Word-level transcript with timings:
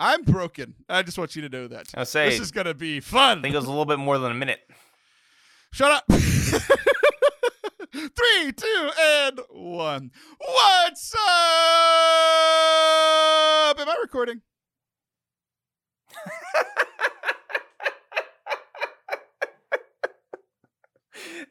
I'm 0.00 0.22
broken. 0.22 0.74
I 0.88 1.02
just 1.02 1.18
want 1.18 1.36
you 1.36 1.42
to 1.42 1.50
know 1.50 1.68
that. 1.68 1.88
I 1.94 2.04
say, 2.04 2.30
This 2.30 2.40
is 2.40 2.50
gonna 2.50 2.72
be 2.72 3.00
fun. 3.00 3.40
I 3.40 3.42
think 3.42 3.52
it 3.54 3.58
was 3.58 3.66
a 3.66 3.70
little 3.70 3.84
bit 3.84 3.98
more 3.98 4.16
than 4.18 4.32
a 4.32 4.34
minute. 4.34 4.60
Shut 5.72 5.92
up. 5.92 6.04
Three, 7.92 8.52
two, 8.56 8.90
and 8.98 9.40
one. 9.50 10.10
What's 10.38 11.12
up? 11.14 11.20
Am 13.78 13.86
I 13.88 13.96
recording? 14.00 14.40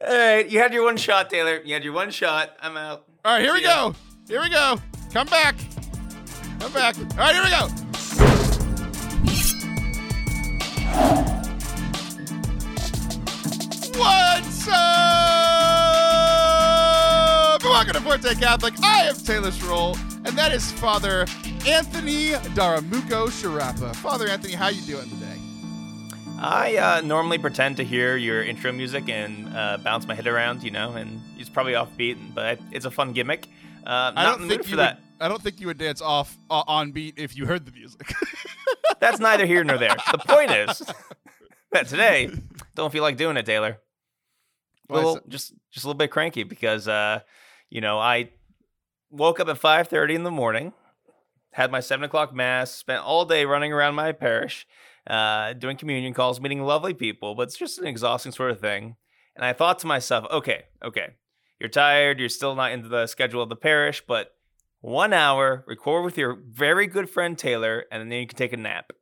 All 0.02 0.16
right, 0.16 0.48
you 0.50 0.58
had 0.58 0.72
your 0.72 0.82
one 0.84 0.96
shot, 0.96 1.28
Taylor. 1.30 1.60
You 1.64 1.74
had 1.74 1.84
your 1.84 1.92
one 1.92 2.10
shot. 2.10 2.56
I'm 2.60 2.76
out. 2.76 3.04
All 3.24 3.34
right, 3.34 3.42
here 3.42 3.52
we 3.52 3.62
ya. 3.62 3.90
go. 3.90 3.94
Here 4.26 4.40
we 4.40 4.48
go. 4.48 4.80
Come 5.12 5.28
back. 5.28 5.54
Come 6.58 6.72
back. 6.72 6.96
All 6.98 7.04
right, 7.18 7.34
here 7.34 7.44
we 7.44 7.50
go. 7.50 7.68
What's 14.00 14.66
up? 14.66 14.74
Welcome 17.62 17.92
to 17.92 18.00
Forte 18.00 18.34
Catholic. 18.36 18.72
I 18.82 19.02
am 19.08 19.14
Taylor 19.14 19.50
Stroll, 19.50 19.94
and 20.24 20.28
that 20.38 20.52
is 20.52 20.72
Father 20.72 21.26
Anthony 21.66 22.30
Daramuko 22.56 23.28
Sharapa. 23.28 23.94
Father 23.96 24.26
Anthony, 24.26 24.54
how 24.54 24.68
you 24.68 24.80
doing 24.86 25.10
today? 25.10 25.36
I 26.38 26.76
uh, 26.78 27.02
normally 27.02 27.36
pretend 27.36 27.76
to 27.76 27.84
hear 27.84 28.16
your 28.16 28.42
intro 28.42 28.72
music 28.72 29.10
and 29.10 29.54
uh, 29.54 29.76
bounce 29.84 30.08
my 30.08 30.14
head 30.14 30.26
around, 30.26 30.62
you 30.62 30.70
know, 30.70 30.92
and 30.92 31.20
it's 31.36 31.50
probably 31.50 31.74
offbeat, 31.74 32.16
but 32.34 32.58
it's 32.72 32.86
a 32.86 32.90
fun 32.90 33.12
gimmick. 33.12 33.48
Uh, 33.84 34.12
I 34.16 34.24
don't 34.24 34.38
think 34.38 34.50
mood 34.50 34.64
you 34.64 34.70
for 34.70 34.76
that. 34.76 34.96
Would, 34.96 35.26
I 35.26 35.28
don't 35.28 35.42
think 35.42 35.60
you 35.60 35.66
would 35.66 35.76
dance 35.76 36.00
off 36.00 36.38
uh, 36.48 36.62
on 36.66 36.92
beat 36.92 37.18
if 37.18 37.36
you 37.36 37.44
heard 37.44 37.66
the 37.66 37.72
music. 37.72 38.14
That's 38.98 39.20
neither 39.20 39.44
here 39.44 39.62
nor 39.62 39.76
there. 39.76 39.94
The 40.10 40.16
point 40.16 40.52
is 40.52 40.82
that 41.72 41.86
today 41.86 42.30
don't 42.74 42.90
feel 42.90 43.02
like 43.02 43.18
doing 43.18 43.36
it, 43.36 43.44
Taylor. 43.44 43.78
Is 44.90 45.04
Well, 45.04 45.20
just 45.28 45.54
just 45.70 45.84
a 45.84 45.88
little 45.88 45.98
bit 45.98 46.10
cranky 46.10 46.42
because 46.42 46.88
uh, 46.88 47.20
you 47.68 47.80
know 47.80 47.98
I 47.98 48.30
woke 49.10 49.40
up 49.40 49.48
at 49.48 49.58
five 49.58 49.88
thirty 49.88 50.14
in 50.14 50.22
the 50.22 50.30
morning, 50.30 50.72
had 51.52 51.70
my 51.70 51.80
seven 51.80 52.04
o'clock 52.04 52.34
mass, 52.34 52.70
spent 52.70 53.02
all 53.02 53.24
day 53.24 53.44
running 53.44 53.72
around 53.72 53.94
my 53.94 54.12
parish, 54.12 54.66
uh, 55.06 55.52
doing 55.54 55.76
communion 55.76 56.14
calls, 56.14 56.40
meeting 56.40 56.62
lovely 56.62 56.94
people, 56.94 57.34
but 57.34 57.42
it's 57.42 57.56
just 57.56 57.78
an 57.78 57.86
exhausting 57.86 58.32
sort 58.32 58.50
of 58.50 58.60
thing. 58.60 58.96
And 59.36 59.44
I 59.44 59.52
thought 59.52 59.78
to 59.80 59.86
myself, 59.86 60.26
okay, 60.30 60.64
okay, 60.84 61.14
you're 61.58 61.68
tired, 61.68 62.18
you're 62.18 62.28
still 62.28 62.54
not 62.54 62.72
into 62.72 62.88
the 62.88 63.06
schedule 63.06 63.42
of 63.42 63.48
the 63.48 63.56
parish, 63.56 64.02
but 64.06 64.32
one 64.80 65.12
hour, 65.12 65.64
record 65.66 66.04
with 66.04 66.16
your 66.16 66.34
very 66.34 66.86
good 66.86 67.08
friend 67.08 67.38
Taylor, 67.38 67.84
and 67.92 68.10
then 68.10 68.18
you 68.18 68.26
can 68.26 68.36
take 68.36 68.52
a 68.52 68.56
nap. 68.56 68.92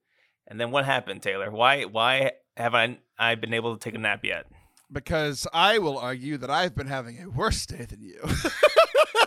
And 0.47 0.61
then 0.61 0.71
what 0.71 0.85
happened, 0.85 1.23
Taylor? 1.23 1.51
Why 1.51 1.85
why 1.85 2.33
have 2.57 2.75
I 2.75 2.99
I 3.19 3.35
been 3.37 3.55
able 3.55 3.77
to 3.77 3.81
take 3.81 3.95
a 3.95 3.99
nap 3.99 4.25
yet? 4.25 4.47
Because 4.91 5.47
I 5.53 5.79
will 5.79 5.99
argue 5.99 6.37
that 6.39 6.51
I've 6.51 6.75
been 6.75 6.87
having 6.87 7.21
a 7.23 7.29
worse 7.29 7.67
day 7.67 7.85
than 7.85 8.03
you. 8.03 8.21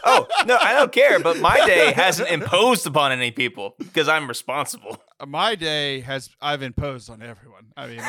Oh, 0.04 0.26
no, 0.48 0.58
I 0.60 0.74
don't 0.74 0.92
care, 0.92 1.20
but 1.20 1.38
my 1.40 1.64
day 1.68 1.92
hasn't 1.94 2.30
imposed 2.30 2.88
upon 2.88 3.12
any 3.12 3.30
people 3.30 3.76
because 3.78 4.08
I'm 4.08 4.28
responsible. 4.28 4.98
My 5.28 5.54
day 5.54 6.00
has 6.00 6.30
I've 6.42 6.64
imposed 6.64 7.08
on 7.12 7.22
everyone. 7.22 7.68
I 7.78 7.88
mean, 7.88 8.00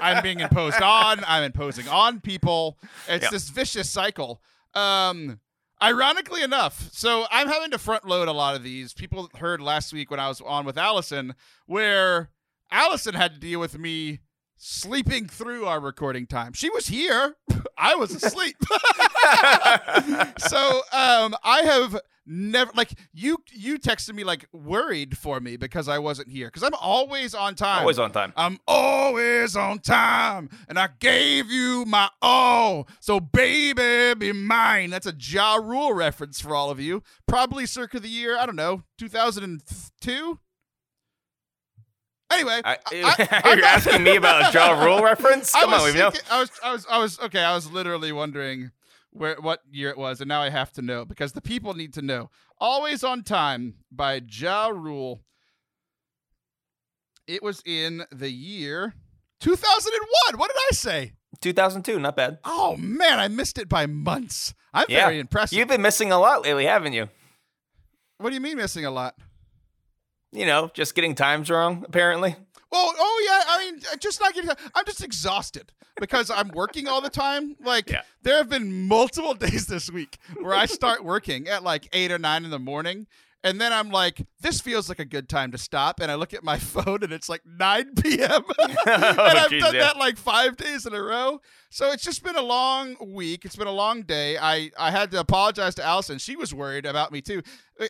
I'm, 0.00 0.22
being 0.22 0.40
imposed 0.40 0.80
on. 0.80 1.20
I'm 1.26 1.42
imposing 1.42 1.86
on 1.86 2.20
people. 2.20 2.78
It's 3.06 3.24
Yeah. 3.24 3.30
this 3.30 3.50
vicious 3.50 3.90
cycle. 3.90 4.40
Um, 4.72 5.40
ironically 5.82 6.42
enough, 6.42 6.88
so 6.92 7.26
I'm 7.30 7.48
having 7.48 7.72
to 7.72 7.78
front 7.78 8.06
load 8.06 8.28
a 8.28 8.32
lot 8.32 8.54
of 8.56 8.62
these. 8.62 8.94
People 8.94 9.28
heard 9.38 9.60
last 9.60 9.92
week 9.92 10.10
when 10.10 10.20
I 10.20 10.28
was 10.28 10.40
on 10.40 10.64
with 10.64 10.78
Allison, 10.78 11.34
where 11.66 12.30
Allison 12.70 13.14
had 13.14 13.34
to 13.34 13.38
deal 13.40 13.60
with 13.60 13.78
me 13.78 14.20
sleeping 14.58 15.26
through 15.26 15.64
our 15.66 15.80
recording 15.80 16.26
time. 16.26 16.52
She 16.52 16.68
was 16.70 16.88
here. 16.88 17.36
I 17.78 17.94
was 17.94 18.14
asleep. 18.14 18.56
so 20.38 20.82
um 20.92 21.34
I 21.42 21.62
have 21.64 22.00
never 22.28 22.70
like 22.74 22.92
you 23.12 23.38
you 23.52 23.78
texted 23.78 24.14
me 24.14 24.22
like 24.22 24.46
worried 24.52 25.16
for 25.16 25.40
me 25.40 25.56
because 25.56 25.88
I 25.88 25.98
wasn't 25.98 26.28
here 26.28 26.48
because 26.48 26.62
I'm 26.62 26.74
always 26.74 27.34
on 27.34 27.54
time. 27.54 27.80
Always 27.80 27.98
on 27.98 28.12
time. 28.12 28.32
I'm 28.36 28.58
always 28.66 29.56
on 29.56 29.78
time, 29.78 30.50
and 30.68 30.78
I 30.78 30.90
gave 30.98 31.50
you 31.50 31.84
my 31.86 32.10
all. 32.20 32.88
So, 33.00 33.20
baby, 33.20 34.14
be 34.18 34.32
mine. 34.32 34.90
That's 34.90 35.06
a 35.06 35.14
Ja 35.18 35.56
Rule 35.56 35.94
reference 35.94 36.40
for 36.40 36.54
all 36.54 36.70
of 36.70 36.78
you. 36.78 37.02
Probably 37.26 37.64
circa 37.66 37.98
the 37.98 38.08
year, 38.08 38.36
I 38.36 38.46
don't 38.46 38.56
know, 38.56 38.82
2002? 38.98 40.38
Anyway, 42.30 42.60
I, 42.64 42.76
I- 42.92 43.52
you're 43.56 43.64
asking 43.64 44.02
me 44.02 44.16
about 44.16 44.54
a 44.54 44.58
Ja 44.58 44.82
Rule 44.84 45.02
reference? 45.02 45.54
I 45.54 45.60
Come 45.62 45.72
on, 45.74 45.82
was 45.82 45.92
we 45.94 45.98
know. 45.98 46.12
I 46.30 46.40
was, 46.40 46.50
I 46.62 46.72
was, 46.72 46.86
I 46.90 46.98
was, 46.98 47.20
okay, 47.20 47.42
I 47.42 47.54
was 47.54 47.70
literally 47.70 48.12
wondering 48.12 48.70
where, 49.10 49.36
what 49.40 49.60
year 49.70 49.88
it 49.90 49.96
was, 49.98 50.20
and 50.20 50.28
now 50.28 50.42
I 50.42 50.50
have 50.50 50.72
to 50.72 50.82
know 50.82 51.04
because 51.04 51.32
the 51.32 51.40
people 51.40 51.74
need 51.74 51.94
to 51.94 52.02
know. 52.02 52.30
Always 52.58 53.02
on 53.04 53.22
Time 53.22 53.74
by 53.90 54.20
Ja 54.28 54.68
Rule. 54.68 55.22
It 57.26 57.42
was 57.42 57.62
in 57.66 58.04
the 58.10 58.30
year 58.30 58.94
2001. 59.40 60.38
What 60.38 60.48
did 60.50 60.56
I 60.70 60.74
say? 60.74 61.12
2002, 61.40 61.98
not 61.98 62.16
bad. 62.16 62.38
Oh 62.44 62.76
man, 62.76 63.18
I 63.18 63.28
missed 63.28 63.58
it 63.58 63.68
by 63.68 63.86
months. 63.86 64.54
I'm 64.74 64.86
Yeah. 64.88 65.04
very 65.06 65.18
impressed. 65.20 65.52
You've 65.52 65.68
been 65.68 65.82
missing 65.82 66.10
a 66.10 66.18
lot 66.18 66.42
lately, 66.42 66.64
haven't 66.66 66.92
you? 66.94 67.08
what 68.18 68.30
do 68.30 68.34
you 68.34 68.40
mean 68.40 68.56
missing 68.56 68.84
a 68.84 68.90
lot? 68.90 69.14
You 70.32 70.46
know, 70.46 70.70
just 70.74 70.94
getting 70.94 71.14
times 71.14 71.50
wrong, 71.50 71.84
apparently. 71.88 72.36
Oh, 72.70 72.92
oh 72.98 73.24
yeah. 73.26 73.52
I 73.54 73.64
mean, 73.70 73.80
uh, 73.92 73.96
just 73.96 74.20
not 74.20 74.34
getting. 74.34 74.50
I'm 74.74 74.84
just 74.84 75.02
exhausted 75.02 75.72
because 75.98 76.30
I'm 76.30 76.48
working 76.48 76.86
all 76.86 77.00
the 77.00 77.08
time. 77.10 77.56
Like 77.64 77.88
Yeah. 77.90 78.02
there 78.22 78.36
have 78.36 78.50
been 78.50 78.86
multiple 78.86 79.34
days 79.46 79.66
this 79.66 79.90
week 79.90 80.18
where 80.40 80.54
I 80.54 80.66
start 80.66 81.02
working 81.02 81.48
at 81.48 81.62
like 81.62 81.88
eight 81.94 82.12
or 82.12 82.18
nine 82.18 82.44
in 82.44 82.50
the 82.50 82.58
morning, 82.58 83.06
and 83.44 83.60
then 83.60 83.72
I'm 83.72 83.90
like, 83.90 84.26
this 84.40 84.60
feels 84.60 84.88
like 84.88 84.98
a 84.98 85.04
good 85.04 85.28
time 85.28 85.52
to 85.52 85.58
stop, 85.58 86.00
and 86.00 86.10
I 86.10 86.16
look 86.16 86.34
at 86.34 86.42
my 86.42 86.58
phone 86.58 87.02
and 87.02 87.12
it's 87.12 87.28
like 87.28 87.42
9 87.46 87.94
p.m. 88.02 88.30
and 88.58 88.78
I've 88.86 89.50
geez, 89.50 89.62
done 89.62 89.74
yeah. 89.74 89.80
that 89.80 89.96
like 89.96 90.16
five 90.16 90.56
days 90.56 90.86
in 90.86 90.94
a 90.94 91.02
row. 91.02 91.40
So 91.70 91.92
it's 91.92 92.02
just 92.02 92.24
been 92.24 92.36
a 92.36 92.42
long 92.42 92.96
week. 93.14 93.44
It's 93.44 93.56
been 93.56 93.66
a 93.66 93.72
long 93.72 94.02
day. 94.02 94.38
I, 94.38 94.70
I 94.78 94.90
had 94.90 95.10
to 95.12 95.20
apologize 95.20 95.74
to 95.76 95.84
Allison. 95.84 96.18
She 96.18 96.36
was 96.36 96.52
worried 96.52 96.86
about 96.86 97.12
me 97.12 97.20
too, 97.20 97.42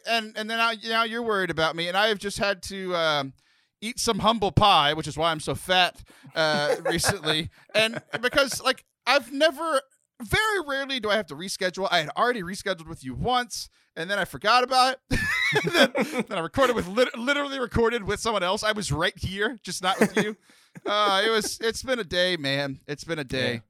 and 0.07 0.37
and 0.37 0.51
then 0.51 0.59
now 0.59 0.73
now 0.87 1.05
you're 1.05 1.23
worried 1.23 1.51
about 1.51 1.77
me, 1.77 1.89
and 1.89 1.97
I 1.97 2.09
have 2.09 2.19
just 2.19 2.39
had 2.39 2.63
to. 2.65 2.95
Um, 2.95 3.33
eat 3.81 4.01
some 4.01 4.19
humble 4.19 4.51
pie, 4.51 4.93
which 4.93 5.07
is 5.07 5.17
why 5.17 5.31
I'm 5.31 5.39
so 5.39 5.55
fat 5.55 6.03
uh, 6.35 6.75
recently. 6.85 7.49
And 7.77 8.03
because 8.21 8.61
like 8.61 8.85
I've 9.07 9.33
never, 9.33 9.81
very 10.23 10.61
rarely 10.67 11.01
do 11.01 11.11
I 11.11 11.17
have 11.17 11.27
to 11.27 11.35
reschedule. 11.35 11.89
I 11.91 12.01
had 12.01 12.11
already 12.17 12.43
rescheduled 12.43 12.89
with 12.89 13.05
you 13.05 13.15
once, 13.15 13.69
and 13.97 14.11
then 14.11 14.19
I 14.19 14.25
forgot 14.25 14.65
about 14.65 14.97
it. 15.11 15.21
then, 15.73 15.93
then 16.29 16.39
I 16.39 16.41
recorded 16.41 16.77
with 16.77 16.89
lit- 16.89 17.17
literally 17.17 17.59
recorded 17.59 18.05
with 18.05 18.21
someone 18.21 18.43
else. 18.43 18.63
I 18.63 18.73
was 18.73 18.93
right 18.93 19.17
here, 19.17 19.59
just 19.63 19.83
not 19.83 19.99
with 20.01 20.17
you. 20.17 20.37
Uh, 20.87 21.23
it 21.27 21.31
was. 21.31 21.59
It's 21.61 21.83
been 21.83 21.99
a 21.99 22.05
day, 22.05 22.37
man. 22.37 22.79
It's 22.87 23.03
been 23.03 23.19
a 23.19 23.25
day. 23.25 23.55
Yeah. 23.55 23.61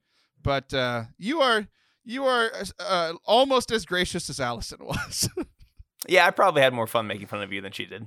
But 0.42 0.74
uh, 0.74 1.04
you 1.16 1.40
are 1.40 1.66
you 2.04 2.26
are 2.26 2.50
uh, 2.78 3.14
almost 3.24 3.70
as 3.70 3.86
gracious 3.86 4.28
as 4.28 4.40
Allison 4.40 4.78
was. 4.84 5.28
Yeah, 6.06 6.26
I 6.26 6.30
probably 6.32 6.60
had 6.60 6.74
more 6.74 6.86
fun 6.86 7.06
making 7.06 7.28
fun 7.28 7.40
of 7.40 7.50
you 7.50 7.62
than 7.62 7.72
she 7.72 7.86
did. 7.86 8.06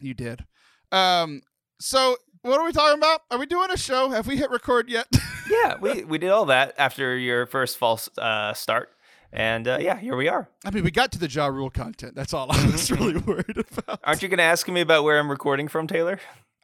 You 0.00 0.14
did. 0.14 0.44
Um. 0.90 1.42
So, 1.78 2.16
what 2.42 2.60
are 2.60 2.64
we 2.64 2.72
talking 2.72 2.98
about? 2.98 3.22
Are 3.30 3.38
we 3.38 3.46
doing 3.46 3.70
a 3.70 3.76
show? 3.76 4.10
Have 4.10 4.26
we 4.26 4.36
hit 4.36 4.50
record 4.50 4.88
yet? 4.88 5.06
Yeah, 5.50 5.74
we, 5.80 6.04
we 6.04 6.18
did 6.18 6.30
all 6.30 6.46
that 6.46 6.72
after 6.78 7.16
your 7.18 7.46
first 7.46 7.76
false 7.76 8.08
uh, 8.16 8.54
start. 8.54 8.90
And 9.32 9.66
uh, 9.66 9.78
yeah, 9.80 9.98
here 9.98 10.16
we 10.16 10.28
are. 10.28 10.48
I 10.64 10.70
mean, 10.70 10.84
we 10.84 10.92
got 10.92 11.10
to 11.12 11.18
the 11.18 11.28
Ja 11.28 11.46
Rule 11.46 11.68
content. 11.68 12.14
That's 12.14 12.32
all 12.32 12.46
I 12.50 12.64
was 12.70 12.90
really 12.92 13.16
worried 13.18 13.58
about. 13.58 13.98
Aren't 14.04 14.22
you 14.22 14.28
going 14.28 14.38
to 14.38 14.44
ask 14.44 14.66
me 14.68 14.80
about 14.80 15.02
where 15.02 15.18
I'm 15.18 15.28
recording 15.28 15.66
from, 15.66 15.88
Taylor? 15.88 16.20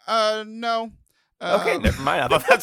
Uh, 0.06 0.44
no. 0.46 0.92
Okay, 1.42 1.74
Um, 1.74 1.82
never 1.82 2.00
mind. 2.02 2.32
I. 2.32 2.60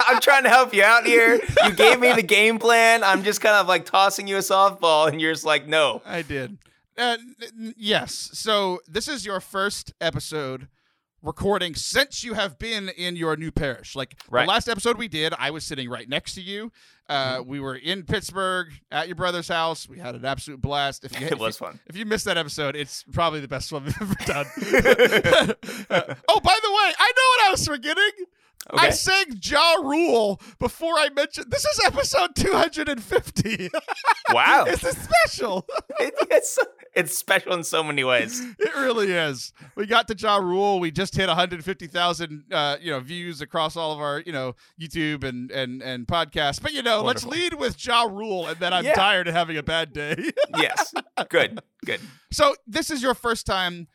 I'm 0.08 0.20
trying 0.20 0.42
to 0.42 0.48
help 0.50 0.74
you 0.74 0.82
out 0.82 1.06
here. 1.06 1.40
You 1.64 1.72
gave 1.74 2.00
me 2.00 2.12
the 2.12 2.22
game 2.22 2.58
plan. 2.58 3.04
I'm 3.04 3.22
just 3.22 3.40
kind 3.40 3.54
of 3.56 3.68
like 3.68 3.84
tossing 3.86 4.26
you 4.26 4.36
a 4.36 4.40
softball, 4.40 5.08
and 5.08 5.20
you're 5.20 5.32
just 5.32 5.44
like, 5.46 5.66
no. 5.66 6.02
I 6.04 6.22
did. 6.22 6.58
Uh, 6.98 7.16
yes. 7.76 8.30
So 8.32 8.80
this 8.88 9.06
is 9.08 9.24
your 9.24 9.40
first 9.40 9.92
episode 10.00 10.68
recording 11.22 11.74
since 11.74 12.22
you 12.24 12.34
have 12.34 12.58
been 12.58 12.88
in 12.90 13.16
your 13.16 13.36
new 13.36 13.50
parish. 13.50 13.96
Like 13.96 14.16
Right. 14.30 14.44
the 14.44 14.48
last 14.48 14.68
episode 14.68 14.96
we 14.98 15.08
did, 15.08 15.34
I 15.38 15.50
was 15.50 15.64
sitting 15.64 15.88
right 15.88 16.08
next 16.08 16.34
to 16.34 16.40
you. 16.42 16.70
Uh, 17.08 17.38
Mm-hmm. 17.38 17.48
We 17.48 17.60
were 17.60 17.74
in 17.74 18.02
Pittsburgh 18.04 18.68
at 18.92 19.08
your 19.08 19.14
brother's 19.16 19.48
house. 19.48 19.88
We 19.88 19.98
had 19.98 20.14
an 20.14 20.24
absolute 20.24 20.60
blast. 20.60 21.04
If 21.04 21.18
you, 21.18 21.26
It 21.26 21.32
if 21.32 21.38
was 21.38 21.58
you- 21.60 21.66
fun. 21.66 21.80
If 21.86 21.96
you 21.96 22.04
missed 22.06 22.26
that 22.26 22.36
episode, 22.36 22.76
it's 22.76 23.02
probably 23.12 23.40
the 23.40 23.48
best 23.48 23.72
one 23.72 23.84
we've 23.84 24.00
ever 24.02 24.14
done. 24.26 24.46
Uh, 25.90 26.14
oh, 26.28 26.40
by 26.40 26.58
the 26.62 26.70
way, 26.70 26.92
I 26.98 27.12
know 27.16 27.28
what 27.30 27.46
I 27.46 27.48
was 27.50 27.66
forgetting. 27.66 28.10
I 28.70 28.90
sang 28.90 29.24
Ja 29.42 29.74
Rule 29.82 30.40
before 30.58 30.94
I 30.94 31.08
mentioned 31.10 31.50
this 31.50 31.64
is 31.64 31.80
episode 31.86 32.34
250. 32.36 33.70
Wow. 34.30 34.64
it's 34.66 34.84
a 34.84 34.92
special. 34.94 35.66
it, 36.00 36.12
it's 36.30 36.58
it's 36.94 37.16
special 37.16 37.54
in 37.54 37.64
so 37.64 37.82
many 37.82 38.04
ways. 38.04 38.42
It 38.58 38.74
really 38.76 39.10
is. 39.10 39.54
We 39.74 39.86
got 39.86 40.06
to 40.08 40.14
Ja 40.14 40.36
Rule. 40.36 40.80
We 40.80 40.90
just 40.90 41.14
hit 41.16 41.28
150,000 41.28 42.44
uh, 42.52 42.76
you 42.78 42.90
know 42.92 43.00
views 43.00 43.40
across 43.40 43.74
all 43.74 43.92
of 43.92 44.00
our 44.00 44.20
you 44.26 44.32
know 44.32 44.54
YouTube 44.78 45.24
and 45.24 45.50
and 45.50 45.82
and 45.82 46.06
podcasts. 46.06 46.60
But 46.60 46.74
you 46.74 46.82
know, 46.82 47.02
Wonderful. 47.02 47.30
let's 47.30 47.40
lead 47.40 47.54
with 47.54 47.82
Ja 47.86 48.02
Rule, 48.02 48.46
and 48.46 48.58
then 48.58 48.74
I'm 48.74 48.84
Yeah. 48.84 48.92
tired 48.94 49.28
of 49.28 49.34
having 49.34 49.56
a 49.56 49.62
bad 49.62 49.94
day. 49.94 50.16
Yes. 50.58 50.92
Good. 51.30 51.60
Good. 51.86 52.00
so 52.30 52.54
this 52.66 52.90
is 52.90 53.00
your 53.02 53.14
first 53.14 53.46
time 53.46 53.86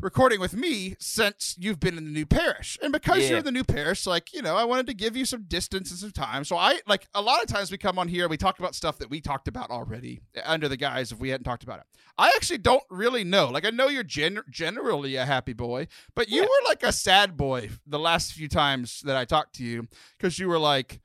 recording 0.00 0.40
with 0.40 0.54
me 0.54 0.96
since 0.98 1.54
you've 1.58 1.78
been 1.78 1.98
in 1.98 2.04
the 2.04 2.10
new 2.10 2.24
parish. 2.26 2.78
And 2.82 2.92
because 2.92 3.18
Yeah. 3.22 3.28
you're 3.30 3.38
in 3.38 3.44
the 3.44 3.52
new 3.52 3.64
parish 3.64 4.06
like 4.06 4.32
you 4.32 4.40
know 4.42 4.56
i 4.56 4.64
wanted 4.64 4.86
to 4.86 4.94
give 4.94 5.16
you 5.16 5.24
some 5.24 5.42
distance 5.44 5.90
and 5.90 5.98
some 6.00 6.10
time. 6.12 6.44
So 6.44 6.56
i 6.56 6.80
like 6.86 7.06
a 7.14 7.20
lot 7.22 7.42
of 7.42 7.48
times 7.48 7.70
we 7.70 7.78
come 7.78 7.98
on 7.98 8.08
here 8.08 8.28
we 8.28 8.36
talk 8.36 8.58
about 8.58 8.74
stuff 8.74 8.98
that 8.98 9.10
we 9.10 9.20
talked 9.20 9.48
about 9.48 9.70
already 9.70 10.20
under 10.44 10.68
the 10.68 10.76
guise 10.76 11.12
if 11.12 11.18
we 11.20 11.28
hadn't 11.30 11.44
talked 11.44 11.62
about 11.62 11.80
it. 11.80 11.86
I 12.18 12.28
actually 12.36 12.58
don't 12.58 12.82
really 12.90 13.24
know. 13.24 13.48
Like 13.48 13.64
i 13.66 13.70
know 13.70 13.88
you're 13.88 14.02
gen- 14.02 14.42
generally 14.50 15.16
a 15.16 15.26
happy 15.26 15.52
boy 15.52 15.86
but 16.14 16.28
you 16.28 16.36
Yeah. 16.42 16.46
were 16.46 16.68
like 16.68 16.82
a 16.82 16.92
sad 16.92 17.36
boy 17.36 17.70
the 17.86 17.98
last 17.98 18.32
few 18.32 18.48
times 18.48 19.00
that 19.04 19.16
i 19.16 19.24
talked 19.24 19.54
to 19.56 19.64
you 19.64 19.88
because 20.18 20.38
you 20.38 20.48
were 20.48 20.58
like 20.58 21.00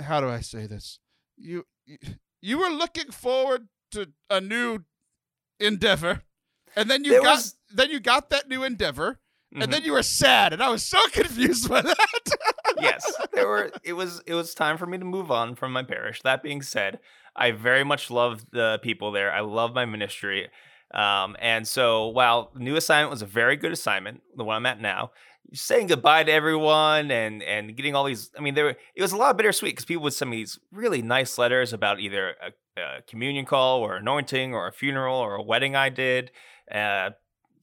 how 0.00 0.20
do 0.20 0.28
i 0.28 0.40
say 0.40 0.66
this? 0.66 0.98
You 1.36 1.64
you 2.40 2.58
were 2.58 2.68
looking 2.70 3.10
forward 3.10 3.68
to 3.92 4.10
a 4.30 4.40
new 4.40 4.80
endeavor 5.60 6.22
and 6.76 6.90
then 6.90 7.04
you 7.04 7.12
There 7.12 7.22
got 7.22 7.36
was- 7.36 7.56
then 7.74 7.90
you 7.90 8.00
got 8.00 8.30
that 8.30 8.48
new 8.48 8.64
endeavor 8.64 9.18
and 9.56 9.72
then 9.72 9.84
you 9.84 9.92
were 9.92 10.02
sad 10.02 10.52
and 10.52 10.62
i 10.62 10.68
was 10.68 10.82
so 10.82 10.98
confused 11.12 11.68
by 11.68 11.80
that 11.80 11.96
yes, 12.80 13.12
there 13.32 13.48
were. 13.48 13.70
It 13.82 13.92
was. 13.94 14.22
It 14.26 14.34
was 14.34 14.54
time 14.54 14.78
for 14.78 14.86
me 14.86 14.98
to 14.98 15.04
move 15.04 15.30
on 15.30 15.54
from 15.54 15.72
my 15.72 15.82
parish. 15.82 16.22
That 16.22 16.42
being 16.42 16.62
said, 16.62 17.00
I 17.36 17.50
very 17.50 17.84
much 17.84 18.10
love 18.10 18.44
the 18.50 18.78
people 18.82 19.12
there. 19.12 19.32
I 19.32 19.40
love 19.40 19.74
my 19.74 19.84
ministry, 19.84 20.48
um, 20.92 21.36
and 21.40 21.66
so 21.66 22.08
while 22.08 22.50
the 22.54 22.60
new 22.60 22.76
assignment 22.76 23.10
was 23.10 23.22
a 23.22 23.26
very 23.26 23.56
good 23.56 23.72
assignment, 23.72 24.22
the 24.36 24.44
one 24.44 24.56
I'm 24.56 24.66
at 24.66 24.80
now, 24.80 25.12
saying 25.52 25.88
goodbye 25.88 26.24
to 26.24 26.32
everyone 26.32 27.10
and 27.10 27.42
and 27.42 27.76
getting 27.76 27.94
all 27.94 28.04
these. 28.04 28.30
I 28.36 28.40
mean, 28.40 28.54
there 28.54 28.64
were, 28.64 28.76
it 28.94 29.02
was 29.02 29.12
a 29.12 29.16
lot 29.16 29.36
bittersweet 29.36 29.72
because 29.72 29.84
people 29.84 30.02
would 30.04 30.14
send 30.14 30.30
me 30.30 30.38
these 30.38 30.58
really 30.72 31.02
nice 31.02 31.38
letters 31.38 31.72
about 31.72 32.00
either 32.00 32.34
a, 32.42 32.80
a 32.80 33.02
communion 33.02 33.44
call 33.44 33.80
or 33.80 33.96
anointing 33.96 34.54
or 34.54 34.66
a 34.66 34.72
funeral 34.72 35.16
or 35.16 35.34
a 35.34 35.42
wedding 35.42 35.76
I 35.76 35.90
did. 35.90 36.30
Uh, 36.70 37.10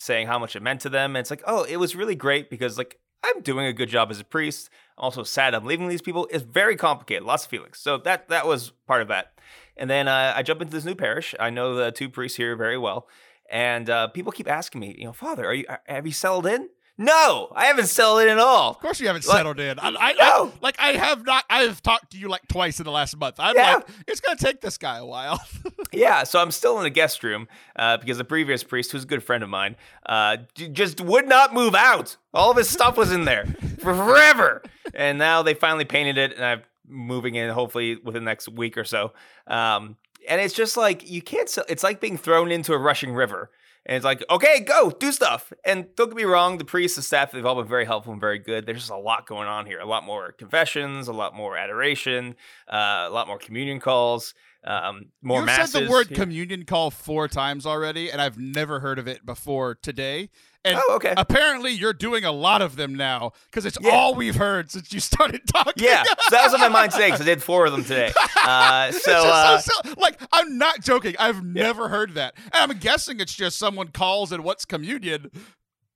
saying 0.01 0.27
how 0.27 0.39
much 0.39 0.56
it 0.56 0.63
meant 0.63 0.81
to 0.81 0.89
them. 0.89 1.15
And 1.15 1.21
it's 1.21 1.30
like, 1.30 1.44
oh, 1.45 1.63
it 1.63 1.77
was 1.77 1.95
really 1.95 2.15
great 2.15 2.50
because 2.50 2.77
like 2.77 3.00
I'm 3.24 3.42
doing 3.42 3.68
a 3.68 3.74
good 3.74 3.89
job 3.89 4.09
as 4.09 4.19
a 4.19 4.24
priest. 4.24 4.69
I'm 4.98 5.06
also 5.06 5.24
sad 5.24 5.53
I'm 5.53 5.65
leaving 5.65 5.88
these 5.88 6.01
people. 6.01 6.27
It's 6.31 6.44
very 6.44 6.75
complicated, 6.75 7.24
lots 7.24 7.45
of 7.45 7.51
feelings. 7.51 7.77
So 7.77 7.98
that 8.00 8.30
that 8.30 8.48
was 8.48 8.71
part 8.88 9.01
of 9.01 9.07
that. 9.09 9.33
And 9.77 9.89
then 9.89 10.07
uh, 10.07 10.33
I 10.36 10.44
jump 10.44 10.62
into 10.62 10.74
this 10.74 10.86
new 10.86 10.95
parish. 10.95 11.36
I 11.39 11.50
know 11.50 11.75
the 11.75 11.92
two 11.92 12.09
priests 12.09 12.38
here 12.38 12.56
very 12.56 12.77
well, 12.77 13.07
and 13.50 13.89
uh, 13.89 14.07
people 14.07 14.31
keep 14.31 14.50
asking 14.50 14.81
me, 14.81 14.95
you 14.98 15.06
know, 15.06 15.13
Father, 15.13 15.45
are 15.45 15.53
you 15.53 15.65
have 15.86 16.06
you 16.06 16.13
settled 16.13 16.47
in? 16.47 16.69
No, 17.01 17.51
I 17.56 17.65
haven't 17.65 17.88
settled 17.88 18.21
in 18.21 18.30
at 18.30 18.38
all. 18.38 18.71
of 18.71 18.80
course 18.80 19.00
you 19.00 19.07
haven't 19.07 19.25
Like- 19.27 19.38
settled 19.38 19.59
in 19.59 19.80
I, 19.80 19.89
I, 19.89 20.09
I- 20.09 20.13
No. 20.13 20.51
like 20.62 20.75
i 20.80 20.89
have 20.94 21.25
not 21.25 21.44
i 21.50 21.63
have 21.63 21.81
talked 21.81 22.12
to 22.12 22.18
you 22.18 22.27
like 22.30 22.48
twice 22.48 22.80
in 22.80 22.83
the 22.86 22.92
last 22.92 23.18
month 23.18 23.36
i'm 23.39 23.56
Yeah. 23.56 23.75
like 23.75 23.88
it's 24.07 24.19
gonna 24.21 24.38
take 24.38 24.62
this 24.62 24.77
guy 24.77 24.98
a 24.98 25.06
while 25.06 25.39
Yeah, 25.94 26.24
so 26.24 26.39
I'm 26.39 26.51
still 26.51 26.77
in 26.77 26.83
the 26.83 26.89
guest 26.89 27.21
room 27.21 27.50
uh, 27.75 27.98
because 27.98 28.18
the 28.18 28.24
previous 28.24 28.63
priest, 28.63 28.94
who's 28.94 29.03
a 29.03 29.07
good 29.07 29.21
friend 29.21 29.44
of 29.44 29.50
mine, 29.50 29.75
uh, 30.06 30.38
just 30.71 31.01
would 31.01 31.27
not 31.27 31.53
move 31.53 31.75
out. 31.75 32.15
All 32.33 32.50
of 32.50 32.56
his 32.56 32.69
stuff 32.69 32.95
was 32.95 33.12
in 33.12 33.25
there 33.25 33.45
for 33.80 33.94
forever, 33.94 34.63
and 34.94 35.18
now 35.18 35.42
they 35.44 35.54
finally 35.54 35.83
painted 35.83 36.18
it, 36.18 36.33
and 36.38 36.45
I'm 36.45 36.62
moving 36.88 37.36
in 37.36 37.50
hopefully 37.50 37.97
within 37.97 38.24
the 38.24 38.30
next 38.31 38.47
week 38.47 38.77
or 38.77 38.86
so. 38.86 39.12
Um, 39.47 39.97
and 40.30 40.39
it's 40.39 40.54
just 40.54 40.77
like 40.77 41.09
you 41.09 41.21
can't. 41.21 41.54
It's 41.68 41.83
like 41.83 42.00
being 42.00 42.18
thrown 42.18 42.54
into 42.54 42.71
a 42.71 42.77
rushing 42.77 43.13
river. 43.13 43.51
And 43.86 43.98
it's 43.98 44.06
like, 44.06 44.24
okay, 44.30 44.60
go 44.60 44.92
do 44.92 45.12
stuff. 45.12 45.51
And 45.66 45.88
don't 45.95 46.10
get 46.10 46.16
me 46.16 46.24
wrong, 46.24 46.60
the 46.60 46.66
priests, 46.66 46.98
and 46.98 47.04
staff, 47.04 47.31
they've 47.31 47.45
all 47.45 47.56
been 47.56 47.68
very 47.68 47.86
helpful 47.86 48.12
and 48.12 48.22
very 48.22 48.38
good. 48.38 48.66
There's 48.66 48.80
just 48.80 48.92
a 48.92 48.98
lot 48.98 49.25
going 49.25 49.48
on 49.48 49.66
here. 49.66 49.80
A 49.80 49.86
lot 49.86 50.04
more 50.04 50.31
confessions, 50.33 51.07
a 51.07 51.13
lot 51.13 51.36
more 51.36 51.57
adoration, 51.57 52.36
uh, 52.72 53.07
a 53.07 53.10
lot 53.10 53.28
more 53.28 53.39
communion 53.39 53.80
calls, 53.80 54.36
um, 54.63 55.06
more 55.24 55.39
You've 55.39 55.48
masses. 55.48 55.72
said 55.72 55.88
the 55.88 55.89
word 55.89 56.10
communion 56.10 56.66
call 56.66 56.92
four 56.92 57.28
times 57.28 57.66
already, 57.66 58.12
and 58.12 58.22
I've 58.22 58.38
never 58.38 58.81
heard 58.81 59.00
of 59.00 59.07
it 59.07 59.25
before 59.25 59.75
today. 59.75 60.30
And 60.63 60.77
Oh, 60.79 60.95
okay. 60.95 61.13
apparently, 61.17 61.71
you're 61.71 61.93
doing 61.93 62.23
a 62.23 62.31
lot 62.31 62.61
of 62.61 62.75
them 62.75 62.93
now 62.95 63.31
because 63.49 63.65
it's 63.65 63.77
Yeah. 63.81 63.91
all 63.91 64.13
we've 64.13 64.35
heard 64.35 64.69
since 64.69 64.93
you 64.93 64.99
started 64.99 65.41
talking. 65.47 65.83
Yeah, 65.83 66.03
so 66.03 66.13
that 66.31 66.43
was 66.43 66.53
on 66.53 66.59
my 66.59 66.69
mind 66.69 66.91
today 66.91 67.07
because 67.07 67.21
I 67.21 67.25
did 67.25 67.41
four 67.41 67.65
of 67.65 67.71
them 67.71 67.83
today. 67.83 68.11
Uh, 68.43 68.91
so, 68.91 69.11
uh, 69.13 69.59
so 69.59 69.71
silly. 69.83 69.95
like, 69.99 70.19
I'm 70.33 70.57
not 70.57 70.81
joking. 70.81 71.15
I've 71.19 71.43
never 71.45 71.89
heard 71.89 72.15
that. 72.15 72.33
And 72.51 72.71
I'm 72.71 72.79
guessing 72.79 73.19
it's 73.19 73.35
just 73.35 73.59
someone 73.59 73.89
calls 73.89 74.31
and 74.31 74.43
what's 74.43 74.65
communion. 74.65 75.29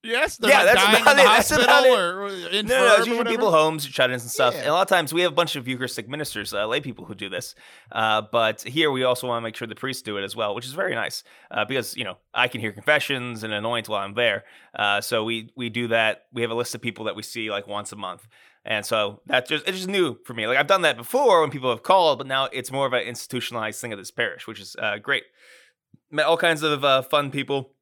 Yes, 0.06 0.38
they're 0.38 0.52
Yeah, 0.52 0.64
that's 0.64 0.84
dying 0.84 1.02
about 1.02 1.12
in 1.12 1.18
the 1.18 1.24
it. 1.24 1.26
That's 1.26 1.52
about 1.52 1.86
it. 1.86 1.98
or 1.98 2.28
infirm 2.28 2.68
no, 2.68 2.88
no, 2.88 2.96
it's 2.98 3.08
usually 3.08 3.30
people 3.30 3.52
homes, 3.52 3.86
shut-ins 3.86 4.22
and 4.22 4.32
stuff. 4.32 4.54
Yeah. 4.54 4.62
And 4.62 4.70
a 4.70 4.74
lot 4.74 4.84
of 4.84 4.88
times 4.88 5.14
we 5.14 5.22
have 5.22 5.32
a 5.32 5.36
bunch 5.36 5.56
of 5.56 5.68
Eucharistic 5.68 6.08
ministers, 6.08 6.54
uh, 6.54 6.68
lay 6.68 6.80
people 6.80 7.06
who 7.06 7.16
do 7.16 7.30
this. 7.30 7.56
Uh, 7.92 8.22
but 8.32 8.62
here 8.62 8.92
we 8.92 9.04
also 9.04 9.28
want 9.28 9.42
to 9.42 9.44
make 9.44 9.56
sure 9.56 9.68
the 9.68 9.76
priests 9.76 10.02
do 10.04 10.18
it 10.18 10.24
as 10.24 10.36
well, 10.36 10.54
which 10.56 10.66
is 10.66 10.74
very 10.74 10.96
nice 10.96 11.24
uh, 11.52 11.66
because 11.66 11.98
you 11.98 12.04
know 12.04 12.18
I 12.34 12.48
can 12.48 12.62
hear 12.62 12.72
confessions 12.72 13.44
and 13.44 13.52
anoint 13.54 13.90
while 13.90 14.02
I'm 14.02 14.14
there. 14.14 14.44
Uh, 14.78 15.02
so 15.02 15.24
we 15.24 15.52
we 15.56 15.70
do 15.70 15.88
that. 15.90 16.26
We 16.32 16.42
have 16.44 16.52
a 16.52 16.56
list 16.56 16.76
of 16.76 16.82
people 16.82 17.06
that 17.06 17.16
we 17.16 17.24
see 17.24 17.50
like 17.50 17.68
once 17.68 17.92
a 17.92 17.96
month. 17.96 18.28
And 18.68 18.84
so 18.84 19.22
that's 19.28 19.48
just 19.50 19.68
it's 19.68 19.78
just 19.78 19.90
new 19.90 20.18
for 20.26 20.34
me. 20.34 20.48
Like 20.48 20.58
I've 20.58 20.68
done 20.68 20.82
that 20.82 20.98
before 20.98 21.42
when 21.42 21.52
people 21.52 21.70
have 21.70 21.84
called, 21.84 22.18
but 22.18 22.28
now 22.28 22.46
it's 22.52 22.72
more 22.72 22.88
of 22.88 22.94
an 22.94 23.02
institutionalized 23.02 23.80
thing 23.80 23.94
of 23.94 24.00
this 24.00 24.10
parish, 24.12 24.48
which 24.48 24.60
is 24.60 24.76
uh, 24.80 24.98
great. 24.98 25.24
Met 26.10 26.26
all 26.26 26.38
kinds 26.38 26.64
of 26.64 26.84
uh, 26.84 27.02
fun 27.04 27.30
people 27.30 27.75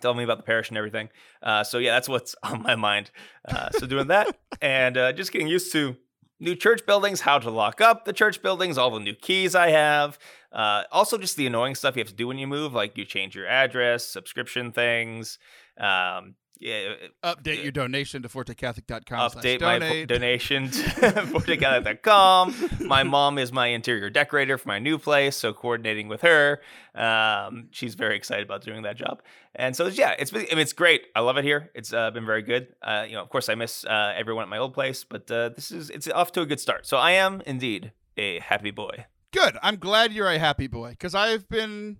telling 0.00 0.18
me 0.18 0.24
about 0.24 0.38
the 0.38 0.42
parish 0.42 0.68
and 0.68 0.78
everything. 0.78 1.08
Uh, 1.42 1.64
so 1.64 1.78
yeah, 1.78 1.92
that's 1.92 2.08
what's 2.08 2.34
on 2.42 2.62
my 2.62 2.76
mind. 2.76 3.10
Uh, 3.46 3.70
so 3.70 3.86
doing 3.86 4.08
that 4.08 4.38
and 4.60 4.96
uh, 4.96 5.12
just 5.12 5.32
getting 5.32 5.48
used 5.48 5.72
to 5.72 5.96
new 6.38 6.54
church 6.54 6.84
buildings, 6.86 7.22
how 7.22 7.38
to 7.38 7.50
lock 7.50 7.80
up 7.80 8.04
the 8.04 8.12
church 8.12 8.42
buildings, 8.42 8.78
all 8.78 8.90
the 8.90 9.00
new 9.00 9.14
keys 9.14 9.54
I 9.54 9.70
have. 9.70 10.18
Uh, 10.52 10.84
also, 10.90 11.18
just 11.18 11.36
the 11.36 11.46
annoying 11.46 11.74
stuff 11.74 11.96
you 11.96 12.00
have 12.00 12.08
to 12.08 12.14
do 12.14 12.28
when 12.28 12.38
you 12.38 12.46
move, 12.46 12.72
like 12.72 12.96
you 12.96 13.04
change 13.04 13.34
your 13.34 13.46
address, 13.46 14.06
subscription 14.06 14.72
things. 14.72 15.38
Um, 15.78 16.34
yeah, 16.58 16.94
Update 17.22 17.62
your 17.62 17.72
donation 17.72 18.22
to 18.22 18.28
fortecatholic.com. 18.28 19.30
update 19.30 19.60
my 19.60 19.78
donate. 19.78 20.08
fo- 20.08 20.14
donation 20.14 20.70
to 20.70 20.80
fortecatholic.com. 21.32 22.54
My 22.86 23.02
mom 23.02 23.38
is 23.38 23.52
my 23.52 23.68
interior 23.68 24.10
decorator 24.10 24.58
for 24.58 24.68
my 24.68 24.78
new 24.78 24.98
place, 24.98 25.36
so 25.36 25.52
coordinating 25.52 26.08
with 26.08 26.22
her. 26.22 26.60
Um, 26.94 27.68
she's 27.70 27.94
very 27.94 28.16
excited 28.16 28.44
about 28.46 28.62
doing 28.62 28.82
that 28.82 28.96
job, 28.96 29.22
and 29.54 29.76
so 29.76 29.86
yeah, 29.88 30.14
it's 30.18 30.30
been, 30.30 30.46
I 30.50 30.54
mean, 30.54 30.60
it's 30.62 30.72
great. 30.72 31.06
I 31.14 31.20
love 31.20 31.36
it 31.36 31.44
here. 31.44 31.70
It's 31.74 31.92
uh, 31.92 32.10
been 32.10 32.26
very 32.26 32.42
good. 32.42 32.68
Uh, 32.82 33.04
you 33.06 33.14
know, 33.14 33.22
of 33.22 33.28
course, 33.28 33.48
I 33.48 33.54
miss 33.54 33.84
uh, 33.84 34.12
everyone 34.16 34.42
at 34.44 34.48
my 34.48 34.58
old 34.58 34.72
place, 34.74 35.04
but 35.04 35.30
uh, 35.30 35.50
this 35.50 35.70
is 35.70 35.90
it's 35.90 36.08
off 36.08 36.32
to 36.32 36.40
a 36.40 36.46
good 36.46 36.60
start. 36.60 36.86
So 36.86 36.96
I 36.96 37.12
am 37.12 37.42
indeed 37.46 37.92
a 38.16 38.38
happy 38.40 38.70
boy. 38.70 39.04
Good. 39.32 39.58
I'm 39.62 39.76
glad 39.76 40.12
you're 40.14 40.30
a 40.30 40.38
happy 40.38 40.66
boy 40.68 40.90
because 40.90 41.14
I've 41.14 41.46
been 41.48 41.98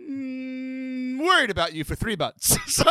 mm, 0.00 1.18
worried 1.20 1.50
about 1.50 1.72
you 1.74 1.84
for 1.84 1.94
three 1.94 2.16
months. 2.16 2.56
so 2.74 2.84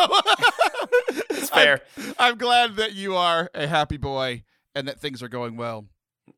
It's 1.29 1.49
fair. 1.49 1.81
I'm, 1.97 2.13
I'm 2.19 2.37
glad 2.37 2.75
that 2.77 2.93
you 2.93 3.15
are 3.15 3.49
a 3.53 3.67
happy 3.67 3.97
boy 3.97 4.43
and 4.75 4.87
that 4.87 4.99
things 4.99 5.21
are 5.23 5.27
going 5.29 5.57
well 5.57 5.85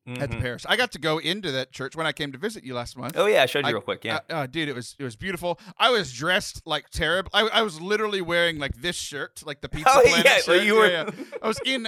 at 0.08 0.30
the 0.32 0.38
Mhm. 0.38 0.42
parish. 0.42 0.66
I 0.68 0.76
got 0.76 0.92
to 0.94 1.00
go 1.00 1.18
into 1.20 1.52
that 1.52 1.72
church 1.72 1.96
when 1.96 2.08
I 2.08 2.12
came 2.12 2.32
to 2.32 2.38
visit 2.38 2.64
you 2.64 2.74
last 2.74 2.98
month. 2.98 3.14
Oh 3.16 3.26
yeah, 3.28 3.44
I 3.44 3.46
showed 3.46 3.66
you 3.66 3.70
I- 3.70 3.72
real 3.74 3.82
quick. 3.82 4.04
Yeah. 4.04 4.20
Uh, 4.30 4.34
uh, 4.34 4.46
dude, 4.48 4.68
it 4.70 4.76
was 4.76 4.96
it 4.98 5.04
was 5.04 5.16
beautiful. 5.16 5.60
I 5.78 5.92
was 5.92 6.12
dressed 6.12 6.62
like 6.66 6.90
terrible. 6.90 7.30
I, 7.34 7.48
I 7.48 7.62
was 7.62 7.80
literally 7.80 8.22
wearing 8.22 8.58
like 8.60 8.76
this 8.82 8.96
shirt, 8.96 9.44
like 9.46 9.62
the 9.62 9.70
Pizza 9.70 9.90
Oh, 9.94 10.02
Planet 10.02 10.26
yeah, 10.26 10.32
well, 10.48 10.58
shirt. 10.58 10.66
you 10.66 10.76
were- 10.76 10.88
Yeah, 10.90 11.10
yeah. 11.18 11.24
I 11.42 11.48
was 11.48 11.60
in 11.66 11.88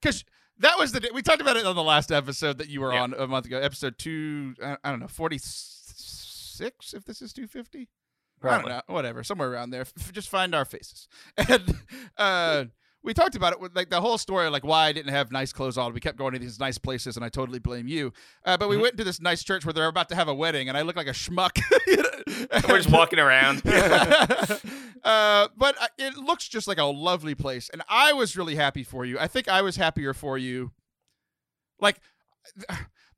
because 0.00 0.24
that 0.58 0.78
was 0.78 0.92
the 0.92 1.00
day 1.00 1.08
we 1.12 1.20
talked 1.22 1.42
about 1.42 1.56
it 1.58 1.66
on 1.66 1.76
the 1.76 1.82
last 1.82 2.10
episode 2.10 2.58
that 2.58 2.68
you 2.70 2.80
were 2.80 2.92
Yeah. 2.94 3.02
on 3.02 3.14
a 3.14 3.26
month 3.26 3.44
ago, 3.46 3.58
episode 3.58 3.98
two. 3.98 4.54
I, 4.64 4.76
I 4.82 4.90
don't 4.90 5.00
know, 5.00 5.08
forty 5.08 5.38
six. 6.56 6.94
If 6.94 7.04
this 7.04 7.20
is 7.22 7.32
two 7.32 7.46
fifty, 7.46 7.88
I 8.42 8.58
don't 8.58 8.68
know, 8.68 8.82
whatever, 8.88 9.22
somewhere 9.24 9.50
around 9.52 9.70
there. 9.70 9.82
F- 9.82 10.12
just 10.12 10.28
find 10.28 10.54
our 10.54 10.64
faces. 10.64 11.08
And 11.48 11.74
uh, 12.16 12.64
we 13.02 13.14
talked 13.14 13.36
about 13.36 13.52
it 13.52 13.60
with 13.60 13.76
like 13.76 13.88
the 13.90 14.00
whole 14.00 14.18
story, 14.18 14.48
like 14.50 14.64
why 14.64 14.86
I 14.86 14.92
didn't 14.92 15.12
have 15.12 15.30
nice 15.30 15.52
clothes 15.52 15.78
on. 15.78 15.92
We 15.94 16.00
kept 16.00 16.18
going 16.18 16.32
to 16.32 16.38
these 16.40 16.58
nice 16.58 16.76
places, 16.78 17.16
and 17.16 17.24
I 17.24 17.28
totally 17.28 17.60
blame 17.60 17.86
you. 17.86 18.12
Uh, 18.44 18.56
but 18.56 18.68
we 18.68 18.76
Mhm. 18.76 18.82
went 18.82 18.96
to 18.96 19.04
this 19.04 19.20
nice 19.20 19.44
church 19.44 19.64
where 19.64 19.72
they're 19.72 19.86
about 19.86 20.08
to 20.08 20.16
have 20.16 20.26
a 20.28 20.34
wedding, 20.34 20.68
and 20.68 20.76
I 20.76 20.82
look 20.82 20.96
like 20.96 21.06
a 21.06 21.12
schmuck. 21.12 21.60
You 21.86 21.96
know? 21.98 22.60
We're 22.68 22.78
just 22.78 22.90
walking 22.90 23.18
around. 23.20 23.62
uh, 25.04 25.48
but 25.56 25.76
it 25.98 26.16
looks 26.16 26.48
just 26.48 26.66
like 26.66 26.78
a 26.78 26.84
lovely 26.84 27.34
place, 27.36 27.68
and 27.72 27.82
I 27.88 28.12
was 28.12 28.36
really 28.36 28.56
happy 28.56 28.82
for 28.82 29.04
you. 29.04 29.18
I 29.18 29.28
think 29.28 29.46
I 29.48 29.62
was 29.62 29.76
happier 29.76 30.12
for 30.12 30.36
you. 30.36 30.72
Like 31.78 32.00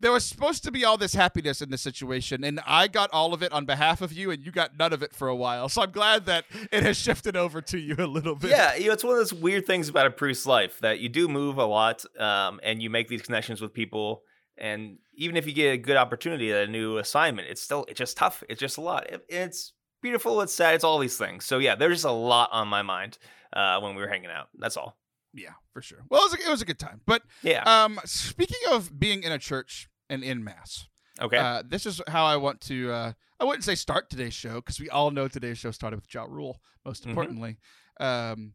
there 0.01 0.13
was 0.13 0.25
supposed 0.25 0.65
to 0.65 0.71
be 0.71 0.85
all 0.85 0.97
this 0.97 1.15
happiness 1.15 1.61
in 1.61 1.71
this 1.71 1.83
situation, 1.83 2.45
and 2.45 2.61
I 2.67 2.89
got 2.89 3.11
all 3.13 3.35
of 3.35 3.43
it 3.43 3.53
on 3.53 3.65
behalf 3.65 4.01
of 4.01 4.13
you, 4.13 4.31
and 4.31 4.45
you 4.45 4.53
got 4.53 4.79
none 4.79 4.93
of 4.93 5.03
it 5.03 5.15
for 5.15 5.29
a 5.29 5.37
while. 5.37 5.69
So 5.69 5.83
I'm 5.83 5.91
glad 5.91 6.27
that 6.27 6.45
it 6.73 6.83
has 6.83 6.97
shifted 6.97 7.37
over 7.37 7.61
to 7.63 7.79
you 7.79 7.97
a 7.99 8.07
little 8.07 8.35
bit. 8.35 8.51
Yeah, 8.51 8.75
you 8.77 8.87
know, 8.87 8.93
it's 8.93 9.05
one 9.05 9.13
of 9.13 9.19
those 9.19 9.35
weird 9.35 9.67
things 9.67 9.89
about 9.89 10.07
a 10.07 10.11
priest's 10.11 10.47
life 10.47 10.79
that 10.81 11.01
you 11.01 11.09
do 11.09 11.29
move 11.29 11.59
a 11.59 11.65
lot, 11.65 12.05
um, 12.19 12.61
and 12.63 12.83
you 12.83 12.91
make 12.91 13.09
these 13.09 13.23
connections 13.23 13.61
with 13.61 13.73
people. 13.73 14.23
And 14.57 14.99
even 15.15 15.37
if 15.37 15.47
you 15.47 15.53
get 15.53 15.73
a 15.73 15.77
good 15.77 15.97
opportunity 15.97 16.53
at 16.53 16.69
a 16.69 16.71
new 16.71 16.99
assignment, 16.99 17.49
it's 17.49 17.63
still 17.63 17.85
it's 17.89 17.99
just 17.99 18.17
tough. 18.17 18.43
It's 18.49 18.61
just 18.61 18.77
a 18.77 18.81
lot. 18.81 19.09
It, 19.09 19.25
it's 19.29 19.73
beautiful. 20.03 20.41
It's 20.41 20.53
sad. 20.53 20.75
It's 20.75 20.85
all 20.85 20.99
these 20.99 21.17
things. 21.17 21.45
So 21.45 21.59
yeah, 21.59 21.75
there's 21.75 21.95
just 21.95 22.05
a 22.05 22.11
lot 22.11 22.51
on 22.53 22.69
my 22.69 22.83
mind 22.83 23.19
uh, 23.53 23.81
when 23.81 23.95
we 23.95 24.03
were 24.03 24.09
hanging 24.09 24.31
out. 24.31 24.49
That's 24.59 24.77
all. 24.77 24.97
Yeah, 25.35 25.51
for 25.73 25.83
sure. 25.83 26.05
Well, 26.11 26.23
it 26.23 26.33
was 26.33 26.35
a, 26.41 26.47
it 26.47 26.51
was 26.51 26.63
a 26.63 26.65
good 26.65 26.79
time. 26.79 27.01
But 27.07 27.23
Yeah. 27.43 27.63
um, 27.65 28.01
speaking 28.05 28.61
of 28.71 28.99
being 28.99 29.23
in 29.23 29.33
a 29.33 29.39
church 29.39 29.89
and 30.09 30.23
in 30.25 30.43
mass, 30.43 30.87
Okay. 31.21 31.37
uh, 31.37 31.63
this 31.67 31.85
is 31.87 32.01
how 32.09 32.25
I 32.25 32.37
want 32.37 32.61
to. 32.63 32.91
Uh, 32.93 33.13
I 33.41 33.45
wouldn't 33.45 33.65
say 33.65 33.75
start 33.75 34.09
today's 34.11 34.35
show 34.35 34.57
because 34.57 34.81
we 34.81 34.89
all 34.91 35.11
know 35.11 35.29
today's 35.29 35.59
show 35.59 35.71
started 35.71 35.97
with 35.97 36.13
Ja 36.13 36.25
Rule. 36.25 36.61
Most 36.85 37.05
Mhm. 37.05 37.11
importantly, 37.11 37.59
um, 38.01 38.53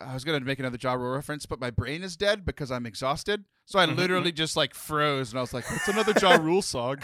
I 0.00 0.14
was 0.14 0.24
gonna 0.24 0.40
make 0.40 0.58
another 0.58 0.78
Ja 0.80 0.94
Rule 0.94 1.14
reference, 1.14 1.46
but 1.46 1.60
my 1.60 1.70
brain 1.70 2.02
is 2.02 2.16
dead 2.16 2.44
because 2.44 2.70
I'm 2.72 2.86
exhausted. 2.86 3.44
So 3.66 3.78
I 3.78 3.86
Mhm, 3.86 3.96
literally 3.96 4.32
just 4.32 4.56
like 4.56 4.74
froze, 4.74 5.30
and 5.30 5.38
I 5.38 5.42
was 5.42 5.54
like, 5.54 5.68
"What's 5.70 5.86
another 5.88 6.12
Ja 6.20 6.32
Rule 6.42 6.60
song?" 6.62 6.98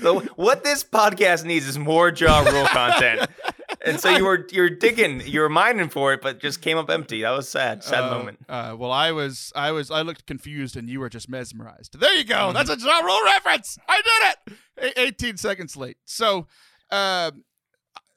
So 0.00 0.20
what 0.36 0.64
this 0.64 0.82
podcast 0.84 1.44
needs 1.44 1.66
is 1.66 1.78
more 1.78 2.10
Ja 2.10 2.40
Rule 2.40 2.66
content. 2.66 3.28
And 3.84 3.98
so 3.98 4.10
you 4.14 4.24
were 4.26 4.46
you're 4.52 4.68
digging, 4.70 5.22
you 5.24 5.40
were 5.40 5.48
mining 5.48 5.88
for 5.88 6.12
it, 6.12 6.20
but 6.20 6.38
just 6.40 6.60
came 6.60 6.76
up 6.76 6.90
empty. 6.90 7.22
That 7.22 7.30
was 7.30 7.48
sad, 7.48 7.82
sad 7.82 8.04
Uh, 8.04 8.10
moment. 8.10 8.38
Uh, 8.48 8.76
well, 8.78 8.92
I 8.92 9.12
was, 9.12 9.52
I 9.56 9.72
was, 9.72 9.90
I 9.90 10.02
looked 10.02 10.26
confused, 10.26 10.76
and 10.76 10.88
you 10.88 11.00
were 11.00 11.08
just 11.08 11.28
mesmerized. 11.30 11.98
There 11.98 12.14
you 12.14 12.24
go. 12.24 12.34
Mhm. 12.50 12.54
That's 12.54 12.68
a 12.70 12.76
Ja 12.78 12.98
Rule 13.00 13.24
reference. 13.24 13.78
I 13.88 14.02
did 14.02 14.54
it. 14.84 14.96
A- 14.98 15.00
18 15.00 15.36
seconds 15.38 15.76
late. 15.76 15.96
So, 16.04 16.46
um, 16.90 17.44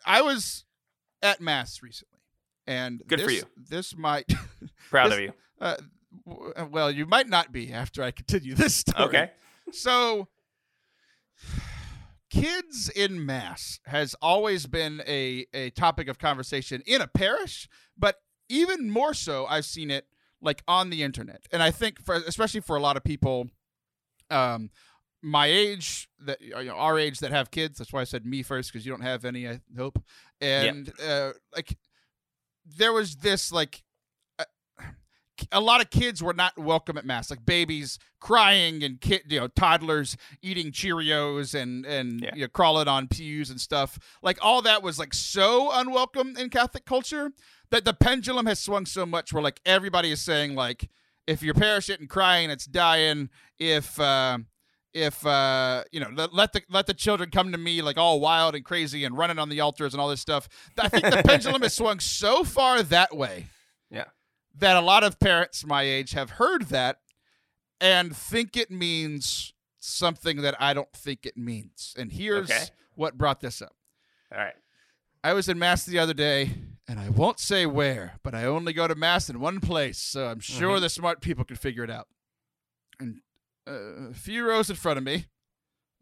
I 0.05 0.21
was 0.21 0.65
at 1.21 1.39
mass 1.39 1.81
recently, 1.81 2.19
and 2.67 3.01
Good 3.07 3.21
for 3.21 3.31
you. 3.31 3.43
This 3.55 3.95
might, 3.95 4.25
Proud 4.89 5.11
this- 5.11 5.17
of 5.19 5.23
you. 5.23 5.33
uh, 5.61 5.75
w- 6.27 6.53
well, 6.71 6.91
you 6.91 7.05
might 7.05 7.29
not 7.29 7.53
be 7.53 7.71
after 7.71 8.03
I 8.03 8.11
continue 8.11 8.53
this 8.53 8.75
story. 8.75 9.05
Okay. 9.07 9.31
So, 9.71 10.27
kids 12.33 12.89
in 12.89 13.23
mass 13.25 13.79
has 13.85 14.15
always 14.21 14.65
been 14.65 15.03
a, 15.07 15.45
a 15.53 15.69
topic 15.71 16.07
of 16.07 16.17
conversation 16.17 16.81
in 16.85 16.99
a 17.01 17.07
parish, 17.07 17.69
but 17.97 18.17
even 18.49 18.89
more 18.89 19.13
so, 19.13 19.45
I've 19.45 19.65
seen 19.65 19.91
it 19.91 20.07
like 20.41 20.63
on 20.67 20.89
the 20.89 21.03
internet. 21.03 21.45
And 21.51 21.61
I 21.61 21.69
think, 21.69 22.03
for, 22.03 22.15
especially 22.15 22.61
for 22.61 22.75
a 22.75 22.81
lot 22.81 22.97
of 22.97 23.03
people, 23.03 23.49
um, 24.31 24.71
my 25.21 25.45
age, 25.45 26.09
that 26.25 26.41
you 26.41 26.51
know, 26.63 26.75
our 26.75 26.97
age 26.97 27.19
that 27.19 27.31
have 27.31 27.51
kids. 27.51 27.77
That's 27.77 27.93
why 27.93 28.01
I 28.01 28.05
said 28.05 28.25
me 28.25 28.43
first 28.43 28.73
because 28.73 28.85
you 28.85 28.91
don't 28.91 29.01
have 29.01 29.25
any. 29.25 29.47
I 29.47 29.61
hope. 29.77 30.03
And 30.41 30.91
uh, 31.05 31.31
like, 31.55 31.77
there 32.65 32.91
was 32.91 33.17
this 33.17 33.51
like 33.51 33.83
a 35.51 35.59
lot 35.61 35.81
of 35.81 35.89
kids 35.89 36.21
were 36.23 36.33
not 36.33 36.57
welcome 36.57 36.97
at 36.97 37.05
mass, 37.05 37.29
like 37.29 37.45
babies 37.45 37.99
crying 38.19 38.83
and 38.83 39.01
kid, 39.01 39.23
you 39.27 39.39
know, 39.39 39.47
toddlers 39.47 40.15
eating 40.41 40.71
Cheerios 40.71 41.53
and 41.59 41.85
and 41.85 42.21
Yeah. 42.21 42.31
you 42.35 42.41
know, 42.41 42.47
crawling 42.47 42.87
on 42.87 43.07
pews 43.07 43.49
and 43.49 43.59
stuff. 43.59 43.99
Like 44.21 44.37
all 44.41 44.61
that 44.63 44.81
was 44.83 44.97
like 44.99 45.13
so 45.13 45.69
unwelcome 45.71 46.37
in 46.37 46.49
Catholic 46.49 46.85
culture 46.85 47.31
that 47.71 47.85
the 47.85 47.93
pendulum 47.93 48.45
has 48.45 48.59
swung 48.59 48.85
so 48.85 49.05
much 49.05 49.33
where 49.33 49.43
like 49.43 49.59
everybody 49.65 50.11
is 50.11 50.21
saying 50.21 50.55
like 50.55 50.89
if 51.27 51.41
your 51.41 51.53
parish 51.53 51.89
isn't 51.89 52.09
crying, 52.09 52.49
it's 52.49 52.65
dying. 52.65 53.29
If 53.57 53.99
uh, 53.99 54.39
if 54.93 55.25
uh, 55.25 55.83
you 55.91 55.99
know, 55.99 56.09
let, 56.13 56.33
let 56.33 56.53
the 56.53 56.61
let 56.69 56.85
the 56.85 56.93
children 56.93 57.31
come 57.31 57.51
to 57.51 57.57
me 57.57 57.81
like 57.81 57.97
all 57.97 58.19
wild 58.19 58.55
and 58.55 58.63
crazy 58.63 59.05
and 59.05 59.17
running 59.17 59.39
on 59.39 59.49
the 59.49 59.59
altars 59.61 59.93
and 59.93 60.01
all 60.01 60.09
this 60.09 60.21
stuff. 60.21 60.47
I 60.77 60.87
think 60.89 61.03
the 61.03 61.23
pendulum 61.25 61.61
has 61.63 61.73
swung 61.73 61.99
so 61.99 62.43
far 62.43 62.83
that 62.83 63.15
way 63.15 63.47
Yeah. 63.89 64.05
That 64.55 64.75
a 64.77 64.81
lot 64.81 65.03
of 65.03 65.19
parents 65.19 65.65
my 65.65 65.83
age 65.83 66.11
have 66.11 66.31
heard 66.31 66.63
that 66.69 66.99
and 67.81 68.15
think 68.15 68.55
it 68.55 68.69
means 68.71 69.53
something 69.79 70.41
that 70.41 70.55
I 70.61 70.73
don't 70.73 70.91
think 70.93 71.25
it 71.25 71.35
means. 71.37 71.93
And 71.97 72.11
here's 72.11 72.49
Okay. 72.49 72.65
what 72.95 73.17
brought 73.17 73.41
this 73.41 73.61
up. 73.61 73.75
All 74.31 74.37
right. 74.37 74.55
I 75.23 75.33
was 75.33 75.49
in 75.49 75.57
mass 75.59 75.85
the 75.85 75.99
other 75.99 76.13
day, 76.13 76.51
and 76.87 76.99
I 76.99 77.09
won't 77.09 77.39
say 77.39 77.65
where, 77.65 78.19
but 78.23 78.35
I 78.35 78.45
only 78.45 78.73
go 78.73 78.87
to 78.87 78.95
mass 78.95 79.29
in 79.29 79.39
one 79.39 79.59
place, 79.59 79.97
so 79.97 80.27
I'm 80.27 80.39
sure 80.41 80.77
Mhm. 80.77 80.81
the 80.81 80.89
smart 80.89 81.21
people 81.21 81.43
can 81.45 81.55
figure 81.55 81.83
it 81.83 81.89
out. 81.89 82.07
And 82.99 83.21
uh, 83.65 84.09
a 84.09 84.13
few 84.13 84.45
rows 84.45 84.69
in 84.69 84.75
front 84.75 84.97
of 84.97 85.03
me. 85.03 85.27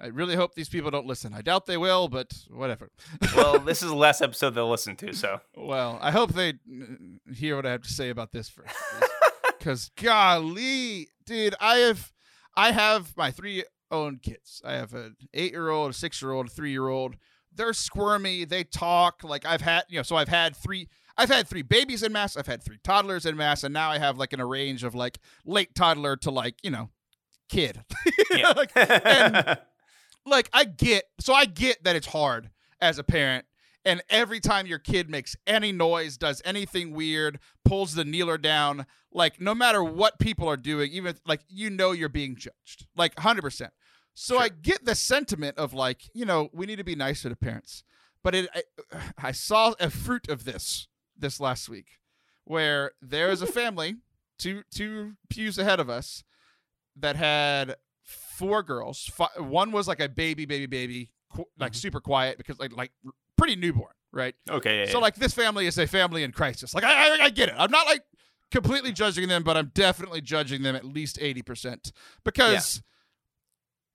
I 0.01 0.08
really 0.08 0.36
hope 0.36 0.55
these 0.55 0.70
people 0.70 0.89
don't 0.89 1.05
listen. 1.05 1.31
I 1.34 1.41
doubt 1.41 1.67
they 1.67 1.77
will, 1.77 2.08
but 2.08 2.34
whatever. 2.50 2.89
Well, 3.36 3.60
this 3.60 3.84
is 3.84 3.89
the 3.89 3.96
last 3.96 4.22
episode 4.22 4.51
they'll 4.51 4.70
listen 4.70 4.96
to, 4.98 5.13
so 5.13 5.41
Well, 5.55 6.00
I 6.01 6.12
hope 6.12 6.34
they 6.34 6.55
hear 7.34 7.55
what 7.55 7.65
I 7.65 7.72
have 7.72 7.84
to 7.84 7.91
say 7.91 8.10
about 8.10 8.31
this 8.31 8.50
first. 8.50 8.75
Because 9.60 9.91
golly, 9.96 11.10
dude, 11.24 11.53
I 11.62 11.75
have 11.75 12.12
I 12.58 12.72
have 12.72 13.15
my 13.15 13.29
three 13.29 13.63
own 13.91 14.17
kids. 14.17 14.60
I 14.65 14.74
have 14.74 14.96
an 14.96 15.15
eight 15.36 15.51
year 15.51 15.70
old, 15.70 15.91
a 15.91 15.93
six 15.93 16.20
year 16.20 16.31
old, 16.31 16.48
a 16.48 16.50
three 16.50 16.72
year 16.72 16.88
old. 16.88 17.15
They're 17.53 17.74
squirmy. 17.74 18.43
They 18.43 18.63
talk 18.63 19.24
like 19.24 19.46
I've 19.46 19.62
had, 19.62 19.84
you 19.88 19.98
know. 19.98 20.03
So 20.03 20.15
I've 20.15 20.29
had 20.29 20.55
three. 20.55 20.89
I've 21.15 21.29
had 21.29 21.48
three 21.48 21.62
babies 21.62 22.01
in 22.01 22.12
mass. 22.12 22.36
I've 22.36 22.48
had 22.48 22.63
three 22.63 22.79
toddlers 22.84 23.27
in 23.27 23.38
mass, 23.38 23.63
and 23.63 23.72
now 23.72 23.91
I 23.91 24.00
have 24.00 24.17
like 24.17 24.34
in 24.34 24.39
a 24.39 24.48
range 24.48 24.84
of 24.84 24.96
like 24.96 25.20
late 25.46 25.75
toddler 25.75 26.15
to 26.17 26.31
like 26.31 26.55
you 26.63 26.72
know, 26.72 26.89
kid. 27.48 27.84
You 28.05 28.13
know, 28.31 28.38
yeah. 28.39 28.53
like, 28.55 28.72
and 28.75 29.60
like 30.25 30.49
I 30.53 30.65
get 30.65 31.05
so 31.19 31.33
I 31.33 31.45
get 31.45 31.83
that 31.83 31.95
it's 31.95 32.07
hard 32.07 32.49
as 32.79 32.97
a 32.97 33.03
parent 33.03 33.45
and 33.85 34.01
every 34.09 34.39
time 34.39 34.67
your 34.67 34.79
kid 34.79 35.09
makes 35.09 35.35
any 35.47 35.71
noise 35.71 36.17
does 36.17 36.41
anything 36.45 36.91
weird 36.93 37.39
pulls 37.65 37.95
the 37.95 38.05
kneeler 38.05 38.37
down 38.37 38.85
like 39.11 39.41
no 39.41 39.53
matter 39.55 39.83
what 39.83 40.19
people 40.19 40.47
are 40.47 40.57
doing 40.57 40.91
even 40.91 41.15
like 41.25 41.41
you 41.47 41.69
know 41.69 41.91
you're 41.91 42.09
being 42.09 42.35
judged 42.35 42.87
like 42.95 43.15
100% 43.15 43.69
so 44.13 44.35
Sure. 44.35 44.41
i 44.43 44.49
get 44.49 44.85
the 44.85 44.95
sentiment 44.95 45.57
of 45.57 45.73
like 45.73 46.03
you 46.13 46.25
know 46.25 46.49
we 46.53 46.65
need 46.65 46.77
to 46.77 46.83
be 46.83 46.95
nicer 46.95 47.29
to 47.29 47.35
parents 47.35 47.83
but 48.23 48.35
it 48.35 48.49
I, 48.53 48.63
I 49.17 49.31
saw 49.31 49.73
a 49.79 49.89
fruit 49.89 50.29
of 50.29 50.43
this 50.43 50.87
this 51.17 51.39
last 51.39 51.69
week 51.69 51.99
where 52.45 52.91
there 53.01 53.29
is 53.29 53.41
a 53.41 53.47
family 53.61 53.95
two 54.37 54.63
two 54.71 55.13
pews 55.29 55.57
ahead 55.57 55.79
of 55.79 55.89
us 55.89 56.23
that 56.95 57.15
had 57.15 57.75
four 58.41 58.63
girls. 58.63 59.10
Fi- 59.13 59.29
one 59.39 59.71
was 59.71 59.88
like 59.88 60.00
a 60.01 60.10
baby, 60.10 60.45
baby, 60.45 60.65
baby, 60.65 61.12
qu- 61.33 61.45
like 61.60 61.71
Mhm. 61.74 61.75
super 61.75 62.00
quiet 62.01 62.38
because 62.38 62.60
like 62.60 62.75
like 62.75 62.91
pretty 63.38 63.55
newborn, 63.55 63.93
right? 64.12 64.36
okay. 64.50 64.79
Yeah, 64.79 64.86
So 64.88 64.98
yeah. 64.98 65.03
like 65.03 65.15
this 65.15 65.33
family 65.33 65.67
is 65.67 65.77
a 65.77 65.88
family 65.88 66.24
in 66.24 66.31
crisis. 66.31 66.74
Like 66.74 66.83
I, 66.83 66.91
I 67.21 67.24
I 67.25 67.29
get 67.29 67.50
it. 67.50 67.55
I'm 67.57 67.71
not 67.71 67.86
like 67.88 68.01
completely 68.51 68.91
judging 68.91 69.27
them, 69.29 69.43
but 69.43 69.55
I'm 69.55 69.71
definitely 69.74 70.21
judging 70.21 70.62
them 70.63 70.75
at 70.75 70.83
least 70.83 71.17
eighty 71.21 71.41
percent 71.41 71.91
because 72.25 72.81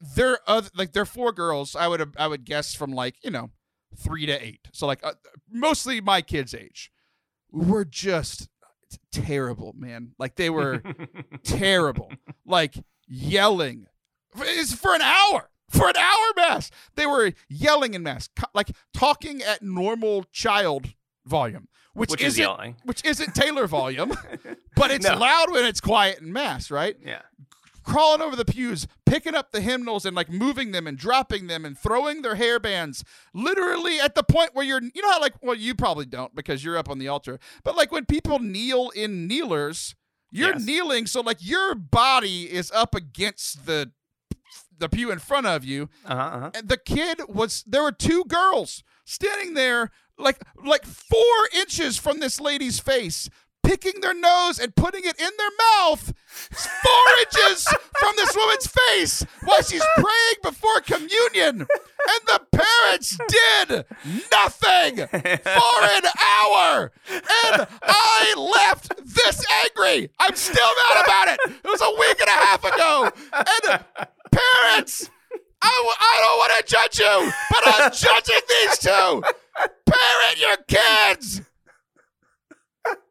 they're 0.00 0.38
other, 0.46 0.70
like 0.76 0.92
they're 0.92 1.04
four 1.06 1.32
girls. 1.32 1.74
I 1.74 1.88
would 1.88 2.14
I 2.18 2.26
would 2.28 2.44
guess 2.44 2.74
from 2.74 2.92
like 2.92 3.16
you 3.24 3.30
know 3.30 3.50
three 3.96 4.26
to 4.26 4.32
eight. 4.44 4.68
So 4.72 4.86
like 4.86 5.00
uh, 5.04 5.14
mostly 5.50 6.00
my 6.00 6.22
kids' 6.22 6.54
age. 6.54 6.90
Were 7.52 7.84
just 7.84 8.48
terrible, 9.12 9.74
man. 9.78 10.12
Like 10.18 10.36
they 10.36 10.50
were 10.50 10.82
terrible. 11.44 12.12
like 12.44 12.74
yelling. 13.08 13.86
It's 14.38 14.74
for 14.74 14.94
an 14.94 15.02
hour. 15.02 15.50
For 15.68 15.88
an 15.88 15.96
hour 15.96 16.32
mass. 16.36 16.70
They 16.94 17.06
were 17.06 17.32
yelling 17.48 17.94
in 17.94 18.02
mass. 18.02 18.28
Like 18.54 18.70
talking 18.94 19.42
at 19.42 19.62
normal 19.62 20.24
child 20.32 20.94
volume. 21.24 21.68
Which, 21.94 22.10
which 22.10 22.20
is 22.20 22.34
isn't 22.34 22.42
yelling. 22.42 22.76
which 22.84 23.02
isn't 23.06 23.34
Taylor 23.34 23.66
volume, 23.66 24.12
but 24.76 24.90
it's 24.90 25.06
No. 25.08 25.16
loud 25.16 25.50
when 25.50 25.64
it's 25.64 25.80
quiet 25.80 26.18
in 26.20 26.30
mass, 26.30 26.70
right? 26.70 26.94
Yeah. 27.02 27.22
Crawling 27.84 28.20
over 28.20 28.36
the 28.36 28.44
pews, 28.44 28.86
picking 29.06 29.34
up 29.34 29.50
the 29.52 29.60
hymnals 29.62 30.04
and 30.04 30.14
like 30.14 30.28
moving 30.28 30.72
them 30.72 30.86
and 30.86 30.98
dropping 30.98 31.46
them 31.46 31.64
and 31.64 31.78
throwing 31.78 32.20
their 32.22 32.34
hair 32.34 32.58
bands 32.60 33.02
literally 33.32 33.98
at 34.00 34.14
the 34.14 34.22
point 34.24 34.50
where 34.54 34.64
you're 34.64 34.82
you 34.82 35.00
know 35.02 35.10
how 35.12 35.20
like 35.20 35.34
well 35.40 35.54
you 35.54 35.74
probably 35.74 36.04
don't 36.04 36.34
because 36.34 36.62
you're 36.64 36.76
up 36.76 36.90
on 36.90 36.98
the 36.98 37.08
altar. 37.08 37.38
But 37.64 37.76
like 37.76 37.90
when 37.92 38.04
people 38.04 38.40
kneel 38.40 38.90
in 38.90 39.26
kneelers, 39.26 39.94
you're 40.30 40.52
Yes. 40.54 40.64
kneeling 40.66 41.06
so 41.06 41.20
like 41.22 41.38
your 41.40 41.74
body 41.74 42.52
is 42.52 42.70
up 42.72 42.94
against 42.94 43.64
the 43.66 43.92
the 44.78 44.88
pew 44.88 45.10
in 45.10 45.18
front 45.18 45.46
of 45.46 45.64
you 45.64 45.88
Uh 46.04 46.14
huh. 46.16 46.22
Uh-huh. 46.36 46.50
and 46.54 46.68
the 46.68 46.76
kid 46.76 47.20
was 47.28 47.64
there 47.66 47.82
were 47.82 47.92
two 47.92 48.24
girls 48.28 48.82
standing 49.04 49.54
there 49.54 49.90
like 50.18 50.42
like 50.64 50.84
four 50.84 51.48
inches 51.54 51.96
from 51.96 52.20
this 52.20 52.40
lady's 52.40 52.78
face 52.78 53.28
picking 53.66 54.00
their 54.00 54.14
nose 54.14 54.58
and 54.58 54.74
putting 54.74 55.02
it 55.04 55.18
in 55.20 55.30
their 55.36 55.50
mouth 55.80 56.12
four 56.26 57.18
inches 57.20 57.64
from 57.98 58.12
this 58.16 58.34
woman's 58.36 58.66
face 58.66 59.26
while 59.44 59.62
she's 59.62 59.84
praying 59.96 60.36
before 60.42 60.80
communion 60.82 61.66
and 62.08 62.20
the 62.26 62.40
parents 62.52 63.18
did 63.28 63.84
nothing 64.30 64.96
for 65.08 65.84
an 65.84 66.02
hour. 66.24 66.92
And 67.10 67.66
I 67.82 68.34
left 68.36 68.94
this 69.04 69.44
angry. 69.64 70.10
I'm 70.20 70.34
still 70.36 70.68
mad 70.94 71.04
about 71.04 71.28
it. 71.28 71.40
It 71.64 71.68
was 71.68 71.80
a 71.80 71.90
week 71.98 72.20
and 72.20 72.28
a 72.28 72.32
half 72.32 72.62
ago. 72.64 73.10
And 73.32 73.84
parents, 74.30 75.10
I, 75.62 75.72
w- 75.78 75.98
I 75.98 76.18
don't 76.20 76.38
want 76.38 76.66
to 76.66 76.72
judge 76.72 76.98
you, 77.00 77.32
but 77.50 77.62
I'm 77.66 77.92
judging 77.92 78.40
these 78.48 78.78
two. 78.78 79.22
Parent 79.86 80.38
your 80.38 80.56
kids. 80.68 81.42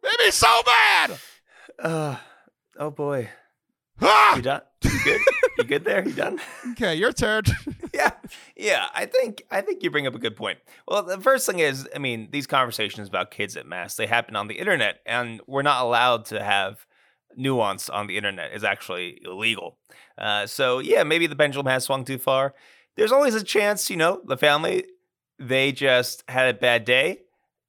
Made 0.05 0.25
me 0.25 0.31
so 0.31 0.61
bad. 0.65 1.17
Uh, 1.79 2.17
oh 2.77 2.91
boy. 2.91 3.29
Ah! 4.01 4.35
You 4.35 4.41
done? 4.43 4.61
You 4.83 5.03
good? 5.03 5.21
you 5.57 5.63
good 5.63 5.83
there? 5.83 6.07
You 6.07 6.13
done? 6.13 6.39
Okay, 6.71 6.95
your 6.95 7.11
turn. 7.11 7.43
yeah, 7.93 8.11
yeah. 8.55 8.87
I 8.93 9.05
think 9.05 9.43
I 9.49 9.61
think 9.61 9.81
you 9.81 9.89
bring 9.89 10.05
up 10.05 10.13
a 10.13 10.19
good 10.19 10.35
point. 10.35 10.59
Well, 10.87 11.03
the 11.03 11.19
first 11.19 11.45
thing 11.45 11.59
is, 11.59 11.87
I 11.95 11.99
mean, 11.99 12.29
these 12.31 12.45
conversations 12.45 13.07
about 13.07 13.31
kids 13.31 13.55
at 13.55 13.65
mass 13.65 13.95
they 13.95 14.07
happen 14.07 14.35
on 14.35 14.47
the 14.47 14.55
internet, 14.55 14.99
and 15.05 15.41
we're 15.47 15.61
not 15.61 15.83
allowed 15.83 16.25
to 16.25 16.43
have 16.43 16.85
nuance 17.35 17.89
on 17.89 18.07
the 18.07 18.17
internet. 18.17 18.51
Is 18.53 18.63
actually 18.63 19.21
illegal. 19.23 19.77
Uh, 20.17 20.45
so 20.45 20.79
yeah, 20.79 21.03
maybe 21.03 21.27
the 21.27 21.35
pendulum 21.35 21.67
has 21.67 21.85
swung 21.85 22.03
too 22.05 22.17
far. 22.17 22.53
There's 22.95 23.11
always 23.11 23.35
a 23.35 23.43
chance, 23.43 23.89
you 23.89 23.97
know, 23.97 24.21
the 24.25 24.37
family 24.37 24.85
they 25.39 25.71
just 25.71 26.23
had 26.29 26.53
a 26.53 26.57
bad 26.57 26.85
day, 26.85 27.21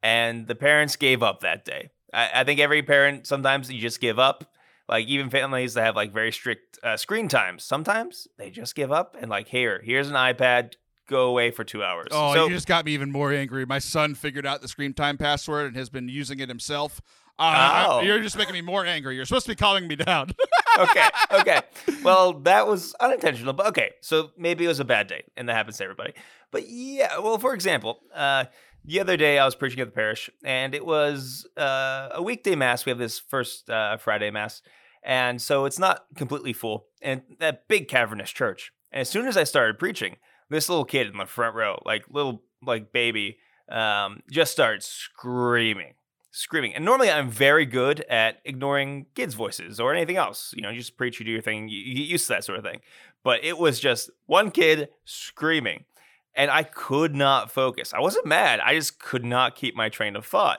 and 0.03 0.47
the 0.47 0.55
parents 0.55 0.97
gave 0.97 1.23
up 1.23 1.41
that 1.41 1.65
day. 1.65 1.91
I, 2.17 2.31
I 2.41 2.45
think 2.45 2.59
every 2.59 2.83
parent 2.83 3.27
sometimes 3.27 3.71
you 3.71 3.81
just 3.81 4.01
give 4.01 4.19
up. 4.19 4.53
Like 4.89 5.07
even 5.09 5.31
families 5.31 5.75
that 5.75 5.83
have 5.85 5.97
like 5.97 6.13
very 6.13 6.31
strict 6.31 6.79
uh, 6.83 6.97
screen 6.97 7.27
times, 7.29 7.65
sometimes 7.65 8.29
they 8.39 8.51
just 8.51 8.75
give 8.77 8.93
up 8.93 9.17
and 9.21 9.29
like, 9.29 9.49
here, 9.49 9.83
here's 9.85 10.09
an 10.09 10.15
iPad, 10.15 10.75
go 11.09 11.27
away 11.27 11.51
for 11.51 11.65
two 11.65 11.83
hours. 11.83 12.07
Oh, 12.13 12.35
so, 12.35 12.47
you 12.47 12.55
just 12.55 12.69
got 12.69 12.85
me 12.85 12.93
even 12.93 13.11
more 13.11 13.33
angry. 13.33 13.67
My 13.67 13.81
son 13.81 14.15
figured 14.15 14.47
out 14.47 14.63
the 14.63 14.69
screen 14.69 14.95
time 14.95 15.19
password 15.19 15.67
and 15.67 15.77
has 15.77 15.89
been 15.91 16.09
using 16.09 16.39
it 16.39 16.49
himself. 16.49 17.01
Uh, 17.39 17.87
Oh. 17.89 18.01
you're 18.03 18.21
just 18.21 18.39
making 18.39 18.55
me 18.55 18.61
more 18.63 18.87
angry. 18.87 19.17
You're 19.17 19.25
supposed 19.27 19.47
to 19.47 19.53
be 19.53 19.57
calming 19.57 19.89
me 19.89 19.97
down. 19.97 20.31
okay, 20.79 21.09
okay. 21.33 21.61
Well, 22.03 22.35
that 22.45 22.69
was 22.69 22.95
unintentional, 23.01 23.53
but 23.55 23.67
okay. 23.67 23.91
So 24.01 24.31
maybe 24.39 24.65
it 24.65 24.69
was 24.69 24.79
a 24.79 24.85
bad 24.85 25.09
day, 25.09 25.25
and 25.37 25.49
that 25.49 25.55
happens 25.55 25.79
to 25.79 25.85
everybody. 25.85 26.13
But 26.53 26.69
yeah, 26.69 27.19
well, 27.19 27.39
for 27.39 27.53
example, 27.55 27.99
uh, 28.15 28.45
the 28.87 29.01
other 29.01 29.17
day 29.17 29.39
I 29.39 29.45
was 29.45 29.55
preaching 29.55 29.81
at 29.81 29.89
the 29.89 29.93
parish, 29.93 30.31
and 30.45 30.75
it 30.75 30.87
was 30.87 31.47
uh, 31.57 32.09
a 32.13 32.23
weekday 32.23 32.55
mass. 32.55 32.87
We 32.87 32.91
have 32.91 32.99
this 32.99 33.19
first 33.19 33.69
uh, 33.69 33.97
Friday 33.97 34.31
mass, 34.31 34.63
and 35.03 35.43
so 35.43 35.65
it's 35.65 35.79
not 35.79 36.07
completely 36.15 36.53
full, 36.53 36.87
and 37.03 37.23
that 37.41 37.69
big 37.69 37.89
cavernous 37.89 38.31
church. 38.31 38.73
And 38.93 39.01
as 39.01 39.09
soon 39.09 39.27
as 39.27 39.37
I 39.37 39.45
started 39.45 39.79
preaching, 39.79 40.17
this 40.49 40.69
little 40.69 40.85
kid 40.85 41.09
in 41.09 41.19
the 41.19 41.27
front 41.27 41.57
row, 41.57 41.81
like 41.85 42.05
little 42.11 42.43
like 42.63 42.93
baby, 42.93 43.39
um, 43.69 44.23
just 44.31 44.53
started 44.53 44.83
screaming 44.83 45.95
screaming. 46.37 46.75
And 46.75 46.85
normally 46.85 47.11
I'm 47.11 47.31
very 47.31 47.65
good 47.65 48.05
at 48.11 48.43
ignoring 48.45 49.07
kids' 49.15 49.33
voices 49.33 49.81
or 49.81 49.95
anything 49.95 50.19
else. 50.19 50.53
You 50.55 50.63
know, 50.63 50.69
you 50.69 50.77
just 50.77 50.99
preach, 50.99 51.19
you 51.19 51.25
do 51.25 51.33
your 51.33 51.41
thing, 51.41 51.69
you, 51.69 51.79
you 51.79 51.95
get 51.95 52.07
used 52.07 52.27
to 52.27 52.35
that 52.35 52.45
sort 52.45 52.59
of 52.59 52.65
thing. 52.65 52.81
But 53.25 53.43
it 53.43 53.57
was 53.57 53.81
just 53.81 54.11
one 54.27 54.51
kid 54.51 54.91
screaming. 55.07 55.87
And 56.37 56.51
I 56.51 56.63
could 56.65 57.15
not 57.15 57.51
focus. 57.51 57.95
I 57.95 58.01
wasn't 58.01 58.27
mad. 58.27 58.61
I 58.61 58.75
just 58.75 58.99
could 58.99 59.25
not 59.25 59.57
keep 59.57 59.75
my 59.75 59.89
train 59.89 60.17
of 60.17 60.27
thought. 60.27 60.59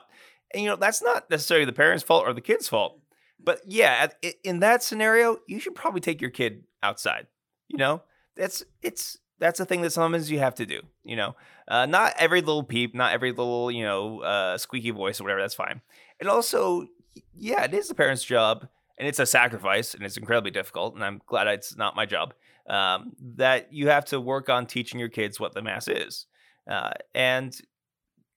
And, 0.52 0.62
you 0.62 0.68
know, 0.68 0.76
that's 0.76 1.02
not 1.02 1.30
necessarily 1.30 1.64
the 1.64 1.72
parents' 1.72 2.02
fault 2.02 2.26
or 2.26 2.32
the 2.32 2.40
kid's 2.40 2.68
fault. 2.68 3.00
But 3.42 3.60
yeah, 3.64 4.08
in 4.42 4.60
that 4.60 4.82
scenario, 4.82 5.38
you 5.46 5.60
should 5.60 5.74
probably 5.74 6.00
take 6.00 6.20
your 6.20 6.30
kid 6.30 6.64
outside. 6.82 7.28
You 7.68 7.76
know, 7.78 8.02
that's 8.34 8.64
it's 8.82 9.18
that's 9.38 9.60
a 9.60 9.64
thing 9.64 9.82
that 9.82 9.92
sometimes 9.92 10.30
you 10.30 10.38
have 10.40 10.54
to 10.56 10.66
do. 10.66 10.82
You 11.04 11.16
know, 11.16 11.36
uh, 11.68 11.86
not 11.86 12.14
every 12.18 12.40
little 12.40 12.64
peep, 12.64 12.94
not 12.94 13.12
every 13.12 13.30
little 13.30 13.70
you 13.70 13.84
know 13.84 14.20
uh, 14.20 14.58
squeaky 14.58 14.90
voice 14.90 15.20
or 15.20 15.24
whatever. 15.24 15.40
That's 15.40 15.54
fine. 15.54 15.80
And 16.18 16.28
also, 16.28 16.88
yeah, 17.34 17.64
it 17.64 17.74
is 17.74 17.88
the 17.88 17.94
parent's 17.94 18.24
job, 18.24 18.66
and 18.98 19.06
it's 19.06 19.18
a 19.18 19.26
sacrifice, 19.26 19.94
and 19.94 20.02
it's 20.02 20.16
incredibly 20.16 20.50
difficult. 20.50 20.94
And 20.94 21.04
I'm 21.04 21.20
glad 21.26 21.46
it's 21.46 21.76
not 21.76 21.94
my 21.94 22.06
job. 22.06 22.34
Um, 22.68 23.12
that 23.36 23.72
you 23.72 23.88
have 23.88 24.04
to 24.06 24.20
work 24.20 24.50
on 24.50 24.66
teaching 24.66 25.00
your 25.00 25.08
kids 25.08 25.40
what 25.40 25.54
the 25.54 25.62
mass 25.62 25.88
is, 25.88 26.26
uh, 26.70 26.90
and 27.14 27.58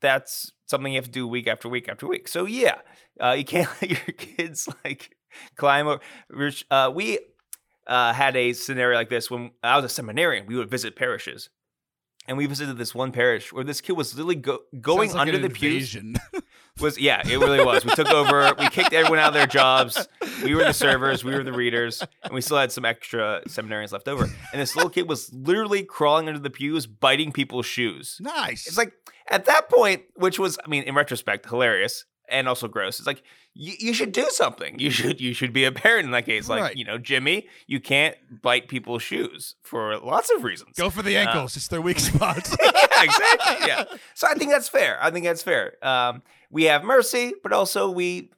that's 0.02 0.52
something 0.68 0.94
you 0.94 0.98
have 0.98 1.06
to 1.06 1.12
do 1.12 1.28
week 1.28 1.48
after 1.48 1.70
week 1.70 1.90
after 1.90 2.08
week. 2.08 2.28
So 2.28 2.46
yeah, 2.46 2.80
uh, 3.22 3.36
you 3.38 3.44
can't 3.46 3.70
let 3.82 3.92
your 3.92 4.16
kids 4.18 4.68
like 4.84 5.16
climb 5.56 5.88
over. 5.88 6.02
Uh, 6.70 6.92
we 6.94 7.20
uh, 7.88 8.14
had 8.14 8.36
a 8.36 8.54
scenario 8.54 8.98
like 8.98 9.10
this 9.10 9.30
when 9.30 9.52
I 9.64 9.76
was 9.76 9.86
a 9.86 9.90
seminarian. 9.90 10.46
We 10.48 10.56
would 10.56 10.70
visit 10.70 10.96
parishes, 10.96 11.50
and 12.32 12.38
we 12.38 12.46
visited 12.46 12.78
this 12.78 12.96
one 12.96 13.12
parish 13.12 13.52
where 13.52 13.66
this 13.66 13.82
kid 13.82 13.92
was 13.92 14.16
literally 14.16 14.36
go- 14.36 14.62
going 14.80 15.10
like 15.12 15.20
under 15.20 15.38
the 15.38 15.50
pews. 15.50 15.98
Was 16.80 16.98
yeah, 16.98 17.22
it 17.28 17.38
really 17.38 17.64
was. 17.64 17.84
We 17.84 17.94
took 17.94 18.10
over. 18.10 18.54
We 18.58 18.70
kicked 18.70 18.94
everyone 18.94 19.20
out 19.20 19.28
of 19.28 19.34
their 19.34 19.46
jobs. 19.46 20.08
We 20.42 20.56
were 20.56 20.64
the 20.64 20.74
servers. 20.74 21.22
We 21.22 21.34
were 21.36 21.44
the 21.44 21.52
readers, 21.52 22.02
and 22.24 22.34
we 22.34 22.40
still 22.40 22.58
had 22.58 22.72
some 22.72 22.86
extra 22.86 23.42
seminarians 23.50 23.92
left 23.92 24.08
over. 24.08 24.24
And 24.24 24.62
this 24.62 24.74
little 24.74 24.90
kid 24.90 25.08
was 25.10 25.32
literally 25.34 25.84
crawling 25.84 26.30
under 26.30 26.40
the 26.40 26.50
pews, 26.50 26.88
biting 26.88 27.34
people's 27.34 27.66
shoes. 27.66 28.18
nice. 28.22 28.66
It's 28.68 28.78
like 28.78 28.94
at 29.30 29.46
that 29.46 29.70
point, 29.70 30.04
which 30.16 30.40
was, 30.40 30.58
I 30.66 30.70
mean, 30.70 30.84
in 30.84 30.96
retrospect, 30.96 31.48
hilarious 31.50 32.06
and 32.32 32.48
also 32.48 32.68
gross. 32.68 33.00
It's 33.00 33.08
like 33.08 33.22
you, 33.54 33.74
you 33.80 33.94
should 33.94 34.12
do 34.14 34.28
something. 34.30 34.80
You 34.80 34.90
should 34.90 35.20
you 35.22 35.34
should 35.34 35.54
be 35.54 35.66
a 35.66 35.72
parent 35.72 36.06
in 36.06 36.12
that 36.12 36.26
case. 36.26 36.48
Like 36.50 36.62
Right. 36.62 36.76
you 36.78 36.86
know, 36.86 36.98
Jimmy, 36.98 37.48
you 37.68 37.80
can't 37.80 38.16
bite 38.42 38.68
people's 38.68 39.04
shoes 39.04 39.56
for 39.62 39.98
lots 40.00 40.32
of 40.32 40.44
reasons. 40.44 40.76
go 40.78 40.90
for 40.90 41.02
the 41.02 41.18
ankles. 41.18 41.56
it's 41.58 41.68
their 41.68 41.82
weak 41.82 42.00
spots. 42.12 42.56
yeah, 42.64 42.72
exactly. 43.04 43.68
Yeah. 43.68 43.84
So 44.16 44.28
I 44.28 44.34
think 44.36 44.52
that's 44.52 44.70
fair. 44.70 44.98
I 45.02 45.12
think 45.12 45.26
that's 45.26 45.44
fair. 45.44 45.74
Um, 45.86 46.24
we 46.50 46.64
have 46.66 46.84
mercy, 46.84 47.34
but 47.44 47.52
also 47.54 47.90
we 47.92 48.32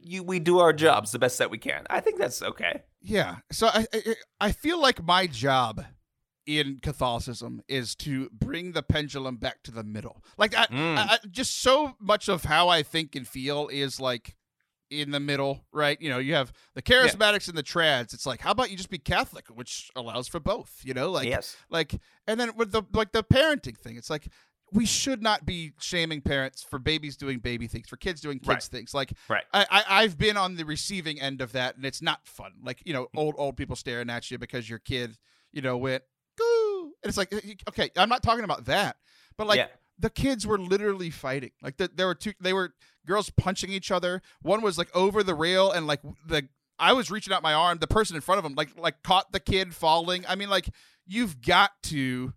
you 0.00 0.22
we 0.22 0.38
do 0.38 0.58
our 0.60 0.72
jobs 0.72 1.12
the 1.12 1.18
best 1.18 1.38
that 1.38 1.50
we 1.50 1.58
can. 1.58 1.84
I 1.90 2.00
think 2.00 2.18
that's 2.18 2.42
okay. 2.42 2.82
Yeah. 3.02 3.36
So 3.52 3.66
I, 3.68 3.86
I 3.92 4.14
I 4.40 4.52
feel 4.52 4.80
like 4.80 5.02
my 5.04 5.26
job 5.26 5.84
in 6.46 6.78
Catholicism 6.80 7.60
is 7.68 7.94
to 7.96 8.30
bring 8.30 8.72
the 8.72 8.82
pendulum 8.82 9.36
back 9.36 9.62
to 9.64 9.70
the 9.72 9.82
middle. 9.82 10.22
Like 10.38 10.56
I, 10.56 10.66
Mm. 10.66 10.96
I, 10.98 11.18
just 11.30 11.60
so 11.60 11.96
much 12.00 12.28
of 12.28 12.44
how 12.44 12.68
I 12.68 12.82
think 12.82 13.16
and 13.16 13.26
feel 13.26 13.68
is 13.68 13.98
like 14.00 14.36
in 14.88 15.10
the 15.10 15.18
middle, 15.18 15.64
right? 15.72 16.00
You 16.00 16.08
know, 16.08 16.18
you 16.18 16.34
have 16.34 16.52
the 16.74 16.82
charismatics 16.82 17.48
and 17.48 17.58
the 17.58 17.62
trads. 17.64 18.14
It's 18.14 18.26
like, 18.26 18.40
how 18.40 18.52
about 18.52 18.70
you 18.70 18.76
just 18.76 18.90
be 18.90 18.98
Catholic, 18.98 19.48
which 19.48 19.90
allows 19.96 20.28
for 20.28 20.38
both, 20.38 20.80
you 20.84 20.94
know? 20.94 21.10
Like 21.10 21.26
yes. 21.26 21.56
like 21.68 21.96
and 22.28 22.38
then 22.38 22.56
with 22.56 22.70
the 22.70 22.82
like 22.92 23.10
the 23.10 23.24
parenting 23.24 23.76
thing, 23.76 23.96
it's 23.96 24.10
like 24.10 24.28
we 24.72 24.86
should 24.86 25.22
not 25.22 25.46
be 25.46 25.72
shaming 25.80 26.20
parents 26.20 26.62
for 26.62 26.78
babies 26.78 27.16
doing 27.16 27.38
baby 27.40 27.66
things, 27.66 27.88
for 27.88 27.96
kids 27.96 28.20
doing 28.20 28.38
kids 28.38 28.48
Right. 28.48 28.62
things. 28.62 28.94
Like 28.94 29.12
Right. 29.28 29.44
I, 29.52 29.66
I 29.70 29.84
I've 30.02 30.16
been 30.18 30.36
on 30.36 30.54
the 30.54 30.64
receiving 30.64 31.20
end 31.20 31.40
of 31.40 31.50
that, 31.52 31.76
and 31.76 31.84
it's 31.84 32.02
not 32.02 32.26
fun. 32.26 32.52
Like 32.62 32.82
you 32.84 32.92
know, 32.92 33.08
old 33.16 33.34
old 33.38 33.56
people 33.56 33.74
staring 33.74 34.10
at 34.10 34.30
you 34.30 34.38
because 34.38 34.70
your 34.70 34.78
kid, 34.78 35.18
you 35.52 35.62
know, 35.62 35.76
went 35.76 36.04
and 37.06 37.10
it's 37.10 37.18
like, 37.18 37.32
okay, 37.68 37.90
I'm 37.96 38.08
not 38.08 38.22
talking 38.22 38.42
about 38.42 38.64
that, 38.64 38.96
but 39.36 39.46
like 39.46 39.58
yeah. 39.58 39.68
the 39.98 40.10
kids 40.10 40.44
were 40.44 40.58
literally 40.58 41.10
fighting. 41.10 41.52
Like 41.62 41.76
the, 41.76 41.88
there 41.94 42.08
were 42.08 42.16
two, 42.16 42.32
they 42.40 42.52
were 42.52 42.74
girls 43.06 43.30
punching 43.30 43.70
each 43.70 43.92
other. 43.92 44.22
One 44.42 44.60
was 44.60 44.76
like 44.76 44.94
over 44.94 45.22
the 45.22 45.34
rail, 45.34 45.70
and 45.70 45.86
like 45.86 46.00
the 46.26 46.48
I 46.80 46.92
was 46.94 47.10
reaching 47.10 47.32
out 47.32 47.44
my 47.44 47.54
arm. 47.54 47.78
The 47.78 47.86
person 47.86 48.16
in 48.16 48.22
front 48.22 48.40
of 48.40 48.44
him 48.44 48.54
like 48.54 48.76
like 48.76 49.04
caught 49.04 49.30
the 49.30 49.38
kid 49.38 49.72
falling. 49.72 50.24
I 50.28 50.34
mean, 50.34 50.50
like 50.50 50.68
you've 51.06 51.40
got 51.40 51.70
to, 51.84 52.32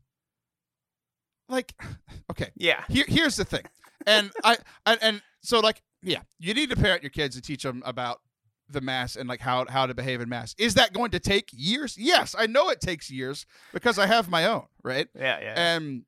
like, 1.48 1.74
okay. 2.32 2.52
Yeah. 2.56 2.84
Here, 2.90 3.06
here's 3.08 3.36
the 3.36 3.46
thing, 3.46 3.64
and 4.06 4.32
I 4.44 4.58
and, 4.86 5.00
and 5.02 5.22
so 5.42 5.60
like 5.62 5.82
yeah, 6.04 6.22
you 6.38 6.54
need 6.54 6.70
to 6.70 6.76
parent 6.76 7.02
your 7.02 7.10
kids 7.10 7.36
and 7.36 7.44
teach 7.44 7.64
them 7.64 7.82
about 7.86 8.22
the 8.70 8.82
mass 8.82 9.16
and 9.16 9.28
like 9.28 9.40
how 9.42 9.66
how 9.68 9.86
to 9.86 9.94
behave 9.94 10.22
in 10.22 10.30
mass. 10.30 10.56
Is 10.58 10.76
that 10.76 10.94
going 10.94 11.12
to 11.12 11.20
take 11.20 11.50
years? 11.52 11.98
Yes, 11.98 12.36
I 12.38 12.46
know 12.46 12.70
it 12.70 12.82
takes 12.82 13.10
years 13.10 13.46
because 13.74 13.98
I 14.00 14.06
have 14.06 14.30
my 14.30 14.46
own 14.46 14.66
right. 14.84 15.08
Yeah. 15.18 15.40
Yeah. 15.42 15.76
Um, 15.76 16.06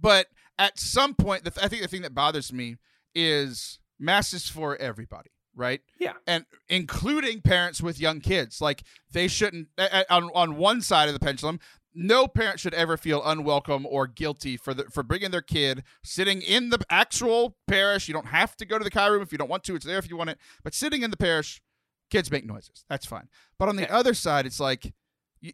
but 0.00 0.26
at 0.58 0.78
some 0.78 1.14
point, 1.14 1.44
the 1.44 1.50
th- 1.50 1.64
I 1.64 1.68
think 1.68 1.82
the 1.82 1.88
thing 1.88 2.02
that 2.02 2.14
bothers 2.14 2.52
me 2.52 2.76
is 3.14 3.78
mass 3.98 4.32
is 4.32 4.48
for 4.48 4.76
everybody, 4.76 5.30
right? 5.54 5.80
Yeah. 5.98 6.12
and 6.26 6.44
including 6.68 7.40
parents 7.40 7.82
with 7.82 8.00
young 8.00 8.20
kids. 8.20 8.60
Like 8.60 8.82
they 9.12 9.28
shouldn't 9.28 9.68
on 10.10 10.30
on 10.34 10.56
one 10.56 10.80
side 10.80 11.08
of 11.08 11.14
the 11.14 11.20
pendulum. 11.20 11.60
No 12.00 12.28
parent 12.28 12.60
should 12.60 12.74
ever 12.74 12.96
feel 12.96 13.20
unwelcome 13.24 13.84
or 13.84 14.06
guilty 14.06 14.56
for 14.56 14.72
the 14.72 14.84
for 14.84 15.02
bringing 15.02 15.32
their 15.32 15.42
kid 15.42 15.82
sitting 16.04 16.42
in 16.42 16.68
the 16.70 16.78
actual 16.88 17.56
parish. 17.66 18.06
You 18.06 18.14
don't 18.14 18.26
have 18.28 18.56
to 18.58 18.64
go 18.64 18.78
to 18.78 18.84
the 18.84 18.90
cry 18.90 19.06
room 19.08 19.20
if 19.20 19.32
you 19.32 19.38
don't 19.38 19.50
want 19.50 19.64
to. 19.64 19.74
It's 19.74 19.84
there 19.84 19.98
if 19.98 20.08
you 20.08 20.16
want 20.16 20.30
it. 20.30 20.38
But 20.62 20.74
sitting 20.74 21.02
in 21.02 21.10
the 21.10 21.16
parish, 21.16 21.60
kids 22.08 22.30
make 22.30 22.46
noises. 22.46 22.84
That's 22.88 23.04
fine. 23.04 23.28
But 23.58 23.68
on 23.68 23.74
the 23.74 23.82
Yeah. 23.82 23.96
other 23.96 24.14
side, 24.14 24.46
it's 24.46 24.60
like 24.60 24.92
you, 25.40 25.52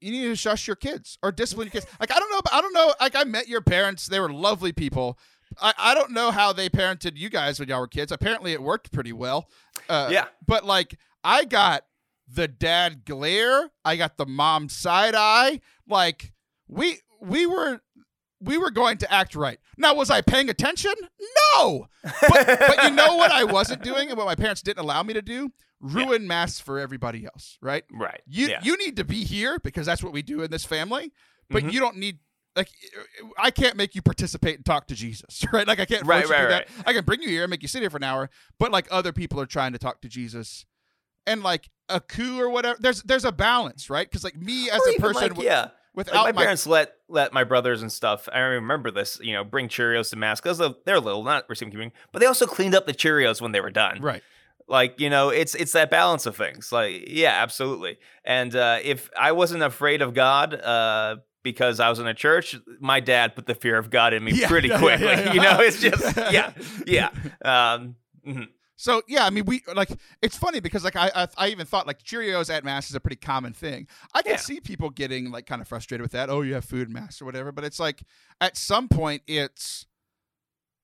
you 0.00 0.10
need 0.10 0.22
to 0.24 0.34
shush 0.34 0.66
your 0.66 0.74
kids 0.76 1.18
or 1.22 1.30
discipline 1.30 1.66
your 1.66 1.72
kids. 1.80 1.86
Like 2.00 2.10
I 2.10 2.18
don't 2.18 2.32
know, 2.32 2.40
I 2.52 2.60
don't 2.60 2.74
know. 2.74 2.92
Like 3.00 3.14
I 3.14 3.22
met 3.22 3.46
your 3.46 3.60
parents; 3.60 4.06
they 4.06 4.18
were 4.18 4.32
lovely 4.32 4.72
people. 4.72 5.18
I, 5.62 5.72
I 5.78 5.94
don't 5.94 6.10
know 6.10 6.32
how 6.32 6.52
they 6.52 6.68
parented 6.68 7.16
you 7.16 7.28
guys 7.30 7.60
when 7.60 7.68
y'all 7.68 7.78
were 7.80 7.86
kids. 7.86 8.10
Apparently, 8.10 8.52
it 8.52 8.62
worked 8.62 8.90
pretty 8.90 9.12
well. 9.12 9.48
Uh, 9.88 10.08
yeah. 10.10 10.26
But 10.46 10.64
like, 10.64 10.96
I 11.22 11.44
got 11.44 11.84
the 12.32 12.48
dad 12.48 13.04
glare. 13.04 13.70
I 13.84 13.96
got 13.96 14.16
the 14.16 14.26
mom 14.26 14.68
side 14.68 15.14
eye. 15.16 15.60
Like 15.88 16.32
we 16.68 16.98
we 17.20 17.46
were 17.46 17.80
we 18.40 18.56
were 18.56 18.70
going 18.70 18.96
to 18.98 19.12
act 19.12 19.34
right. 19.34 19.58
Now, 19.76 19.94
was 19.94 20.10
I 20.10 20.22
paying 20.22 20.48
attention? 20.48 20.94
No. 21.54 21.88
But, 22.02 22.46
but 22.46 22.84
you 22.84 22.90
know 22.90 23.16
what 23.16 23.30
I 23.30 23.44
wasn't 23.44 23.82
doing 23.82 24.08
and 24.08 24.16
what 24.16 24.26
my 24.26 24.34
parents 24.34 24.62
didn't 24.62 24.78
allow 24.78 25.02
me 25.02 25.12
to 25.14 25.20
do? 25.22 25.52
Ruin 25.80 26.26
mass 26.26 26.58
for 26.58 26.78
everybody 26.78 27.24
else, 27.24 27.58
right? 27.62 27.84
Right. 27.92 28.20
You 28.26 28.48
yeah. 28.48 28.60
you 28.62 28.76
need 28.78 28.96
to 28.96 29.04
be 29.04 29.24
here 29.24 29.58
because 29.58 29.86
that's 29.86 30.02
what 30.02 30.12
we 30.12 30.22
do 30.22 30.42
in 30.42 30.50
this 30.50 30.64
family, 30.64 31.12
but 31.50 31.64
Mhm. 31.64 31.72
you 31.72 31.80
don't 31.80 31.96
need 31.96 32.18
like 32.56 32.68
I 33.38 33.50
can't 33.50 33.76
make 33.76 33.94
you 33.94 34.02
participate 34.02 34.56
and 34.56 34.64
talk 34.64 34.86
to 34.88 34.94
Jesus, 34.94 35.44
right? 35.52 35.66
Like 35.66 35.80
I 35.80 35.84
can't 35.86 36.02
force 36.02 36.08
Right, 36.08 36.20
you 36.22 36.46
to 36.48 36.52
right, 36.54 36.66
that. 36.68 36.88
I 36.88 36.92
can 36.92 37.04
bring 37.04 37.22
you 37.22 37.28
here 37.28 37.44
and 37.44 37.50
make 37.50 37.62
you 37.62 37.68
sit 37.68 37.80
here 37.80 37.90
for 37.90 37.96
an 37.96 38.04
hour, 38.04 38.28
but 38.58 38.70
like 38.72 38.88
other 38.90 39.12
people 39.12 39.40
are 39.40 39.46
trying 39.46 39.72
to 39.72 39.78
talk 39.78 40.00
to 40.02 40.08
Jesus. 40.08 40.66
And 41.30 41.42
like 41.42 41.70
a 41.88 42.00
coup 42.00 42.40
or 42.40 42.50
whatever, 42.50 42.78
there's 42.80 43.02
there's 43.02 43.24
a 43.24 43.32
balance, 43.32 43.88
right? 43.90 44.08
Because 44.08 44.24
like 44.24 44.36
me 44.36 44.70
as 44.70 44.80
Or 44.80 44.90
a 44.90 44.94
person, 45.00 45.34
like, 45.34 45.42
yeah. 45.44 45.68
Like, 45.94 46.12
my 46.12 46.32
my, 46.32 46.42
parents 46.42 46.66
let 46.66 46.94
let 47.08 47.32
my 47.32 47.44
brothers 47.44 47.82
and 47.82 47.90
stuff. 47.90 48.28
I 48.32 48.38
remember 48.38 48.90
this. 48.90 49.18
You 49.22 49.34
know, 49.34 49.44
bring 49.44 49.68
Cheerios 49.68 50.10
to 50.10 50.16
mass 50.16 50.40
because 50.40 50.58
they're 50.86 51.00
little, 51.00 51.24
not 51.24 51.48
receiving 51.48 51.72
communion, 51.72 51.92
but 52.12 52.20
they 52.20 52.26
also 52.26 52.46
cleaned 52.46 52.74
up 52.74 52.86
the 52.86 52.94
Cheerios 52.94 53.40
when 53.40 53.52
they 53.52 53.60
were 53.60 53.70
done. 53.72 54.00
right, 54.00 54.22
Like 54.68 55.00
you 55.00 55.10
know, 55.10 55.30
it's 55.30 55.54
it's 55.56 55.72
that 55.72 55.90
balance 55.90 56.26
of 56.26 56.36
things. 56.36 56.70
Like 56.72 57.04
yeah, 57.08 57.32
absolutely. 57.42 57.98
And 58.24 58.54
uh, 58.54 58.78
if 58.82 59.10
I 59.18 59.32
wasn't 59.32 59.62
afraid 59.62 60.00
of 60.02 60.14
God. 60.14 60.54
Uh, 60.54 61.16
because 61.42 61.80
I 61.80 61.88
was 61.88 61.98
in 61.98 62.06
a 62.06 62.12
church, 62.12 62.54
my 62.80 63.00
dad 63.00 63.34
put 63.34 63.46
the 63.46 63.54
fear 63.54 63.78
of 63.78 63.88
God 63.88 64.12
in 64.12 64.22
me 64.22 64.32
Yeah, 64.32 64.46
pretty 64.46 64.68
quickly. 64.68 65.06
yeah, 65.06 65.20
yeah. 65.24 65.32
You 65.32 65.40
know, 65.40 65.58
it's 65.60 65.80
just 65.80 66.16
yeah, 66.30 66.52
yeah. 66.86 67.08
Um, 67.42 67.96
mhm. 68.26 68.48
So 68.80 69.02
yeah, 69.06 69.26
I 69.26 69.30
mean, 69.30 69.44
we 69.44 69.62
like 69.74 69.90
it's 70.22 70.38
funny 70.38 70.58
because 70.58 70.84
like 70.84 70.96
I 70.96 71.10
I, 71.14 71.28
I 71.36 71.48
even 71.48 71.66
thought 71.66 71.86
like 71.86 72.02
Cheerios 72.02 72.48
at 72.48 72.64
mass 72.64 72.88
is 72.88 72.96
a 72.96 73.00
pretty 73.00 73.16
common 73.16 73.52
thing. 73.52 73.86
I 74.14 74.22
can 74.22 74.32
Yeah. 74.32 74.36
see 74.38 74.58
people 74.58 74.88
getting 74.88 75.30
like 75.30 75.44
kind 75.44 75.60
of 75.60 75.68
frustrated 75.68 76.00
with 76.00 76.12
that. 76.12 76.30
Oh, 76.30 76.40
you 76.40 76.54
have 76.54 76.64
food 76.64 76.88
mass 76.88 77.20
or 77.20 77.26
whatever. 77.26 77.52
But 77.52 77.64
it's 77.64 77.78
like 77.78 78.02
at 78.40 78.56
some 78.56 78.88
point 78.88 79.20
it's 79.26 79.84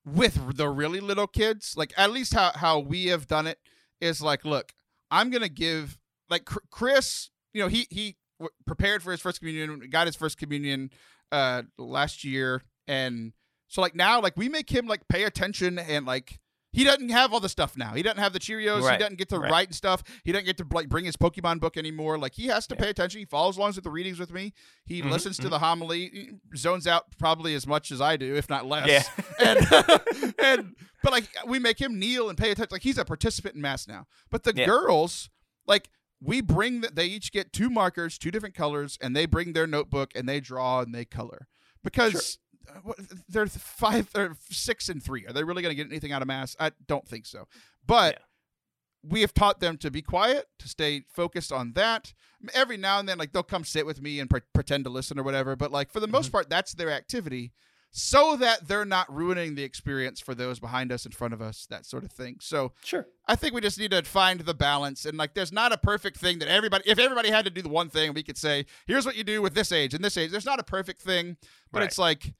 with 0.04 0.58
the 0.58 0.68
really 0.68 1.00
little 1.00 1.26
kids. 1.26 1.72
Like 1.74 1.94
at 1.96 2.10
least 2.10 2.34
how 2.34 2.52
how 2.54 2.80
we 2.80 3.06
have 3.06 3.26
done 3.26 3.46
it 3.46 3.58
is 3.98 4.20
like, 4.20 4.44
look, 4.44 4.74
I'm 5.10 5.30
gonna 5.30 5.48
give 5.48 5.98
like 6.28 6.44
Chris. 6.70 7.30
You 7.54 7.62
know, 7.62 7.68
he 7.68 7.86
he 7.90 8.16
w- 8.38 8.50
prepared 8.66 9.02
for 9.02 9.10
his 9.10 9.22
first 9.22 9.38
communion, 9.40 9.88
got 9.88 10.06
his 10.06 10.16
first 10.16 10.36
communion 10.36 10.90
uh 11.32 11.62
last 11.78 12.24
year, 12.24 12.62
and 12.86 13.32
so 13.68 13.80
like 13.80 13.94
now 13.94 14.20
like 14.20 14.36
we 14.36 14.50
make 14.50 14.68
him 14.68 14.86
like 14.86 15.08
pay 15.08 15.24
attention 15.24 15.78
and 15.78 16.04
like 16.04 16.40
he 16.76 16.84
doesn't 16.84 17.08
have 17.08 17.32
all 17.32 17.40
the 17.40 17.48
stuff 17.48 17.76
now. 17.76 17.94
He 17.94 18.02
doesn't 18.02 18.18
have 18.18 18.32
the 18.32 18.38
Cheerios. 18.38 18.90
He 18.90 18.98
doesn't 18.98 19.16
get 19.18 19.28
to 19.30 19.38
right. 19.38 19.50
write 19.50 19.68
and 19.68 19.74
stuff. 19.74 20.02
He 20.24 20.30
doesn't 20.32 20.44
get 20.46 20.56
to 20.58 20.66
like 20.72 20.88
bring 20.88 21.04
his 21.04 21.16
Pokemon 21.16 21.58
book 21.60 21.76
anymore. 21.76 22.18
Like 22.18 22.34
he 22.34 22.46
has 22.48 22.66
to 22.68 22.74
Yeah. 22.74 22.82
pay 22.84 22.90
attention. 22.90 23.18
He 23.18 23.24
follows 23.24 23.56
along 23.56 23.72
with 23.74 23.84
the 23.84 23.90
readings 23.90 24.18
with 24.18 24.30
me. 24.32 24.52
He 24.84 25.02
Mhm, 25.02 25.10
listens 25.10 25.36
to 25.38 25.48
the 25.48 25.58
homily, 25.58 26.10
he 26.12 26.30
zones 26.56 26.86
out 26.86 27.04
probably 27.18 27.54
as 27.54 27.66
much 27.66 27.90
as 27.90 28.00
I 28.00 28.16
do, 28.16 28.36
if 28.36 28.48
not 28.50 28.66
less. 28.66 28.88
Yeah. 28.88 29.02
And 29.46 30.34
and 30.38 30.76
but 31.02 31.12
like 31.12 31.28
we 31.46 31.58
make 31.58 31.78
him 31.80 31.98
kneel 31.98 32.28
and 32.28 32.38
pay 32.38 32.50
attention. 32.50 32.68
Like 32.70 32.82
he's 32.82 32.98
a 32.98 33.04
participant 33.04 33.54
in 33.56 33.60
mass 33.60 33.88
now. 33.88 34.06
But 34.30 34.44
the 34.44 34.52
Yeah. 34.54 34.66
girls, 34.66 35.28
like 35.66 35.88
we 36.20 36.40
bring 36.40 36.80
that 36.80 36.94
they 36.96 37.06
each 37.06 37.32
get 37.32 37.52
two 37.52 37.68
markers, 37.70 38.16
two 38.18 38.30
different 38.30 38.54
colors, 38.54 38.96
and 39.00 39.14
they 39.14 39.26
bring 39.26 39.52
their 39.52 39.66
notebook 39.66 40.10
and 40.14 40.28
they 40.28 40.40
draw 40.40 40.80
and 40.80 40.94
they 40.94 41.04
color 41.04 41.48
because. 41.82 42.38
uh, 42.38 42.42
Uh, 42.68 42.80
what- 42.82 42.98
They're 43.28 43.46
five 43.46 44.08
or 44.14 44.36
six 44.50 44.88
and 44.88 45.02
three. 45.02 45.26
Are 45.26 45.32
they 45.32 45.44
really 45.44 45.62
going 45.62 45.70
to 45.72 45.76
get 45.76 45.90
anything 45.90 46.12
out 46.12 46.22
of 46.22 46.28
mass? 46.28 46.56
I 46.58 46.72
don't 46.86 47.06
think 47.06 47.26
so. 47.26 47.46
But 47.86 48.14
Yeah. 48.14 49.10
we 49.10 49.20
have 49.20 49.34
taught 49.34 49.60
them 49.60 49.78
to 49.78 49.90
be 49.90 50.02
quiet, 50.02 50.48
to 50.58 50.68
stay 50.68 51.04
focused 51.12 51.52
on 51.52 51.72
that. 51.74 52.12
Every 52.54 52.76
now 52.76 52.98
and 52.98 53.08
then, 53.08 53.18
like 53.18 53.32
they'll 53.32 53.42
come 53.42 53.64
sit 53.64 53.86
with 53.86 54.00
me 54.02 54.20
and 54.20 54.28
pre- 54.28 54.40
pretend 54.52 54.84
to 54.84 54.90
listen 54.90 55.18
or 55.18 55.22
whatever. 55.22 55.56
But 55.56 55.72
like 55.72 55.90
for 55.90 56.00
the 56.00 56.08
most 56.08 56.26
mm-hmm. 56.26 56.32
part, 56.32 56.50
that's 56.50 56.74
their 56.74 56.90
activity, 56.90 57.52
so 57.92 58.36
that 58.36 58.68
they're 58.68 58.84
not 58.84 59.10
ruining 59.14 59.54
the 59.54 59.62
experience 59.62 60.20
for 60.20 60.34
those 60.34 60.60
behind 60.60 60.92
us, 60.92 61.06
in 61.06 61.12
front 61.12 61.32
of 61.32 61.40
us, 61.40 61.66
that 61.70 61.86
sort 61.86 62.04
of 62.04 62.12
thing. 62.12 62.36
So 62.40 62.72
Sure. 62.84 63.06
I 63.26 63.36
think 63.36 63.54
we 63.54 63.62
just 63.62 63.78
need 63.78 63.92
to 63.92 64.02
find 64.02 64.40
the 64.40 64.52
balance. 64.52 65.06
And 65.06 65.16
like, 65.16 65.32
there's 65.32 65.52
not 65.52 65.72
a 65.72 65.78
perfect 65.78 66.18
thing 66.18 66.38
that 66.40 66.48
everybody. 66.48 66.84
If 66.86 66.98
everybody 66.98 67.30
had 67.30 67.46
to 67.46 67.50
do 67.50 67.62
the 67.62 67.70
one 67.70 67.88
thing, 67.88 68.12
we 68.12 68.22
could 68.22 68.36
say, 68.36 68.66
here's 68.86 69.06
what 69.06 69.16
you 69.16 69.24
do 69.24 69.40
with 69.40 69.54
this 69.54 69.72
age 69.72 69.94
and 69.94 70.04
this 70.04 70.18
age. 70.18 70.30
There's 70.30 70.44
not 70.44 70.60
a 70.60 70.64
perfect 70.64 71.00
thing, 71.00 71.38
but 71.72 71.78
Right. 71.78 71.86
it's 71.86 71.98
like 71.98 72.34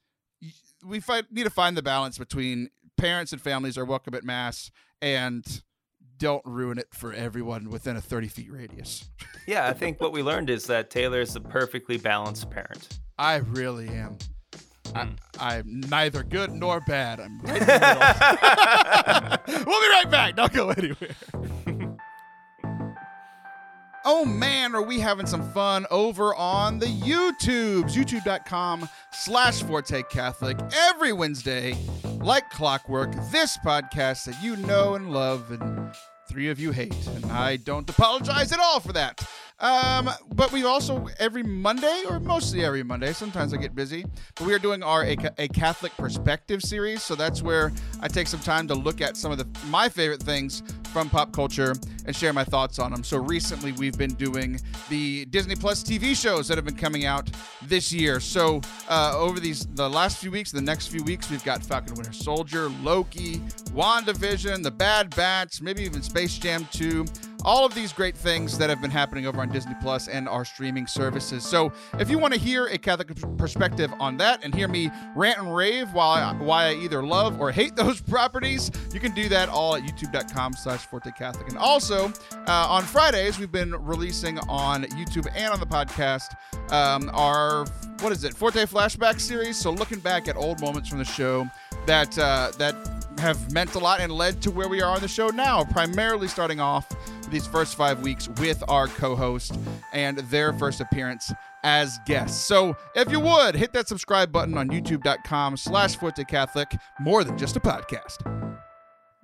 we 0.87 1.01
find, 1.01 1.27
need 1.31 1.45
to 1.45 1.51
find 1.51 1.77
the 1.77 1.83
balance 1.83 2.19
between 2.19 2.71
parents 2.97 3.33
and 3.33 3.41
families 3.41 3.77
are 3.77 3.85
welcome 3.85 4.15
at 4.15 4.25
mass 4.25 4.71
and 5.03 5.63
don't 6.19 6.43
ruin 6.47 6.79
it 6.79 6.87
for 6.95 7.13
everyone 7.13 7.69
within 7.69 7.97
a 7.97 8.01
30 8.01 8.29
feet 8.29 8.51
radius. 8.53 9.11
Yeah, 9.49 9.69
I 9.69 9.75
think 9.75 10.01
what 10.01 10.11
we 10.13 10.25
learned 10.25 10.51
is 10.51 10.65
that 10.67 10.91
Taylor 10.91 11.21
is 11.21 11.37
a 11.37 11.41
perfectly 11.41 11.99
balanced 11.99 12.51
parent. 12.51 12.99
I 13.17 13.37
really 13.37 13.87
am. 13.89 14.19
I, 14.93 15.05
Mm. 15.05 15.17
I'm 15.39 15.81
neither 15.89 16.25
good 16.25 16.51
nor 16.51 16.81
bad. 16.81 17.21
I'm 17.21 17.41
right 17.43 17.61
in 17.61 17.67
the 17.67 19.39
middle. 19.47 19.67
we'll 19.71 19.81
be 19.81 19.89
right 19.89 20.11
back. 20.11 20.35
Don't 20.35 20.53
go 20.53 20.71
anywhere. 20.71 21.15
Oh 24.09 24.25
man, 24.25 24.77
are 24.77 24.83
we 24.83 25.01
having 25.01 25.27
some 25.27 25.43
fun 25.51 25.85
over 25.91 26.33
on 26.37 26.79
the 26.79 26.87
YouTubes? 26.87 27.93
YouTube.com 27.93 28.89
slash 29.11 29.65
Forte 29.65 30.05
Catholic 30.05 30.57
every 30.73 31.13
Wednesday, 31.13 31.77
like 32.21 32.49
clockwork. 32.51 33.13
This 33.33 33.59
podcast 33.67 34.27
that 34.27 34.41
you 34.41 34.55
know 34.59 34.95
and 34.95 35.11
love 35.11 35.51
and 35.51 35.93
three 36.29 36.51
of 36.51 36.61
you 36.61 36.71
hate. 36.71 36.95
And 37.09 37.25
I 37.27 37.57
don't 37.57 37.91
apologize 37.91 38.53
at 38.53 38.61
all 38.61 38.79
for 38.79 38.93
that. 38.93 39.27
Um, 39.59 40.11
but 40.35 40.53
we 40.53 40.65
also 40.65 41.09
every 41.19 41.43
Monday, 41.43 42.03
or 42.09 42.21
mostly 42.21 42.65
every 42.65 42.83
Monday, 42.83 43.13
sometimes 43.15 43.55
I 43.55 43.57
get 43.57 43.75
busy, 43.75 44.05
but 44.35 44.47
we 44.47 44.53
are 44.53 44.59
doing 44.59 44.83
our 44.83 45.05
a, 45.05 45.17
a 45.39 45.49
Catholic 45.49 45.97
perspective 45.97 46.63
series. 46.63 47.03
So 47.03 47.15
that's 47.15 47.43
where 47.43 47.73
I 48.03 48.09
take 48.09 48.27
some 48.27 48.41
time 48.41 48.69
to 48.69 48.75
look 48.75 49.01
at 49.01 49.17
some 49.17 49.33
of 49.33 49.39
the 49.39 49.47
my 49.69 49.89
favorite 49.89 50.23
things 50.23 50.63
from 50.93 51.09
pop 51.09 51.33
culture 51.33 51.75
and 52.05 52.15
share 52.15 52.33
my 52.33 52.45
thoughts 52.45 52.79
on 52.79 52.91
them. 52.91 53.03
So 53.03 53.17
recently 53.17 53.73
we've 53.73 53.97
been 53.97 54.15
doing 54.15 54.61
the 54.91 55.25
Disney 55.27 55.57
Plus 55.57 55.83
TV 55.83 56.15
shows 56.15 56.49
that 56.49 56.59
have 56.59 56.65
been 56.65 56.77
coming 56.77 57.07
out 57.07 57.31
this 57.63 57.93
year. 57.93 58.21
So 58.21 58.61
uh, 58.89 59.15
over 59.17 59.41
these 59.41 59.67
the 59.75 59.89
last 59.89 60.19
few 60.19 60.31
weeks, 60.31 60.53
the 60.53 60.61
next 60.61 60.89
few 60.89 61.03
weeks, 61.03 61.31
we've 61.31 61.45
got 61.45 61.63
Falcon 61.63 61.95
Winter 61.95 62.13
Soldier, 62.13 62.69
Loki, 62.83 63.39
WandaVision, 63.75 64.63
The 64.63 64.71
Bad 64.71 65.15
Batch, 65.17 65.63
maybe 65.63 65.83
even 65.83 66.03
Space 66.03 66.37
Jam 66.37 66.69
2 66.73 67.07
all 67.45 67.65
of 67.65 67.75
these 67.75 67.93
great 67.93 68.17
things 68.17 68.59
that 68.59 68.71
have 68.71 68.81
been 68.81 68.91
happening 68.91 69.27
over 69.27 69.41
on 69.41 69.49
Disney 69.49 69.75
Plus 69.81 70.09
and 70.09 70.29
our 70.29 70.45
streaming 70.45 70.87
services. 70.87 71.45
So, 71.45 71.73
if 71.99 72.11
you 72.11 72.19
want 72.19 72.35
to 72.35 72.41
hear 72.41 72.67
a 72.67 72.79
Catholic 72.79 73.09
perspective 73.37 73.93
on 74.01 74.17
that 74.19 74.45
and 74.45 74.55
hear 74.55 74.69
me 74.69 74.91
rant 75.15 75.39
and 75.39 75.55
rave 75.55 75.93
why 75.93 76.23
I, 76.23 76.33
why 76.35 76.67
I 76.67 76.75
either 76.75 77.03
love 77.03 77.41
or 77.41 77.51
hate 77.51 77.77
those 77.77 78.01
properties, 78.01 78.71
you 78.93 79.01
can 79.01 79.13
do 79.13 79.29
that 79.29 79.49
all 79.49 79.77
at 79.77 79.83
youtube.com/slash 79.83 80.87
Forte 80.87 81.11
Catholic. 81.13 81.49
And 81.49 81.59
also 81.59 82.13
uh, 82.47 82.67
on 82.69 82.83
Fridays, 82.83 83.39
we've 83.39 83.53
been 83.53 83.73
releasing 83.85 84.39
on 84.41 84.85
YouTube 84.85 85.27
and 85.35 85.53
on 85.53 85.61
the 85.61 85.67
podcast 85.67 86.35
um, 86.73 87.11
our 87.13 87.67
what 88.01 88.13
is 88.13 88.25
it 88.25 88.35
Forte 88.35 88.65
Flashback 88.65 89.21
series. 89.21 89.57
So, 89.57 89.71
looking 89.71 90.01
back 90.01 90.29
at 90.29 90.37
old 90.37 90.61
moments 90.61 90.89
from 90.89 90.99
the 90.99 91.05
show 91.05 91.49
that 91.87 92.19
uh, 92.19 92.53
that 92.59 92.96
have 93.19 93.51
meant 93.53 93.75
a 93.75 93.79
lot 93.79 94.01
and 94.01 94.13
led 94.13 94.41
to 94.43 94.51
where 94.51 94.69
we 94.69 94.83
are 94.83 94.95
on 94.95 95.01
the 95.01 95.09
show 95.09 95.29
now. 95.29 95.65
Primarily 95.65 96.29
starting 96.29 96.61
off 96.61 96.87
these 97.31 97.47
first 97.47 97.75
five 97.77 98.01
weeks 98.03 98.29
with 98.41 98.63
our 98.69 98.89
co-host 98.89 99.59
and 99.93 100.19
their 100.19 100.53
first 100.53 100.81
appearance 100.81 101.33
as 101.65 101.99
guests. 102.07 102.45
So 102.47 102.77
if 102.95 103.11
you 103.11 103.19
would 103.21 103.55
hit 103.57 103.73
that 103.73 103.89
subscribe 103.89 104.31
button 104.31 104.57
on 104.57 104.69
youtube.com 104.69 105.57
slash 105.57 105.97
Forte 105.97 106.25
Catholic, 106.25 106.73
more 107.01 107.25
than 107.25 107.37
just 107.39 107.57
a 107.57 107.61
podcast. 107.61 108.17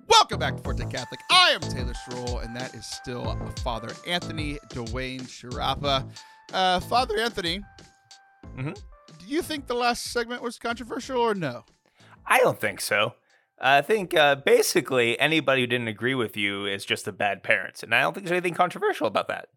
Welcome 0.07 0.39
back 0.39 0.57
to 0.57 0.63
Forte 0.63 0.85
Catholic. 0.89 1.21
I 1.31 1.51
am 1.51 1.61
Taylor 1.61 1.93
Stroll, 1.93 2.39
and 2.39 2.55
that 2.55 2.73
is 2.75 2.85
still 2.85 3.39
Father 3.63 3.89
Anthony 4.07 4.57
Dwayne 4.69 5.21
Sharapa. 5.21 6.09
Uh, 6.51 6.79
Father 6.81 7.17
Anthony, 7.19 7.61
Mhm. 8.57 8.75
do 9.19 9.25
you 9.25 9.41
think 9.41 9.67
the 9.67 9.73
last 9.75 10.11
segment 10.11 10.41
was 10.41 10.57
controversial 10.59 11.19
or 11.19 11.33
no? 11.33 11.63
I 12.25 12.39
don't 12.39 12.59
think 12.59 12.81
so. 12.81 13.15
I 13.59 13.81
think 13.81 14.13
uh, 14.15 14.35
basically 14.35 15.17
anybody 15.19 15.61
who 15.61 15.67
didn't 15.67 15.87
agree 15.87 16.15
with 16.15 16.35
you 16.35 16.65
is 16.65 16.85
just 16.85 17.07
a 17.07 17.11
bad 17.11 17.43
parent, 17.43 17.83
and 17.83 17.93
I 17.95 18.01
don't 18.01 18.13
think 18.13 18.25
there's 18.25 18.35
anything 18.37 18.53
controversial 18.55 19.07
about 19.07 19.27
that. 19.29 19.47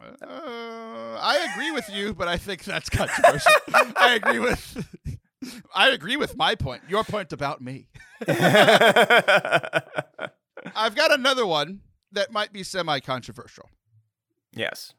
Uh, 0.00 1.18
I 1.20 1.48
agree 1.52 1.70
with 1.72 1.88
you, 1.90 2.14
but 2.14 2.28
I 2.28 2.36
think 2.36 2.64
that's 2.64 2.88
controversial. 2.90 3.52
I 3.96 4.14
agree 4.14 4.38
with. 4.38 4.86
I 5.74 5.88
agree 5.90 6.16
with 6.16 6.36
my 6.36 6.54
point. 6.54 6.82
Your 6.88 7.02
point 7.04 7.32
about 7.32 7.60
me. 7.60 7.88
I've 8.28 8.36
got 10.94 11.12
another 11.12 11.46
one 11.46 11.80
that 12.12 12.30
might 12.32 12.52
be 12.52 12.62
semi-controversial. 12.62 13.68
yes, 14.52 14.94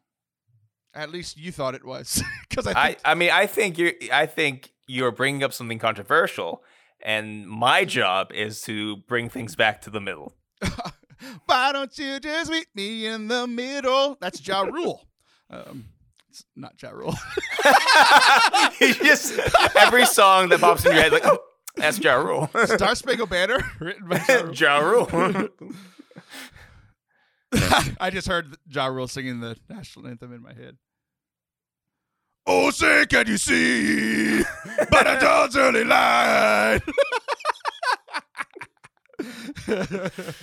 At 0.93 1.10
least 1.12 1.38
you 1.38 1.51
thought 1.51 1.75
it 1.75 1.86
was, 1.86 2.23
because 2.49 2.67
I 2.67 2.71
I. 2.71 2.88
think 2.88 2.99
I 3.06 3.15
mean, 3.15 3.30
I 3.32 3.45
think 3.45 3.77
you're. 3.77 3.93
I 4.12 4.25
think 4.25 4.71
you're 4.88 5.12
bringing 5.12 5.43
up 5.43 5.54
something 5.54 5.80
controversial, 5.80 6.63
and 7.03 7.47
my 7.47 7.85
job 7.85 8.31
is 8.33 8.61
to 8.63 8.97
bring 9.07 9.29
things 9.29 9.55
back 9.55 9.81
to 9.81 9.89
the 9.89 10.01
middle. 10.01 10.33
Why 11.45 11.71
don't 11.71 11.95
you 11.97 12.19
just 12.19 12.49
meet 12.51 12.67
me 12.75 13.05
in 13.05 13.27
the 13.27 13.45
middle? 13.47 14.17
That's 14.19 14.45
Ja 14.45 14.61
Rule. 14.63 15.05
Um, 15.49 15.85
It's 16.29 16.45
not 16.55 16.81
Ja 16.81 16.89
Rule. 16.91 17.13
just 18.79 19.37
every 19.75 20.05
song 20.05 20.49
that 20.49 20.59
pops 20.61 20.85
in 20.85 20.93
your 20.93 21.01
head, 21.01 21.11
like, 21.11 21.25
oh, 21.25 21.39
that's 21.75 21.99
Ja 21.99 22.15
Rule. 22.15 22.49
Star 22.65 22.95
Spangled 22.95 23.29
Banner, 23.29 23.59
written 23.79 24.07
by 24.07 24.17
Ja 24.53 24.79
Rule. 24.79 25.07
ja 25.11 25.17
Rule. 25.19 25.49
I 27.99 28.09
just 28.09 28.27
heard 28.27 28.55
Ja 28.69 28.85
Rule 28.87 29.07
singing 29.07 29.41
the 29.41 29.57
national 29.69 30.07
anthem 30.07 30.33
in 30.33 30.41
my 30.41 30.53
head. 30.53 30.77
Oh, 32.53 32.69
say, 32.71 33.05
can 33.05 33.27
you 33.27 33.37
see 33.37 34.43
by 34.89 35.03
the 35.03 35.17
dawn's 35.21 35.55
early 35.55 35.83
light? 35.85 36.81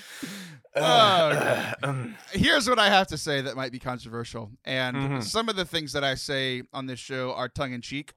Oh, 0.80 1.30
okay. 1.32 1.72
Um, 1.82 2.16
Here's 2.30 2.68
what 2.68 2.78
I 2.78 2.88
have 2.88 3.08
to 3.08 3.18
say 3.18 3.40
that 3.40 3.56
might 3.56 3.72
be 3.72 3.80
controversial. 3.80 4.52
And 4.64 4.96
Mhm. 4.96 5.24
some 5.24 5.48
of 5.48 5.56
the 5.56 5.64
things 5.64 5.92
that 5.92 6.04
I 6.04 6.14
say 6.14 6.62
on 6.72 6.86
this 6.86 7.00
show 7.00 7.32
are 7.34 7.48
tongue 7.48 7.72
in 7.72 7.80
cheek. 7.80 8.12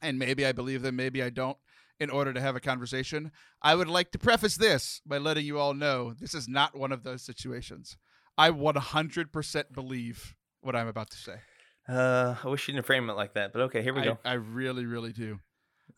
And 0.00 0.16
maybe 0.18 0.46
I 0.46 0.52
believe 0.52 0.82
them, 0.82 0.94
maybe 0.94 1.20
I 1.22 1.30
don't, 1.30 1.58
in 1.98 2.10
order 2.10 2.32
to 2.32 2.40
have 2.40 2.54
a 2.54 2.60
conversation. 2.60 3.32
I 3.60 3.74
would 3.74 3.88
like 3.88 4.12
to 4.12 4.18
preface 4.20 4.56
this 4.56 5.00
by 5.04 5.18
letting 5.18 5.46
you 5.46 5.58
all 5.58 5.74
know 5.74 6.12
this 6.14 6.32
is 6.34 6.46
not 6.46 6.76
one 6.78 6.92
of 6.92 7.02
those 7.02 7.22
situations. 7.22 7.96
I 8.38 8.50
100% 8.50 9.72
believe 9.72 10.36
what 10.60 10.76
I'm 10.76 10.86
about 10.88 11.10
to 11.10 11.16
say. 11.16 11.36
Uh, 11.88 12.34
I 12.42 12.48
wish 12.48 12.66
you 12.68 12.74
didn't 12.74 12.86
frame 12.86 13.08
it 13.10 13.14
like 13.14 13.34
that, 13.34 13.52
but 13.52 13.62
okay, 13.62 13.82
here 13.82 13.94
we 13.94 14.00
I, 14.00 14.04
go. 14.04 14.18
I 14.24 14.34
really, 14.34 14.86
really 14.86 15.12
do. 15.12 15.38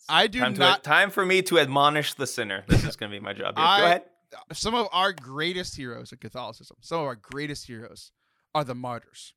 I 0.08 0.26
do 0.26 0.40
time, 0.40 0.54
not. 0.54 0.82
to, 0.84 0.88
time 0.90 1.10
for 1.10 1.24
me 1.24 1.42
to 1.42 1.58
admonish 1.58 2.14
the 2.14 2.26
sinner. 2.26 2.64
This 2.68 2.84
is 2.84 2.96
going 2.96 3.10
to 3.10 3.16
be 3.18 3.22
my 3.24 3.32
job. 3.32 3.56
Here. 3.56 3.64
I- 3.66 3.78
go 3.80 3.84
ahead. 3.86 4.02
some 4.52 4.74
of 4.74 4.88
our 4.92 5.12
greatest 5.12 5.76
heroes 5.76 6.12
in 6.12 6.18
Catholicism, 6.18 6.76
some 6.80 7.00
of 7.00 7.06
our 7.06 7.14
greatest 7.16 7.66
heroes 7.66 8.12
are 8.54 8.64
the 8.64 8.74
martyrs. 8.74 9.34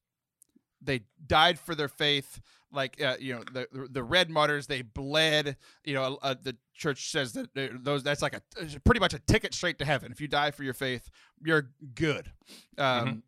They 0.81 1.01
died 1.25 1.59
for 1.59 1.75
their 1.75 1.89
faith, 1.89 2.39
like 2.71 3.01
uh, 3.01 3.15
you 3.19 3.35
know 3.35 3.43
the 3.51 3.67
the 3.91 4.01
red 4.01 4.29
martyrs. 4.29 4.67
They 4.67 4.81
bled. 4.81 5.57
You 5.83 5.93
know, 5.93 6.17
uh, 6.21 6.35
the 6.41 6.55
church 6.73 7.11
says 7.11 7.33
that 7.33 7.49
those 7.83 8.01
that's 8.01 8.21
like 8.21 8.33
a 8.33 8.41
pretty 8.85 9.01
much 9.01 9.13
a 9.13 9.19
ticket 9.19 9.53
straight 9.53 9.77
to 9.79 9.85
heaven. 9.85 10.11
If 10.11 10.21
you 10.21 10.29
die 10.29 10.51
for 10.51 10.63
your 10.63 10.73
faith, 10.73 11.09
you're 11.43 11.69
good. 11.95 12.31
Um, 12.77 13.07
Mhm. 13.07 13.21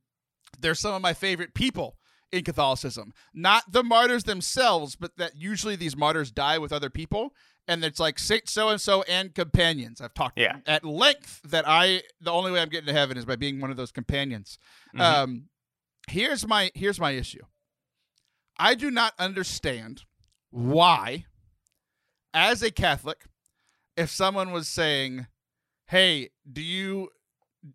They're 0.60 0.76
some 0.76 0.94
of 0.94 1.02
my 1.02 1.14
favorite 1.14 1.54
people 1.54 1.98
in 2.32 2.44
Catholicism. 2.44 3.14
Not 3.34 3.72
the 3.72 3.84
martyrs 3.84 4.24
themselves, 4.24 4.96
but 4.96 5.18
that 5.18 5.36
usually 5.36 5.76
these 5.76 5.96
martyrs 5.98 6.32
die 6.32 6.58
with 6.58 6.72
other 6.72 6.90
people, 6.90 7.34
and 7.68 7.84
it's 7.84 8.00
like 8.00 8.18
Saint 8.20 8.48
so 8.50 8.70
and 8.70 8.80
so 8.80 9.04
and 9.04 9.34
companions. 9.36 10.02
I've 10.02 10.14
talked 10.14 10.40
Yeah. 10.40 10.58
at 10.66 10.84
length 10.86 11.42
that 11.44 11.66
I 11.68 12.04
the 12.20 12.32
only 12.32 12.52
way 12.52 12.62
I'm 12.62 12.70
getting 12.70 12.88
to 12.88 12.94
heaven 12.94 13.18
is 13.18 13.26
by 13.26 13.36
being 13.36 13.60
one 13.60 13.70
of 13.72 13.78
those 13.78 13.92
companions. 13.92 14.58
Mhm. 14.96 15.00
Um, 15.02 15.50
here's 16.08 16.48
my 16.48 16.72
here's 16.74 17.00
my 17.00 17.12
issue. 17.12 17.44
I 18.58 18.76
do 18.76 18.92
not 18.92 19.14
understand 19.20 20.04
why, 20.50 21.26
as 22.34 22.62
a 22.62 22.72
Catholic, 22.72 23.26
if 23.98 24.10
someone 24.10 24.52
was 24.52 24.68
saying, 24.68 25.28
"Hey, 25.88 26.30
do 26.52 26.62
you 26.62 27.10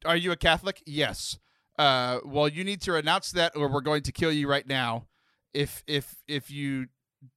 are 0.05 0.17
you 0.17 0.33
a 0.33 0.37
Catholic?" 0.37 0.83
Yes. 0.87 1.39
Uh, 1.79 2.21
well, 2.25 2.49
you 2.49 2.65
need 2.65 2.81
to 2.83 2.93
renounce 2.93 3.31
that, 3.33 3.55
or 3.57 3.69
we're 3.69 3.81
going 3.81 4.03
to 4.03 4.13
kill 4.13 4.33
you 4.33 4.49
right 4.49 4.67
now. 4.67 5.07
If 5.53 5.83
if 5.87 6.17
if 6.27 6.51
you 6.51 6.87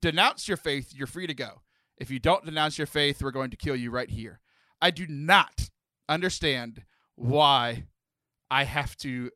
denounce 0.01 0.47
your 0.47 0.57
faith, 0.57 0.93
you're 0.93 1.07
free 1.07 1.27
to 1.27 1.33
go. 1.33 1.61
If 1.97 2.09
you 2.09 2.19
don't 2.19 2.45
denounce 2.45 2.77
your 2.77 2.87
faith, 2.87 3.21
we're 3.21 3.31
going 3.31 3.51
to 3.51 3.57
kill 3.57 3.75
you 3.75 3.91
right 3.91 4.09
here. 4.09 4.39
I 4.81 4.91
do 4.91 5.05
not 5.07 5.69
understand 6.07 6.83
why 7.15 7.85
I 8.49 8.63
have 8.63 8.95
to 8.97 9.31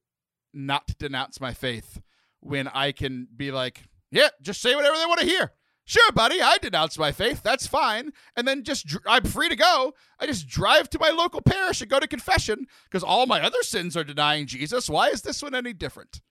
not 0.54 0.98
denounce 0.98 1.42
my 1.42 1.54
faith 1.54 2.02
when 2.40 2.68
I 2.68 2.92
can 2.92 3.28
be 3.36 3.52
like, 3.52 3.84
yeah, 4.12 4.30
just 4.42 4.62
say 4.62 4.76
whatever 4.76 4.98
they 4.98 5.06
want 5.06 5.20
to 5.20 5.26
hear. 5.26 5.52
Sure, 5.86 6.12
buddy, 6.14 6.42
I 6.42 6.58
denounce 6.60 6.98
my 6.98 7.12
faith. 7.12 7.44
That's 7.44 7.68
fine. 7.68 8.12
And 8.38 8.48
then 8.48 8.64
just 8.64 8.88
dr- 8.88 9.04
I'm 9.06 9.26
free 9.26 9.50
to 9.50 9.56
go. 9.56 9.94
I 10.20 10.26
just 10.26 10.48
drive 10.48 10.90
to 10.92 11.00
my 11.00 11.10
local 11.10 11.42
parish 11.42 11.82
and 11.82 11.90
go 11.90 12.00
to 12.00 12.08
confession 12.08 12.68
because 12.86 13.04
all 13.04 13.26
my 13.26 13.42
other 13.42 13.62
sins 13.64 13.98
are 13.98 14.04
denying 14.04 14.48
Jesus. 14.48 14.90
Why 14.90 15.10
is 15.10 15.22
this 15.22 15.42
one 15.42 15.54
any 15.54 15.74
different? 15.74 16.22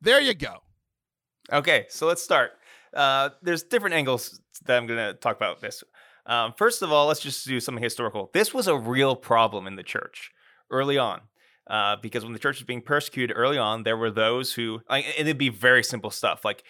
There 0.00 0.20
you 0.20 0.34
go. 0.34 0.58
Okay, 1.52 1.86
so 1.88 2.06
let's 2.06 2.22
start. 2.22 2.52
Uh, 2.92 3.30
there's 3.42 3.62
different 3.62 3.94
angles 3.94 4.40
that 4.66 4.76
I'm 4.76 4.86
going 4.86 4.98
to 4.98 5.14
talk 5.14 5.36
about 5.36 5.60
this. 5.60 5.84
Um, 6.26 6.52
first 6.56 6.82
of 6.82 6.92
all, 6.92 7.06
let's 7.06 7.20
just 7.20 7.46
do 7.46 7.60
something 7.60 7.82
historical. 7.82 8.30
This 8.34 8.52
was 8.52 8.66
a 8.66 8.76
real 8.76 9.14
problem 9.16 9.66
in 9.66 9.76
the 9.76 9.82
church 9.82 10.30
early 10.70 10.98
on. 10.98 11.20
Uh, 11.68 11.96
because 12.00 12.24
when 12.24 12.32
the 12.32 12.38
church 12.38 12.58
was 12.58 12.64
being 12.64 12.80
persecuted 12.80 13.36
early 13.36 13.58
on, 13.58 13.82
there 13.82 13.96
were 13.96 14.10
those 14.10 14.54
who, 14.54 14.80
like, 14.88 15.04
it'd 15.18 15.36
be 15.36 15.50
very 15.50 15.84
simple 15.84 16.10
stuff 16.10 16.42
like 16.42 16.64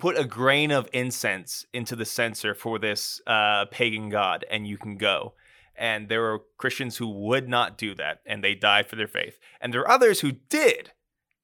put 0.00 0.18
a 0.18 0.24
grain 0.24 0.70
of 0.70 0.88
incense 0.92 1.64
into 1.72 1.94
the 1.94 2.04
censer 2.04 2.54
for 2.54 2.78
this 2.78 3.20
uh, 3.26 3.66
pagan 3.70 4.08
god, 4.08 4.44
and 4.50 4.66
you 4.66 4.76
can 4.76 4.96
go. 4.96 5.34
And 5.76 6.08
there 6.08 6.20
were 6.20 6.42
Christians 6.58 6.96
who 6.96 7.08
would 7.08 7.48
not 7.48 7.78
do 7.78 7.94
that, 7.94 8.20
and 8.26 8.42
they 8.42 8.54
died 8.54 8.86
for 8.86 8.96
their 8.96 9.06
faith. 9.06 9.38
And 9.60 9.72
there 9.72 9.80
were 9.80 9.90
others 9.90 10.20
who 10.20 10.32
did. 10.32 10.92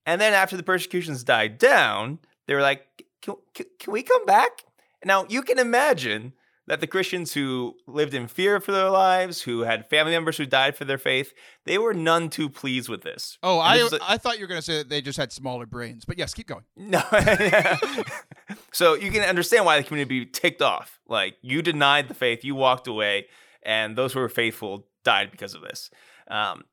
And 0.04 0.20
then 0.20 0.34
after 0.34 0.56
the 0.56 0.62
persecutions 0.62 1.24
died 1.24 1.58
down, 1.58 2.18
they 2.46 2.54
were 2.54 2.62
like, 2.62 3.04
can, 3.22 3.34
can, 3.54 3.66
can 3.78 3.92
we 3.92 4.02
come 4.02 4.26
back? 4.26 4.64
Now, 5.04 5.26
you 5.28 5.42
can 5.42 5.58
imagine 5.58 6.32
that 6.66 6.80
the 6.80 6.86
Christians 6.86 7.32
who 7.34 7.76
lived 7.86 8.12
in 8.12 8.26
fear 8.26 8.58
for 8.60 8.72
their 8.72 8.90
lives, 8.90 9.42
who 9.42 9.60
had 9.60 9.88
family 9.88 10.12
members 10.12 10.36
who 10.36 10.46
died 10.46 10.76
for 10.76 10.84
their 10.84 10.98
faith, 10.98 11.32
they 11.64 11.78
were 11.78 11.94
none 11.94 12.28
too 12.28 12.48
pleased 12.48 12.88
with 12.88 13.02
this. 13.02 13.38
Oh, 13.42 13.60
And 13.60 13.68
I 13.68 13.78
this 13.78 13.92
a- 13.92 13.98
I 14.02 14.18
thought 14.18 14.38
you 14.38 14.44
were 14.44 14.48
going 14.48 14.60
to 14.60 14.64
say 14.64 14.78
that 14.78 14.88
they 14.88 15.00
just 15.00 15.16
had 15.18 15.32
smaller 15.32 15.66
brains. 15.66 16.04
But 16.04 16.18
yes, 16.18 16.34
keep 16.34 16.48
going. 16.48 16.64
No. 16.76 17.02
so 18.72 18.94
you 18.94 19.10
can 19.10 19.22
understand 19.22 19.64
why 19.64 19.78
the 19.78 19.84
community 19.84 20.20
would 20.20 20.26
be 20.26 20.30
ticked 20.30 20.62
off. 20.62 20.98
Like, 21.08 21.36
you 21.42 21.62
denied 21.62 22.08
the 22.08 22.14
faith, 22.14 22.44
you 22.44 22.54
walked 22.54 22.86
away, 22.86 23.26
and 23.62 23.96
those 23.96 24.12
who 24.12 24.20
were 24.20 24.28
faithful 24.28 24.86
died 25.04 25.30
because 25.30 25.54
of 25.54 25.62
this. 25.62 25.90
Um, 26.28 26.64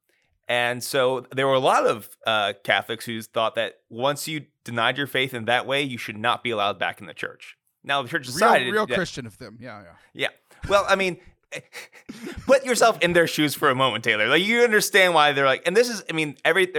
and 0.48 0.84
so 0.84 1.26
there 1.32 1.48
were 1.48 1.54
a 1.54 1.60
lot 1.60 1.86
of 1.86 2.10
uh, 2.28 2.54
Catholics 2.64 3.06
who 3.06 3.22
thought 3.22 3.56
that 3.56 3.76
once 3.90 4.28
you 4.28 4.46
denied 4.64 4.98
your 4.98 5.08
faith 5.08 5.34
in 5.34 5.46
that 5.46 5.66
way, 5.66 5.82
you 5.82 5.98
should 5.98 6.18
not 6.18 6.44
be 6.44 6.50
allowed 6.50 6.78
back 6.80 7.00
in 7.00 7.08
the 7.08 7.14
church. 7.14 7.58
Now 7.84 8.02
the 8.02 8.10
church 8.10 8.28
Real, 8.28 8.34
decided 8.34 8.74
real 8.74 8.86
that- 8.88 8.96
Christian 8.96 9.26
of 9.26 9.38
them. 9.38 9.58
Yeah, 9.60 9.82
yeah. 9.84 9.90
yeah. 10.14 10.70
Well, 10.70 10.86
I 10.88 10.96
mean, 10.96 11.18
put 12.46 12.66
yourself 12.66 13.00
in 13.02 13.14
their 13.14 13.28
shoes 13.28 13.56
for 13.56 13.70
a 13.70 13.76
moment, 13.76 14.04
Taylor. 14.04 14.28
Like 14.28 14.44
you 14.44 14.62
understand 14.64 15.14
why 15.14 15.32
they're 15.34 15.46
like, 15.46 15.64
and 15.66 15.76
this 15.76 15.90
is, 15.90 16.04
I 16.10 16.14
mean, 16.14 16.38
every 16.46 16.72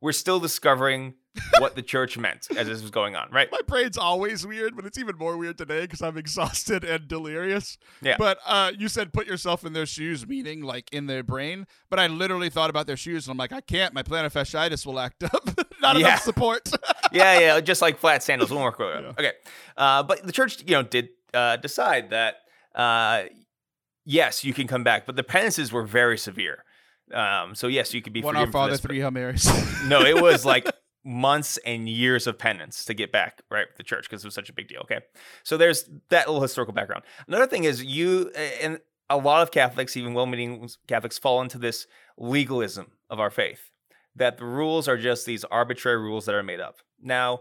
we're 0.00 0.12
still 0.12 0.38
discovering 0.40 1.14
what 1.60 1.76
the 1.76 1.82
church 1.82 2.18
meant 2.18 2.48
as 2.56 2.66
this 2.66 2.82
was 2.82 2.90
going 2.90 3.14
on, 3.14 3.30
right? 3.30 3.48
My 3.52 3.60
brain's 3.66 3.96
always 3.96 4.44
weird, 4.46 4.74
but 4.74 4.84
it's 4.86 4.98
even 4.98 5.16
more 5.16 5.36
weird 5.36 5.56
today 5.58 5.82
because 5.82 6.02
I'm 6.02 6.16
exhausted 6.18 6.82
and 6.84 7.06
delirious. 7.06 7.78
Yeah. 8.02 8.16
But 8.18 8.38
uh, 8.44 8.72
you 8.76 8.88
said 8.88 9.12
put 9.12 9.26
yourself 9.26 9.64
in 9.64 9.72
their 9.72 9.86
shoes, 9.86 10.26
meaning 10.26 10.62
like 10.62 10.92
in 10.92 11.06
their 11.06 11.22
brain. 11.22 11.66
But 11.90 12.00
I 12.00 12.08
literally 12.08 12.50
thought 12.50 12.70
about 12.70 12.86
their 12.88 12.96
shoes, 12.96 13.26
and 13.26 13.32
I'm 13.32 13.38
like, 13.38 13.52
I 13.52 13.60
can't. 13.60 13.94
My 13.94 14.02
plantar 14.02 14.32
fasciitis 14.32 14.84
will 14.84 14.98
act 14.98 15.22
up. 15.22 15.48
Not 15.80 15.96
Yeah. 15.96 16.08
enough 16.08 16.22
support. 16.22 16.68
Yeah, 17.12 17.38
yeah, 17.38 17.60
just 17.60 17.82
like 17.82 17.98
flat 17.98 18.22
sandals 18.22 18.50
won't 18.50 18.64
work. 18.64 18.78
Well. 18.78 19.02
Yeah. 19.02 19.08
Okay, 19.10 19.32
uh, 19.76 20.02
but 20.02 20.24
the 20.24 20.32
church, 20.32 20.62
you 20.66 20.72
know, 20.72 20.82
did 20.82 21.08
uh, 21.34 21.56
decide 21.56 22.10
that 22.10 22.36
uh, 22.74 23.24
yes, 24.04 24.44
you 24.44 24.54
can 24.54 24.66
come 24.66 24.84
back, 24.84 25.06
but 25.06 25.16
the 25.16 25.22
penances 25.22 25.72
were 25.72 25.84
very 25.84 26.18
severe. 26.18 26.64
Um, 27.12 27.54
so 27.54 27.66
yes, 27.68 27.94
you 27.94 28.02
could 28.02 28.12
be 28.12 28.22
One 28.22 28.50
for 28.50 28.76
three 28.76 28.98
Hail 28.98 29.10
Marys. 29.10 29.46
no, 29.86 30.02
it 30.02 30.20
was 30.20 30.44
like 30.44 30.70
months 31.04 31.58
and 31.64 31.88
years 31.88 32.26
of 32.26 32.38
penance 32.38 32.84
to 32.84 32.94
get 32.94 33.10
back 33.12 33.40
right 33.50 33.66
with 33.68 33.76
the 33.76 33.82
church 33.82 34.04
because 34.08 34.24
it 34.24 34.26
was 34.26 34.34
such 34.34 34.50
a 34.50 34.52
big 34.52 34.68
deal. 34.68 34.80
Okay, 34.82 35.00
so 35.42 35.56
there's 35.56 35.88
that 36.10 36.26
little 36.26 36.42
historical 36.42 36.74
background. 36.74 37.04
Another 37.26 37.46
thing 37.46 37.64
is 37.64 37.82
you 37.82 38.30
and 38.60 38.80
a 39.10 39.16
lot 39.16 39.42
of 39.42 39.50
Catholics, 39.50 39.96
even 39.96 40.12
well-meaning 40.12 40.68
Catholics, 40.86 41.18
fall 41.18 41.40
into 41.40 41.58
this 41.58 41.86
legalism 42.18 42.92
of 43.08 43.20
our 43.20 43.30
faith 43.30 43.70
that 44.16 44.38
the 44.38 44.44
rules 44.44 44.88
are 44.88 44.96
just 44.96 45.26
these 45.26 45.44
arbitrary 45.44 45.98
rules 45.98 46.26
that 46.26 46.34
are 46.34 46.42
made 46.42 46.60
up. 46.60 46.78
Now, 47.00 47.40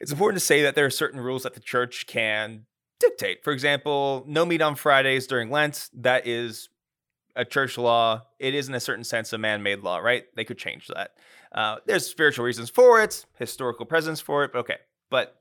it's 0.00 0.12
important 0.12 0.40
to 0.40 0.44
say 0.44 0.62
that 0.62 0.74
there 0.74 0.84
are 0.84 0.90
certain 0.90 1.20
rules 1.20 1.44
that 1.44 1.54
the 1.54 1.60
church 1.60 2.06
can 2.06 2.66
dictate. 2.98 3.42
For 3.44 3.52
example, 3.52 4.24
no 4.26 4.44
meat 4.44 4.62
on 4.62 4.74
Fridays 4.74 5.26
during 5.26 5.50
Lent. 5.50 5.88
That 5.94 6.26
is 6.26 6.68
a 7.34 7.44
church 7.44 7.78
law. 7.78 8.22
It 8.38 8.54
is, 8.54 8.68
in 8.68 8.74
a 8.74 8.80
certain 8.80 9.04
sense, 9.04 9.32
a 9.32 9.38
man 9.38 9.62
made 9.62 9.80
law, 9.80 9.98
right? 9.98 10.24
They 10.36 10.44
could 10.44 10.58
change 10.58 10.88
that. 10.88 11.12
Uh, 11.52 11.76
there's 11.86 12.06
spiritual 12.06 12.44
reasons 12.44 12.70
for 12.70 13.02
it, 13.02 13.26
historical 13.38 13.86
presence 13.86 14.20
for 14.20 14.44
it, 14.44 14.52
but 14.52 14.60
okay. 14.60 14.78
But 15.10 15.36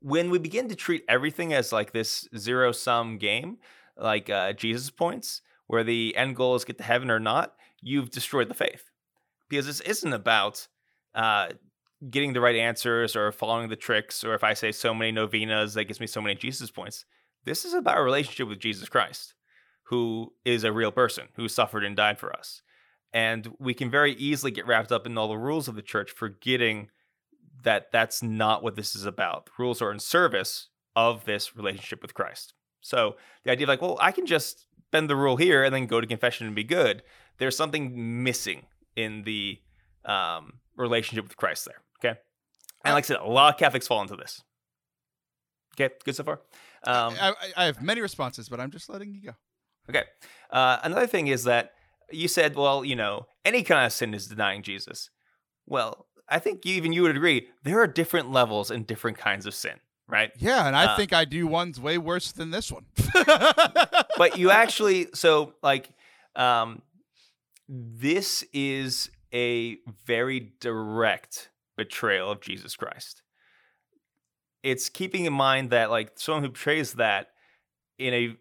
when 0.00 0.30
we 0.30 0.38
begin 0.38 0.68
to 0.68 0.76
treat 0.76 1.04
everything 1.08 1.52
as 1.52 1.72
like 1.72 1.92
this 1.92 2.28
zero 2.36 2.72
sum 2.72 3.18
game, 3.18 3.58
like 3.96 4.30
uh, 4.30 4.52
Jesus 4.52 4.90
points, 4.90 5.42
where 5.66 5.84
the 5.84 6.16
end 6.16 6.36
goal 6.36 6.54
is 6.54 6.64
get 6.64 6.78
to 6.78 6.84
heaven 6.84 7.10
or 7.10 7.18
not, 7.18 7.54
you've 7.80 8.10
destroyed 8.10 8.48
the 8.48 8.54
faith. 8.54 8.87
Because 9.48 9.66
this 9.66 9.80
isn't 9.80 10.12
about 10.12 10.68
uh, 11.14 11.48
getting 12.10 12.32
the 12.32 12.40
right 12.40 12.56
answers 12.56 13.16
or 13.16 13.32
following 13.32 13.68
the 13.68 13.76
tricks, 13.76 14.22
or 14.22 14.34
if 14.34 14.44
I 14.44 14.54
say 14.54 14.72
so 14.72 14.94
many 14.94 15.12
novenas, 15.12 15.74
that 15.74 15.84
gives 15.84 16.00
me 16.00 16.06
so 16.06 16.20
many 16.20 16.34
Jesus 16.34 16.70
points. 16.70 17.04
This 17.44 17.64
is 17.64 17.74
about 17.74 17.98
a 17.98 18.02
relationship 18.02 18.48
with 18.48 18.60
Jesus 18.60 18.88
Christ, 18.88 19.34
who 19.84 20.32
is 20.44 20.64
a 20.64 20.72
real 20.72 20.92
person, 20.92 21.28
who 21.34 21.48
suffered 21.48 21.84
and 21.84 21.96
died 21.96 22.18
for 22.18 22.36
us. 22.36 22.62
And 23.12 23.54
we 23.58 23.74
can 23.74 23.90
very 23.90 24.12
easily 24.12 24.50
get 24.50 24.66
wrapped 24.66 24.92
up 24.92 25.06
in 25.06 25.16
all 25.16 25.28
the 25.28 25.38
rules 25.38 25.66
of 25.66 25.74
the 25.74 25.82
church, 25.82 26.10
forgetting 26.10 26.90
that 27.62 27.90
that's 27.90 28.22
not 28.22 28.62
what 28.62 28.76
this 28.76 28.94
is 28.94 29.06
about. 29.06 29.46
The 29.46 29.52
rules 29.58 29.80
are 29.82 29.90
in 29.90 29.98
service 29.98 30.68
of 30.94 31.24
this 31.24 31.56
relationship 31.56 32.02
with 32.02 32.14
Christ. 32.14 32.54
So 32.80 33.16
the 33.44 33.50
idea 33.50 33.64
of 33.64 33.68
like, 33.68 33.82
well, 33.82 33.98
I 34.00 34.12
can 34.12 34.26
just 34.26 34.66
bend 34.90 35.08
the 35.10 35.16
rule 35.16 35.36
here 35.36 35.64
and 35.64 35.74
then 35.74 35.86
go 35.86 36.00
to 36.00 36.06
confession 36.06 36.46
and 36.46 36.54
be 36.54 36.64
good. 36.64 37.02
There's 37.38 37.56
something 37.56 38.22
missing 38.22 38.66
in 38.98 39.22
the 39.22 39.58
um, 40.04 40.54
relationship 40.76 41.24
with 41.26 41.36
Christ 41.36 41.64
there. 41.66 41.80
Okay. 41.98 42.18
And 42.84 42.94
like 42.94 43.04
I 43.04 43.06
said, 43.06 43.18
a 43.18 43.24
lot 43.26 43.54
of 43.54 43.58
Catholics 43.58 43.86
fall 43.86 44.02
into 44.02 44.16
this. 44.16 44.42
Okay, 45.80 45.94
good 46.04 46.16
so 46.16 46.24
far. 46.24 46.40
Um, 46.84 47.14
I, 47.20 47.30
I, 47.30 47.34
I 47.56 47.64
have 47.66 47.80
many 47.82 48.00
responses, 48.00 48.48
but 48.48 48.58
I'm 48.60 48.70
just 48.70 48.88
letting 48.88 49.14
you 49.14 49.20
go. 49.22 49.32
Okay. 49.88 50.04
Uh, 50.50 50.78
another 50.82 51.06
thing 51.06 51.28
is 51.28 51.44
that 51.44 51.72
you 52.10 52.28
said, 52.28 52.56
well, 52.56 52.84
you 52.84 52.96
know, 52.96 53.26
any 53.44 53.62
kind 53.62 53.86
of 53.86 53.92
sin 53.92 54.14
is 54.14 54.26
denying 54.26 54.62
Jesus. 54.62 55.10
Well, 55.66 56.06
I 56.28 56.38
think 56.40 56.66
even 56.66 56.92
you 56.92 57.02
would 57.02 57.16
agree 57.16 57.48
there 57.62 57.80
are 57.80 57.86
different 57.86 58.30
levels 58.32 58.70
and 58.70 58.86
different 58.86 59.18
kinds 59.18 59.46
of 59.46 59.54
sin, 59.54 59.76
right? 60.08 60.30
Yeah, 60.38 60.66
and 60.66 60.74
I 60.76 60.86
Uh, 60.86 60.96
think 60.96 61.12
I 61.12 61.24
do 61.24 61.46
ones 61.46 61.80
way 61.80 61.96
worse 61.98 62.32
than 62.32 62.50
this 62.50 62.72
one. 62.72 62.86
But 64.18 64.36
you 64.36 64.50
actually, 64.50 65.08
so 65.14 65.54
like, 65.62 65.88
um, 66.34 66.82
this 67.68 68.44
is 68.52 69.10
a 69.32 69.78
very 70.06 70.52
direct 70.60 71.50
betrayal 71.76 72.30
of 72.30 72.40
Jesus 72.40 72.76
Christ. 72.76 73.22
It's 74.62 74.88
keeping 74.88 75.26
in 75.26 75.32
mind 75.32 75.70
that 75.70 75.90
like 75.90 76.12
someone 76.16 76.42
who 76.42 76.50
betrays 76.50 76.94
that 76.94 77.28
in 77.98 78.14
a 78.14 78.36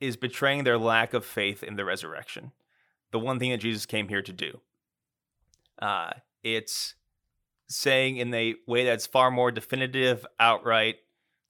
is 0.00 0.16
betraying 0.16 0.64
their 0.64 0.78
lack 0.78 1.12
of 1.12 1.24
faith 1.24 1.62
in 1.62 1.76
the 1.76 1.84
resurrection, 1.84 2.52
the 3.12 3.18
one 3.18 3.38
thing 3.38 3.50
that 3.50 3.58
Jesus 3.58 3.86
came 3.86 4.08
here 4.08 4.22
to 4.22 4.32
do. 4.32 4.60
Uh, 5.80 6.12
it's 6.42 6.94
saying 7.68 8.16
in 8.16 8.32
a 8.34 8.54
way 8.66 8.84
that's 8.84 9.06
far 9.06 9.30
more 9.30 9.52
definitive, 9.52 10.26
outright, 10.38 10.96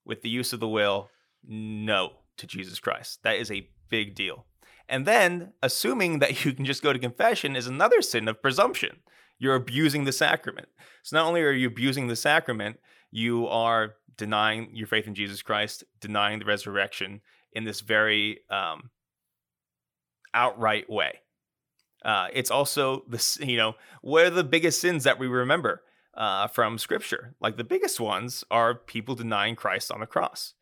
with 0.04 0.22
the 0.22 0.28
use 0.28 0.52
of 0.52 0.60
the 0.60 0.68
will, 0.68 1.10
no 1.46 2.12
to 2.36 2.46
Jesus 2.46 2.80
Christ. 2.80 3.22
That 3.22 3.36
is 3.36 3.50
a 3.50 3.68
big 3.88 4.14
deal. 4.14 4.46
And 4.90 5.06
then 5.06 5.52
assuming 5.62 6.18
that 6.18 6.44
you 6.44 6.52
can 6.52 6.64
just 6.64 6.82
go 6.82 6.92
to 6.92 6.98
confession 6.98 7.56
is 7.56 7.68
another 7.68 8.02
sin 8.02 8.28
of 8.28 8.42
presumption. 8.42 8.98
You're 9.38 9.54
abusing 9.54 10.04
the 10.04 10.12
sacrament. 10.12 10.68
So 11.02 11.16
not 11.16 11.26
only 11.26 11.40
are 11.42 11.52
you 11.52 11.68
abusing 11.68 12.08
the 12.08 12.16
sacrament, 12.16 12.78
you 13.10 13.46
are 13.46 13.94
denying 14.16 14.70
your 14.74 14.88
faith 14.88 15.06
in 15.06 15.14
Jesus 15.14 15.40
Christ, 15.42 15.84
denying 16.00 16.40
the 16.40 16.44
resurrection 16.44 17.22
in 17.52 17.64
this 17.64 17.80
very 17.80 18.40
um, 18.50 18.90
outright 20.34 20.90
way. 20.90 21.20
Uh, 22.04 22.28
it's 22.32 22.50
also 22.50 23.04
the 23.08 23.38
you 23.40 23.56
know 23.56 23.74
what 24.02 24.24
are 24.24 24.30
the 24.30 24.44
biggest 24.44 24.80
sins 24.80 25.04
that 25.04 25.18
we 25.18 25.26
remember 25.26 25.82
uh, 26.14 26.48
from 26.48 26.78
Scripture? 26.78 27.34
Like 27.40 27.56
the 27.56 27.64
biggest 27.64 28.00
ones 28.00 28.42
are 28.50 28.74
people 28.74 29.14
denying 29.14 29.54
Christ 29.54 29.92
on 29.92 30.00
the 30.00 30.06
cross. 30.06 30.54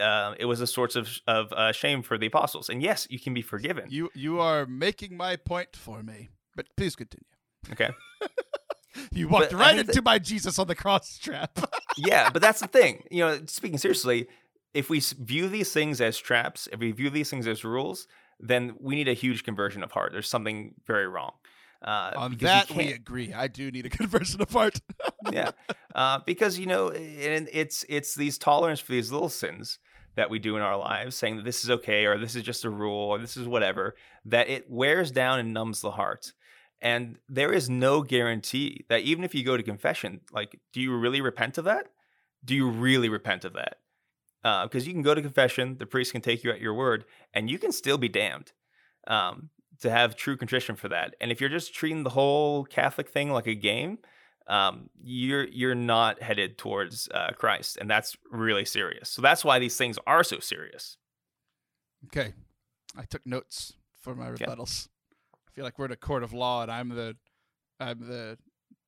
Uh, 0.00 0.34
it 0.38 0.46
was 0.46 0.60
a 0.60 0.66
source 0.66 0.96
of 0.96 1.08
of 1.26 1.52
uh, 1.52 1.72
shame 1.72 2.02
for 2.02 2.16
the 2.18 2.26
apostles, 2.26 2.68
and 2.68 2.82
yes, 2.82 3.06
you 3.10 3.18
can 3.20 3.34
be 3.34 3.42
forgiven. 3.42 3.84
you 3.88 4.10
you 4.14 4.40
are 4.40 4.66
making 4.66 5.16
my 5.16 5.36
point 5.36 5.76
for 5.76 6.02
me, 6.02 6.28
but 6.56 6.66
please 6.76 6.96
continue. 6.96 7.24
Okay, 7.72 7.90
You 9.12 9.28
walked 9.28 9.50
But 9.52 9.58
right 9.58 9.76
that- 9.76 9.88
into 9.88 10.02
my 10.02 10.18
Jesus 10.18 10.58
on 10.58 10.66
the 10.66 10.74
cross 10.74 11.18
trap. 11.18 11.58
yeah, 11.96 12.30
but 12.30 12.42
that's 12.42 12.60
the 12.60 12.66
thing. 12.66 13.04
You 13.10 13.20
know, 13.24 13.40
speaking 13.46 13.78
seriously, 13.78 14.26
if 14.74 14.90
we 14.90 15.00
view 15.00 15.48
these 15.48 15.72
things 15.72 16.00
as 16.00 16.18
traps, 16.18 16.68
if 16.72 16.80
we 16.80 16.92
view 16.92 17.10
these 17.10 17.30
things 17.30 17.46
as 17.46 17.64
rules, 17.64 18.06
then 18.40 18.74
we 18.80 18.94
need 18.94 19.08
a 19.08 19.12
huge 19.14 19.44
conversion 19.44 19.82
of 19.82 19.92
heart. 19.92 20.12
There's 20.12 20.28
something 20.28 20.74
very 20.86 21.06
wrong. 21.08 21.32
Uh, 21.80 22.12
on 22.16 22.36
that 22.40 22.70
we 22.72 22.92
agree. 22.92 23.32
I 23.32 23.46
do 23.46 23.70
need 23.70 23.86
a 23.86 23.90
conversion 23.90 24.40
of 24.42 24.50
heart. 24.50 24.80
yeah, 25.32 25.52
uh, 25.94 26.18
because 26.26 26.58
you 26.58 26.66
know, 26.66 26.90
and 26.90 27.48
it's 27.52 27.84
it's 27.88 28.14
these 28.14 28.38
tolerance 28.38 28.80
for 28.80 28.92
these 28.92 29.12
little 29.12 29.28
sins 29.28 29.78
that 30.16 30.30
we 30.30 30.40
do 30.40 30.56
in 30.56 30.62
our 30.62 30.76
lives, 30.76 31.14
saying 31.14 31.36
that 31.36 31.44
this 31.44 31.62
is 31.62 31.70
okay 31.70 32.04
or 32.04 32.18
this 32.18 32.34
is 32.34 32.42
just 32.42 32.64
a 32.64 32.70
rule 32.70 33.10
or 33.10 33.18
this 33.18 33.36
is 33.36 33.46
whatever, 33.46 33.94
that 34.24 34.48
it 34.48 34.68
wears 34.68 35.12
down 35.12 35.38
and 35.38 35.54
numbs 35.54 35.80
the 35.80 35.92
heart. 35.92 36.32
And 36.80 37.18
there 37.28 37.52
is 37.52 37.70
no 37.70 38.02
guarantee 38.02 38.84
that 38.88 39.02
even 39.02 39.22
if 39.22 39.32
you 39.34 39.44
go 39.44 39.56
to 39.56 39.62
confession, 39.62 40.20
like, 40.32 40.58
do 40.72 40.80
you 40.80 40.96
really 40.96 41.20
repent 41.20 41.56
of 41.56 41.64
that? 41.64 41.86
Do 42.44 42.54
you 42.54 42.68
really 42.68 43.08
repent 43.08 43.44
of 43.44 43.52
that? 43.54 43.78
Because 44.42 44.86
you 44.86 44.92
can 44.92 45.02
go 45.02 45.14
to 45.14 45.22
confession, 45.22 45.76
the 45.78 45.86
priest 45.86 46.12
can 46.12 46.20
take 46.20 46.42
you 46.42 46.50
at 46.50 46.60
your 46.60 46.74
word, 46.74 47.04
and 47.32 47.48
you 47.50 47.58
can 47.58 47.70
still 47.70 47.98
be 47.98 48.08
damned. 48.08 48.52
Um, 49.06 49.50
to 49.80 49.90
have 49.90 50.16
true 50.16 50.36
contrition 50.36 50.76
for 50.76 50.88
that, 50.88 51.14
and 51.20 51.30
if 51.32 51.40
you're 51.40 51.50
just 51.50 51.74
treating 51.74 52.02
the 52.02 52.10
whole 52.10 52.64
Catholic 52.64 53.08
thing 53.08 53.30
like 53.30 53.46
a 53.46 53.54
game, 53.54 53.98
um, 54.46 54.88
you're 55.02 55.46
you're 55.48 55.74
not 55.74 56.22
headed 56.22 56.58
towards 56.58 57.08
uh, 57.14 57.30
Christ, 57.36 57.76
and 57.80 57.88
that's 57.90 58.16
really 58.30 58.64
serious. 58.64 59.08
So 59.10 59.22
that's 59.22 59.44
why 59.44 59.58
these 59.58 59.76
things 59.76 59.98
are 60.06 60.24
so 60.24 60.38
serious. 60.40 60.96
Okay, 62.06 62.32
I 62.96 63.04
took 63.04 63.26
notes 63.26 63.74
for 64.00 64.14
my 64.14 64.28
Okay. 64.28 64.44
rebuttals. 64.46 64.88
I 65.34 65.50
feel 65.54 65.64
like 65.64 65.78
we're 65.78 65.86
in 65.86 65.92
a 65.92 65.96
court 65.96 66.22
of 66.22 66.32
law, 66.32 66.62
and 66.62 66.70
I'm 66.70 66.88
the 66.90 67.16
I'm 67.80 68.00
the 68.06 68.38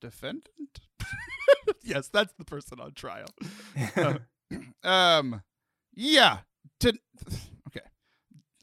defendant. 0.00 0.80
yes, 1.82 2.08
that's 2.08 2.32
the 2.38 2.44
person 2.44 2.80
on 2.80 2.94
trial. 2.94 3.28
Uh, 3.96 4.18
um, 4.82 5.42
yeah. 5.94 6.38
To 6.80 6.88
okay, 7.68 7.86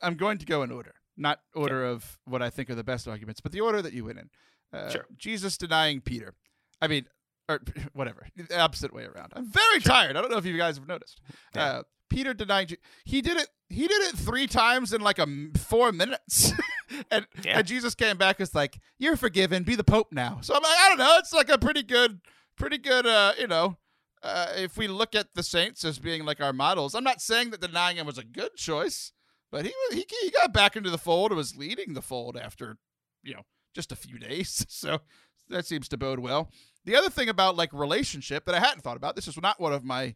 I'm 0.01 0.15
going 0.15 0.37
to 0.39 0.45
go 0.45 0.63
in 0.63 0.71
order, 0.71 0.93
not 1.17 1.39
order 1.55 1.83
of 1.85 2.19
what 2.25 2.41
I 2.41 2.49
think 2.49 2.69
are 2.69 2.75
the 2.75 2.83
best 2.83 3.07
arguments, 3.07 3.41
but 3.41 3.51
the 3.51 3.61
order 3.61 3.81
that 3.81 3.93
you 3.93 4.05
went 4.05 4.19
in. 4.19 4.29
Uh, 4.73 4.89
Sure. 4.89 5.05
Jesus 5.17 5.57
denying 5.57 6.01
Peter. 6.01 6.33
I 6.81 6.87
mean, 6.87 7.05
or 7.49 7.61
whatever, 7.93 8.27
the 8.35 8.59
opposite 8.59 8.93
way 8.93 9.05
around. 9.05 9.31
I'm 9.35 9.49
very 9.51 9.79
tired. 9.79 10.15
I 10.15 10.21
don't 10.21 10.29
know 10.31 10.37
if 10.37 10.45
you 10.45 10.57
guys 10.57 10.77
have 10.77 10.87
noticed. 10.87 11.21
Yeah. 11.55 11.63
Uh, 11.63 11.83
Peter 12.09 12.33
denying. 12.33 12.67
Je- 12.67 12.77
He 13.05 13.21
did 13.21 13.37
it. 13.37 13.47
He 13.69 13.87
did 13.87 14.01
it 14.03 14.15
three 14.17 14.47
times 14.47 14.93
in 14.93 15.01
like 15.01 15.19
a 15.19 15.23
m- 15.23 15.51
four 15.57 15.91
minutes, 15.91 16.53
and 17.11 17.27
Yeah. 17.43 17.57
and 17.59 17.67
Jesus 17.67 17.95
came 17.95 18.17
back 18.17 18.39
as 18.39 18.55
like, 18.55 18.79
"You're 18.97 19.17
forgiven. 19.17 19.63
Be 19.63 19.75
the 19.75 19.83
Pope 19.83 20.13
now." 20.13 20.39
So 20.41 20.55
I'm 20.55 20.61
like, 20.63 20.77
I 20.79 20.89
don't 20.89 20.99
know. 20.99 21.15
It's 21.17 21.33
like 21.33 21.49
a 21.49 21.57
pretty 21.57 21.83
good, 21.83 22.21
pretty 22.57 22.77
good. 22.77 23.05
Uh, 23.05 23.33
you 23.37 23.47
know, 23.47 23.75
uh, 24.23 24.53
if 24.55 24.77
we 24.77 24.87
look 24.87 25.15
at 25.15 25.33
the 25.35 25.43
saints 25.43 25.83
as 25.83 25.99
being 25.99 26.23
like 26.23 26.39
our 26.39 26.53
models, 26.53 26.95
I'm 26.95 27.03
not 27.03 27.19
saying 27.21 27.49
that 27.49 27.59
denying 27.59 27.97
him 27.97 28.05
was 28.05 28.17
a 28.17 28.23
good 28.23 28.55
choice, 28.55 29.11
but 29.51 29.65
he 29.65 29.73
he 29.91 30.05
he 30.21 30.31
got 30.31 30.53
back 30.53 30.75
into 30.75 30.89
the 30.89 30.97
fold 30.97 31.31
and 31.31 31.37
was 31.37 31.55
leading 31.55 31.93
the 31.93 32.01
fold 32.01 32.37
after, 32.37 32.77
you 33.23 33.33
know, 33.33 33.43
just 33.73 33.91
a 33.91 33.95
few 33.95 34.17
days. 34.17 34.65
So 34.69 34.99
that 35.49 35.65
seems 35.65 35.87
to 35.89 35.97
bode 35.97 36.19
well. 36.19 36.51
The 36.85 36.95
other 36.95 37.09
thing 37.09 37.29
about 37.29 37.55
like 37.55 37.71
relationship 37.73 38.45
that 38.45 38.55
I 38.55 38.59
hadn't 38.59 38.81
thought 38.81 38.97
about. 38.97 39.15
This 39.15 39.27
is 39.27 39.39
not 39.41 39.59
one 39.59 39.73
of 39.73 39.83
my. 39.83 40.15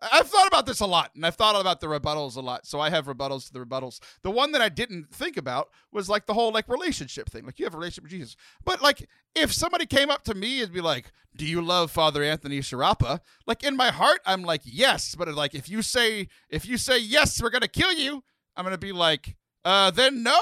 I've 0.00 0.28
thought 0.28 0.46
about 0.46 0.64
this 0.64 0.78
a 0.78 0.86
lot, 0.86 1.10
and 1.16 1.26
I've 1.26 1.34
thought 1.34 1.60
about 1.60 1.80
the 1.80 1.88
rebuttals 1.88 2.36
a 2.36 2.40
lot. 2.40 2.66
So 2.66 2.78
I 2.78 2.88
have 2.88 3.06
rebuttals 3.06 3.46
to 3.46 3.52
the 3.52 3.58
rebuttals. 3.58 3.98
The 4.22 4.30
one 4.30 4.52
that 4.52 4.62
I 4.62 4.68
didn't 4.68 5.12
think 5.12 5.36
about 5.36 5.70
was 5.90 6.08
like 6.08 6.26
the 6.26 6.34
whole 6.34 6.52
like 6.52 6.68
relationship 6.68 7.28
thing. 7.28 7.44
Like 7.44 7.58
you 7.58 7.64
have 7.66 7.74
a 7.74 7.78
relationship 7.78 8.04
with 8.04 8.12
Jesus, 8.12 8.36
but 8.64 8.80
like 8.80 9.08
if 9.34 9.52
somebody 9.52 9.86
came 9.86 10.08
up 10.08 10.22
to 10.24 10.34
me 10.34 10.62
and 10.62 10.72
be 10.72 10.80
like, 10.80 11.10
"Do 11.36 11.44
you 11.44 11.60
love 11.60 11.90
Father 11.90 12.22
Anthony 12.22 12.60
Sharapa?" 12.60 13.20
Like 13.46 13.64
in 13.64 13.76
my 13.76 13.90
heart, 13.90 14.20
I'm 14.24 14.42
like, 14.42 14.62
"Yes," 14.64 15.14
but 15.16 15.28
like 15.34 15.54
if 15.54 15.68
you 15.68 15.82
say 15.82 16.28
if 16.48 16.66
you 16.66 16.78
say 16.78 16.98
yes, 16.98 17.42
we're 17.42 17.50
gonna 17.50 17.66
kill 17.66 17.92
you, 17.92 18.22
I'm 18.58 18.64
gonna 18.64 18.76
be 18.76 18.92
like, 18.92 19.36
"Uh, 19.64 19.90
then 19.90 20.22
no." 20.22 20.38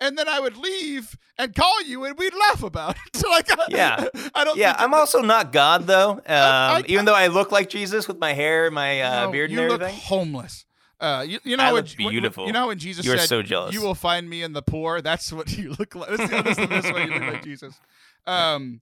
And 0.00 0.16
then 0.16 0.28
I 0.28 0.38
would 0.38 0.56
leave 0.56 1.18
and 1.38 1.52
call 1.56 1.82
you, 1.82 2.04
and 2.04 2.16
we'd 2.16 2.32
laugh 2.32 2.62
about 2.62 2.94
it. 3.12 3.24
like, 3.28 3.48
Yeah. 3.68 4.06
I 4.32 4.44
don't. 4.44 4.56
Yeah, 4.56 4.76
I'm 4.78 4.94
also 4.94 5.20
not 5.22 5.50
God 5.52 5.88
though. 5.88 6.12
Um, 6.12 6.22
I- 6.28 6.84
even 6.86 7.04
though 7.04 7.16
I 7.16 7.26
look 7.26 7.50
like 7.50 7.68
Jesus 7.68 8.06
with 8.06 8.16
my 8.18 8.32
hair, 8.32 8.66
and 8.66 8.74
my 8.76 9.02
uh, 9.02 9.24
No, 9.26 9.32
beard, 9.32 9.50
you 9.50 9.58
and 9.60 9.68
look 9.68 9.80
everything. 9.82 10.00
homeless. 10.04 10.64
Uh, 11.00 11.24
you, 11.26 11.40
you 11.44 11.56
know 11.56 11.64
I 11.64 11.72
when, 11.72 11.82
look 11.84 11.92
when- 11.98 12.10
beautiful. 12.10 12.46
you 12.46 12.52
know 12.52 12.68
when 12.68 12.78
Jesus 12.78 13.04
You 13.04 13.12
are 13.12 13.18
said, 13.18 13.28
so 13.28 13.42
jealous. 13.42 13.74
"You 13.74 13.82
will 13.82 13.96
find 13.96 14.30
me 14.30 14.42
in 14.44 14.52
the 14.52 14.62
poor." 14.62 15.00
That's 15.00 15.32
what 15.32 15.50
you 15.58 15.70
look 15.76 15.96
like. 15.96 16.10
That's 16.10 16.30
the, 16.30 16.42
that's 16.42 16.56
the 16.58 16.66
best 16.68 16.94
way 16.94 17.04
you 17.04 17.10
look 17.14 17.22
like 17.22 17.42
Jesus. 17.42 17.74
Um, 18.26 18.80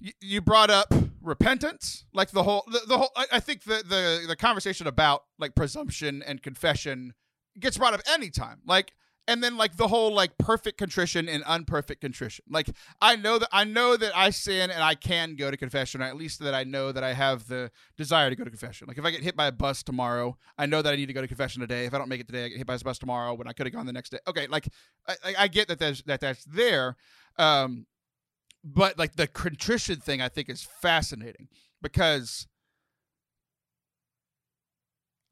you, 0.00 0.12
you 0.22 0.40
brought 0.40 0.70
up 0.70 0.92
repentance, 1.20 2.04
like 2.14 2.30
the 2.30 2.42
whole 2.42 2.64
the, 2.66 2.80
the 2.88 2.96
whole. 2.98 3.10
I, 3.16 3.26
I 3.32 3.40
think 3.40 3.64
the 3.64 3.82
the 3.86 4.24
the 4.28 4.36
conversation 4.36 4.86
about 4.86 5.24
like 5.38 5.54
presumption 5.54 6.22
and 6.22 6.42
confession 6.42 7.12
gets 7.58 7.78
brought 7.78 7.94
up 7.94 8.00
anytime. 8.08 8.60
Like 8.66 8.92
and 9.28 9.42
then 9.42 9.56
like 9.56 9.76
the 9.76 9.86
whole 9.86 10.12
like 10.12 10.36
perfect 10.38 10.78
contrition 10.78 11.28
and 11.28 11.44
unperfect 11.44 12.00
contrition. 12.00 12.44
Like 12.48 12.68
I 13.00 13.16
know 13.16 13.38
that 13.38 13.48
I 13.52 13.64
know 13.64 13.96
that 13.96 14.16
I 14.16 14.30
sin 14.30 14.70
and 14.70 14.82
I 14.82 14.94
can 14.94 15.36
go 15.36 15.50
to 15.50 15.56
confession, 15.56 16.02
or 16.02 16.04
at 16.04 16.16
least 16.16 16.40
that 16.40 16.54
I 16.54 16.64
know 16.64 16.90
that 16.90 17.04
I 17.04 17.12
have 17.12 17.46
the 17.46 17.70
desire 17.96 18.30
to 18.30 18.36
go 18.36 18.44
to 18.44 18.50
confession. 18.50 18.88
Like 18.88 18.98
if 18.98 19.04
I 19.04 19.10
get 19.10 19.22
hit 19.22 19.36
by 19.36 19.46
a 19.46 19.52
bus 19.52 19.82
tomorrow, 19.82 20.36
I 20.58 20.66
know 20.66 20.82
that 20.82 20.92
I 20.92 20.96
need 20.96 21.06
to 21.06 21.12
go 21.12 21.20
to 21.20 21.28
confession 21.28 21.60
today. 21.60 21.84
If 21.86 21.94
I 21.94 21.98
don't 21.98 22.08
make 22.08 22.20
it 22.20 22.26
today, 22.26 22.46
I 22.46 22.48
get 22.48 22.58
hit 22.58 22.66
by 22.66 22.74
a 22.74 22.78
bus 22.80 22.98
tomorrow 22.98 23.34
when 23.34 23.46
I 23.46 23.52
could 23.52 23.66
have 23.66 23.74
gone 23.74 23.86
the 23.86 23.92
next 23.92 24.10
day. 24.10 24.18
Okay, 24.26 24.46
like 24.48 24.68
I, 25.06 25.34
I- 25.38 25.48
get 25.48 25.68
that 25.68 25.78
there's 25.78 26.02
that 26.04 26.20
that's 26.20 26.44
there. 26.44 26.96
Um 27.38 27.86
but 28.64 28.98
like 28.98 29.16
the 29.16 29.26
contrition 29.26 29.96
thing 29.96 30.20
I 30.20 30.28
think 30.28 30.48
is 30.48 30.62
fascinating 30.62 31.48
because 31.80 32.46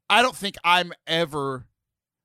I 0.09 0.21
don't 0.21 0.35
think 0.35 0.55
I'm 0.63 0.91
ever 1.07 1.65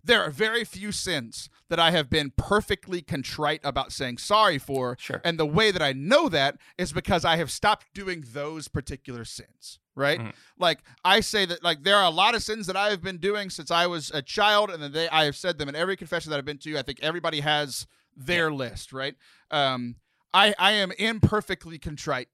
there 0.06 0.22
are 0.22 0.30
very 0.30 0.64
few 0.64 0.92
sins 0.92 1.48
that 1.68 1.80
I 1.80 1.90
have 1.90 2.08
been 2.08 2.32
perfectly 2.36 3.02
contrite 3.02 3.60
about 3.64 3.92
saying 3.92 4.18
sorry 4.18 4.58
for. 4.58 4.96
Sure. 4.98 5.20
And 5.24 5.38
the 5.38 5.46
way 5.46 5.70
that 5.70 5.82
I 5.82 5.92
know 5.92 6.28
that 6.28 6.56
is 6.78 6.92
because 6.92 7.24
I 7.24 7.36
have 7.36 7.50
stopped 7.50 7.86
doing 7.92 8.24
those 8.32 8.68
particular 8.68 9.24
sins, 9.24 9.80
right? 9.94 10.20
Mhm. 10.20 10.32
Like 10.58 10.80
I 11.04 11.20
say 11.20 11.44
that 11.46 11.62
like 11.64 11.82
there 11.82 11.96
are 11.96 12.04
a 12.04 12.10
lot 12.10 12.34
of 12.34 12.42
sins 12.42 12.66
that 12.68 12.76
I 12.76 12.90
have 12.90 13.02
been 13.02 13.18
doing 13.18 13.50
since 13.50 13.70
I 13.70 13.86
was 13.86 14.10
a 14.14 14.22
child 14.22 14.70
and 14.70 14.82
then 14.82 14.92
they 14.92 15.08
I 15.08 15.24
have 15.24 15.36
said 15.36 15.58
them 15.58 15.68
in 15.68 15.74
every 15.74 15.96
confession 15.96 16.30
that 16.30 16.38
I've 16.38 16.44
been 16.44 16.58
to. 16.58 16.78
I 16.78 16.82
think 16.82 17.00
everybody 17.02 17.40
has 17.40 17.86
their 18.16 18.52
list, 18.52 18.92
right? 18.92 19.16
Um 19.50 19.96
I 20.32 20.54
I 20.58 20.72
am 20.72 20.92
imperfectly 20.92 21.78
contrite 21.78 22.28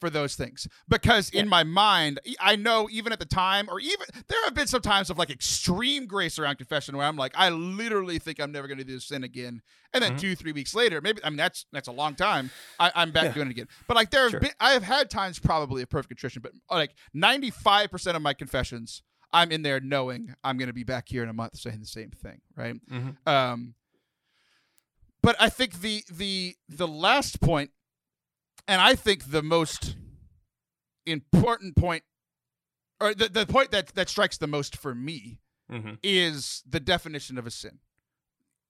for 0.00 0.10
those 0.10 0.34
things 0.34 0.66
because 0.88 1.30
in 1.30 1.48
my 1.48 1.62
mind 1.64 2.18
i 2.40 2.56
know 2.56 2.88
even 2.90 3.12
at 3.12 3.18
the 3.18 3.24
time 3.24 3.66
or 3.70 3.78
even 3.80 4.06
there 4.28 4.42
have 4.44 4.52
been 4.54 4.66
some 4.66 4.82
times 4.82 5.08
of 5.08 5.16
like 5.18 5.30
extreme 5.30 6.06
grace 6.06 6.38
around 6.38 6.56
confession 6.56 6.96
where 6.96 7.06
I'm 7.06 7.16
like 7.16 7.32
I 7.36 7.48
literally 7.50 8.18
think 8.18 8.40
I'm 8.40 8.52
never 8.52 8.66
going 8.66 8.78
to 8.78 8.84
do 8.84 8.92
this 8.94 9.06
sin 9.06 9.24
again 9.24 9.62
and 9.92 10.02
then 10.02 10.14
Mhm. 10.14 10.18
two 10.18 10.34
three 10.36 10.52
weeks 10.52 10.74
later 10.74 11.00
maybe 11.00 11.22
I 11.24 11.30
mean 11.30 11.36
that's 11.36 11.64
that's 11.72 11.88
a 11.88 11.92
long 11.92 12.14
time 12.16 12.50
I, 12.78 12.90
I'm 12.94 13.12
back 13.12 13.24
Yeah. 13.24 13.32
doing 13.32 13.46
it 13.48 13.52
again 13.52 13.68
but 13.86 13.94
like 13.96 14.10
there 14.10 14.22
have 14.24 14.32
Sure. 14.32 14.40
been 14.40 14.50
I 14.60 14.72
have 14.72 14.82
had 14.82 15.08
times 15.10 15.38
probably 15.38 15.82
of 15.82 15.88
perfect 15.88 16.10
contrition 16.10 16.42
but 16.42 16.52
uh, 16.70 16.74
like 16.74 16.94
95 17.14 17.90
percent 17.90 18.16
of 18.16 18.22
my 18.22 18.34
confessions 18.34 19.02
I'm 19.32 19.50
in 19.52 19.62
there 19.62 19.80
knowing 19.80 20.34
I'm 20.44 20.58
going 20.58 20.68
to 20.68 20.74
be 20.74 20.84
back 20.84 21.08
here 21.08 21.22
in 21.22 21.28
a 21.28 21.32
month 21.34 21.56
saying 21.56 21.80
the 21.80 21.86
same 21.86 22.10
thing 22.10 22.40
right 22.56 22.74
Mhm. 22.90 23.16
um, 23.26 23.74
but 25.22 25.36
I 25.40 25.48
think 25.48 25.80
the 25.80 26.04
the 26.12 26.56
the 26.68 26.86
last 26.88 27.40
point, 27.40 27.70
and 28.68 28.80
I 28.80 28.94
think 28.94 29.30
the 29.30 29.42
most 29.42 29.96
important 31.06 31.76
point, 31.76 32.02
or 33.00 33.14
the, 33.14 33.28
the 33.28 33.46
point 33.46 33.70
that 33.72 33.88
that 33.94 34.08
strikes 34.08 34.38
the 34.38 34.46
most 34.46 34.76
for 34.76 34.94
me, 34.94 35.38
Mhm. 35.70 35.98
is 36.02 36.62
the 36.68 36.80
definition 36.80 37.38
of 37.38 37.46
a 37.46 37.50
sin. 37.50 37.78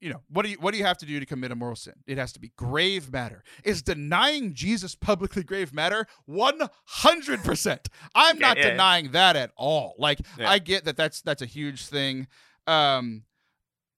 You 0.01 0.11
know, 0.11 0.22
what 0.28 0.45
do 0.45 0.51
you 0.51 0.57
what 0.61 0.72
do 0.72 0.78
you 0.78 0.84
have 0.84 0.99
to 0.99 1.07
do 1.07 1.18
to 1.18 1.24
commit 1.26 1.51
a 1.51 1.55
mortal 1.55 1.76
sin? 1.76 1.95
It 2.07 2.18
has 2.18 2.32
to 2.34 2.40
be 2.40 2.53
grave 2.57 3.11
matter. 3.11 3.42
Is 3.64 3.82
denying 3.82 4.53
Jesus 4.53 4.95
publicly 4.95 5.42
grave 5.42 5.72
matter? 5.72 6.07
One 6.26 6.61
hundred 6.84 7.42
percent. 7.42 7.88
I'm 8.14 8.38
not 8.38 8.57
yeah. 8.59 8.70
denying 8.70 9.12
that 9.12 9.34
at 9.34 9.53
all. 9.57 9.95
Like 9.99 10.20
Yeah. 10.38 10.51
I 10.51 10.59
get 10.59 10.84
that 10.84 10.97
that's 10.97 11.22
that's 11.22 11.40
a 11.42 11.47
huge 11.47 11.86
thing. 11.86 12.26
Um, 12.66 13.24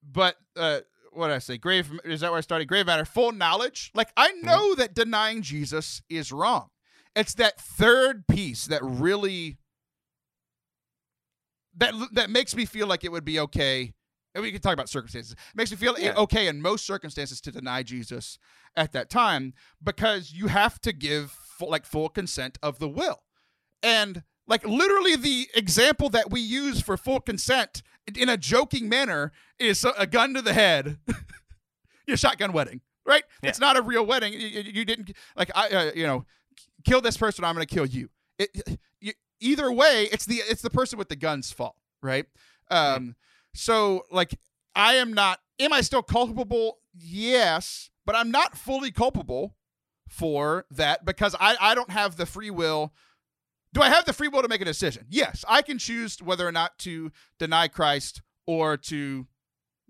but 0.02 0.36
uh, 0.54 0.80
what 1.16 1.28
did 1.28 1.34
I 1.34 1.38
say? 1.40 1.58
Grave 1.58 1.90
is 2.04 2.20
that 2.20 2.30
where 2.30 2.38
I 2.38 2.42
started? 2.42 2.66
Grave 2.68 2.86
matter, 2.86 3.04
full 3.04 3.32
knowledge. 3.32 3.90
Like 3.94 4.10
I 4.16 4.28
Mm-hmm. 4.30 4.46
know 4.46 4.74
that 4.76 4.94
denying 4.94 5.42
Jesus 5.42 6.02
is 6.08 6.30
wrong. 6.32 6.68
It's 7.14 7.34
that 7.34 7.58
third 7.60 8.26
piece 8.28 8.66
that 8.66 8.80
really 8.82 9.58
that 11.76 11.94
that 12.12 12.30
makes 12.30 12.54
me 12.56 12.64
feel 12.64 12.86
like 12.86 13.04
it 13.04 13.12
would 13.12 13.24
be 13.24 13.38
okay. 13.40 13.92
And 14.34 14.42
we 14.42 14.52
can 14.52 14.60
talk 14.60 14.74
about 14.74 14.90
circumstances. 14.90 15.32
It 15.32 15.38
makes 15.54 15.70
me 15.70 15.78
feel 15.78 15.98
Yeah. 15.98 16.14
okay 16.16 16.46
in 16.46 16.60
most 16.60 16.86
circumstances 16.86 17.40
to 17.42 17.50
deny 17.52 17.82
Jesus 17.82 18.38
at 18.76 18.92
that 18.92 19.08
time 19.08 19.54
because 19.82 20.32
you 20.32 20.48
have 20.48 20.78
to 20.82 20.92
give 20.92 21.30
full, 21.30 21.70
like 21.70 21.86
full 21.86 22.10
consent 22.10 22.58
of 22.62 22.78
the 22.78 22.88
will. 22.88 23.22
And 23.82 24.24
like 24.48 24.66
literally 24.66 25.16
the 25.16 25.48
example 25.54 26.08
that 26.10 26.30
we 26.30 26.40
use 26.40 26.80
for 26.80 26.96
full 26.96 27.20
consent 27.20 27.82
in 28.14 28.28
a 28.28 28.36
joking 28.36 28.88
manner 28.88 29.32
is 29.58 29.84
a- 29.84 30.06
gun 30.06 30.34
to 30.34 30.42
the 30.42 30.52
head. 30.52 30.98
Your 32.06 32.16
shotgun 32.16 32.52
wedding, 32.52 32.80
right? 33.04 33.24
Yeah. 33.42 33.48
It's 33.50 33.58
not 33.60 33.76
a 33.76 33.82
real 33.82 34.06
wedding. 34.06 34.32
You, 34.32 34.38
you- 34.40 34.72
you 34.72 34.84
didn't 34.84 35.12
like 35.36 35.50
I 35.54 35.68
uh, 35.68 35.90
you 35.94 36.06
know, 36.06 36.24
kill 36.84 37.00
this 37.00 37.16
person, 37.16 37.44
I'm 37.44 37.54
going 37.54 37.66
to 37.66 37.74
kill 37.74 37.86
you. 37.86 38.08
It, 38.38 38.78
you. 39.00 39.12
Either 39.40 39.70
way, 39.72 40.08
it's 40.12 40.24
the 40.24 40.36
it's 40.36 40.62
the 40.62 40.70
person 40.70 40.98
with 40.98 41.08
the 41.08 41.16
gun's 41.16 41.50
fault, 41.52 41.76
right? 42.02 42.26
Um 42.70 43.16
so 43.54 44.04
like 44.10 44.38
I 44.74 44.94
am 44.94 45.12
not 45.12 45.40
am 45.58 45.72
I 45.72 45.80
still 45.80 46.02
culpable? 46.02 46.78
Yes, 46.94 47.90
but 48.06 48.14
I'm 48.14 48.30
not 48.30 48.56
fully 48.56 48.90
culpable 48.90 49.56
for 50.08 50.64
that 50.70 51.04
because 51.04 51.34
I 51.40 51.56
I 51.60 51.74
don't 51.74 51.90
have 51.90 52.16
the 52.16 52.24
free 52.26 52.50
will 52.50 52.92
do 53.76 53.82
I 53.82 53.90
have 53.90 54.06
the 54.06 54.14
free 54.14 54.28
will 54.28 54.40
to 54.40 54.48
make 54.48 54.62
a 54.62 54.64
decision? 54.64 55.04
Yes, 55.10 55.44
I 55.46 55.60
can 55.60 55.76
choose 55.76 56.22
whether 56.22 56.48
or 56.48 56.52
not 56.52 56.78
to 56.78 57.12
deny 57.38 57.68
Christ 57.68 58.22
or 58.46 58.78
to 58.78 59.26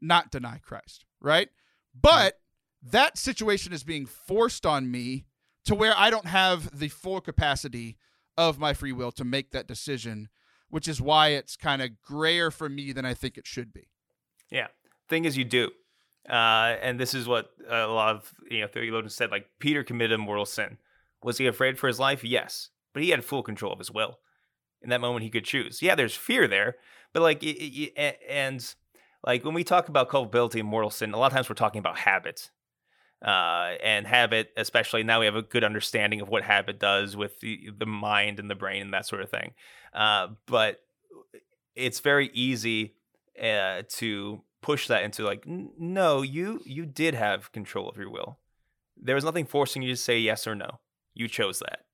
not 0.00 0.32
deny 0.32 0.58
Christ, 0.58 1.04
right? 1.20 1.50
But 1.94 2.40
that 2.82 3.16
situation 3.16 3.72
is 3.72 3.84
being 3.84 4.04
forced 4.04 4.66
on 4.66 4.90
me 4.90 5.26
to 5.66 5.76
where 5.76 5.94
I 5.96 6.10
don't 6.10 6.26
have 6.26 6.76
the 6.76 6.88
full 6.88 7.20
capacity 7.20 7.96
of 8.36 8.58
my 8.58 8.74
free 8.74 8.90
will 8.90 9.12
to 9.12 9.24
make 9.24 9.52
that 9.52 9.68
decision, 9.68 10.30
which 10.68 10.88
is 10.88 11.00
why 11.00 11.28
it's 11.28 11.56
kind 11.56 11.80
of 11.80 12.02
grayer 12.02 12.50
for 12.50 12.68
me 12.68 12.90
than 12.90 13.04
I 13.04 13.14
think 13.14 13.38
it 13.38 13.46
should 13.46 13.72
be. 13.72 13.86
Yeah. 14.50 14.66
Thing 15.08 15.26
is, 15.26 15.36
you 15.36 15.44
do. 15.44 15.70
Uh, 16.28 16.74
and 16.82 16.98
this 16.98 17.14
is 17.14 17.28
what 17.28 17.50
a 17.68 17.86
lot 17.86 18.16
of 18.16 18.34
you 18.50 18.62
know 18.62 18.66
theologians 18.66 19.14
said. 19.14 19.30
Like 19.30 19.46
Peter 19.60 19.84
committed 19.84 20.18
a 20.18 20.18
mortal 20.18 20.44
sin. 20.44 20.78
Was 21.22 21.38
he 21.38 21.46
afraid 21.46 21.78
for 21.78 21.86
his 21.86 22.00
life? 22.00 22.24
Yes, 22.24 22.70
but 22.96 23.02
he 23.02 23.10
had 23.10 23.22
full 23.22 23.42
control 23.42 23.74
of 23.74 23.78
his 23.78 23.90
will. 23.90 24.20
In 24.80 24.88
that 24.88 25.02
moment, 25.02 25.22
he 25.22 25.28
could 25.28 25.44
choose. 25.44 25.82
Yeah, 25.82 25.94
there's 25.94 26.14
fear 26.14 26.48
there, 26.48 26.76
but 27.12 27.20
like, 27.20 27.42
it, 27.42 27.58
it, 27.62 28.18
and 28.26 28.74
like 29.22 29.44
when 29.44 29.52
we 29.52 29.64
talk 29.64 29.90
about 29.90 30.08
culpability 30.08 30.60
and 30.60 30.68
mortal 30.68 30.88
sin, 30.88 31.12
a 31.12 31.18
lot 31.18 31.26
of 31.26 31.34
times 31.34 31.50
we're 31.50 31.56
talking 31.56 31.78
about 31.78 31.98
habit. 31.98 32.50
Uh, 33.22 33.74
and 33.84 34.06
habit, 34.06 34.48
especially 34.56 35.02
now, 35.02 35.20
we 35.20 35.26
have 35.26 35.36
a 35.36 35.42
good 35.42 35.62
understanding 35.62 36.22
of 36.22 36.30
what 36.30 36.42
habit 36.42 36.78
does 36.78 37.18
with 37.18 37.38
the, 37.40 37.68
the 37.76 37.84
mind 37.84 38.40
and 38.40 38.48
the 38.48 38.54
brain 38.54 38.80
and 38.80 38.94
that 38.94 39.04
sort 39.04 39.20
of 39.20 39.28
thing. 39.28 39.52
Uh, 39.92 40.28
but 40.46 40.80
it's 41.74 42.00
very 42.00 42.30
easy 42.32 42.94
uh, 43.42 43.82
to 43.88 44.40
push 44.62 44.88
that 44.88 45.02
into 45.02 45.22
like 45.22 45.44
"N- 45.46 45.68
no 45.78 46.22
you 46.22 46.62
you 46.64 46.86
did 46.86 47.12
have 47.12 47.52
control 47.52 47.90
of 47.90 47.98
your 47.98 48.08
will 48.10 48.38
there 48.96 49.14
was 49.14 49.22
nothing 49.24 49.44
forcing 49.44 49.82
you 49.82 49.90
to 49.90 49.96
say 49.96 50.18
yes 50.18 50.46
or 50.46 50.54
no 50.54 50.80
you 51.14 51.28
chose 51.28 51.58
that 51.60 51.85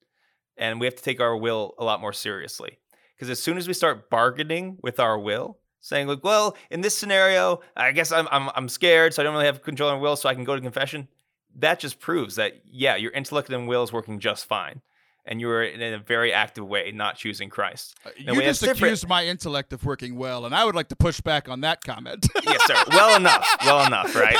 and 0.56 0.80
we 0.80 0.86
have 0.86 0.96
to 0.96 1.02
take 1.02 1.20
our 1.20 1.36
will 1.36 1.74
a 1.78 1.84
lot 1.84 2.00
more 2.00 2.12
seriously. 2.12 2.78
Because 3.14 3.30
as 3.30 3.42
soon 3.42 3.56
as 3.58 3.68
we 3.68 3.74
start 3.74 4.10
bargaining 4.10 4.78
with 4.82 4.98
our 4.98 5.18
will 5.18 5.58
saying 5.82 6.06
like 6.06 6.22
well 6.22 6.56
in 6.70 6.80
this 6.80 6.96
scenario 6.96 7.60
i 7.76 7.90
guess 7.92 8.12
i'm 8.12 8.28
i'm, 8.30 8.48
I'm 8.54 8.68
scared 8.68 9.12
so 9.12 9.20
i 9.20 9.24
don't 9.24 9.34
really 9.34 9.46
have 9.46 9.62
control 9.62 9.90
of 9.90 9.96
my 9.96 10.00
will 10.00 10.16
so 10.16 10.28
i 10.28 10.34
can 10.34 10.44
go 10.44 10.54
to 10.54 10.60
confession 10.62 11.08
that 11.56 11.80
just 11.80 12.00
proves 12.00 12.36
that 12.36 12.62
yeah 12.64 12.96
your 12.96 13.10
intellect 13.10 13.50
and 13.50 13.68
will 13.68 13.82
is 13.82 13.92
working 13.92 14.20
just 14.20 14.46
fine 14.46 14.80
and 15.24 15.40
you 15.40 15.46
were 15.46 15.62
in 15.62 15.94
a 15.94 15.98
very 15.98 16.32
active 16.32 16.66
way 16.66 16.90
not 16.92 17.16
choosing 17.16 17.48
christ 17.48 17.96
you 18.18 18.32
we 18.32 18.44
have 18.44 18.44
just 18.44 18.60
different- 18.60 18.82
accused 18.82 19.08
my 19.08 19.24
intellect 19.26 19.72
of 19.72 19.84
working 19.84 20.16
well, 20.16 20.44
and 20.46 20.54
I 20.54 20.64
would 20.64 20.74
like 20.74 20.88
to 20.88 20.96
push 20.96 21.20
back 21.20 21.48
on 21.48 21.60
that 21.62 21.82
comment. 21.84 22.26
yes, 22.42 22.64
sir. 22.66 22.74
Well 22.88 23.16
enough. 23.16 23.46
Well 23.64 23.86
enough, 23.86 24.14
right? 24.14 24.36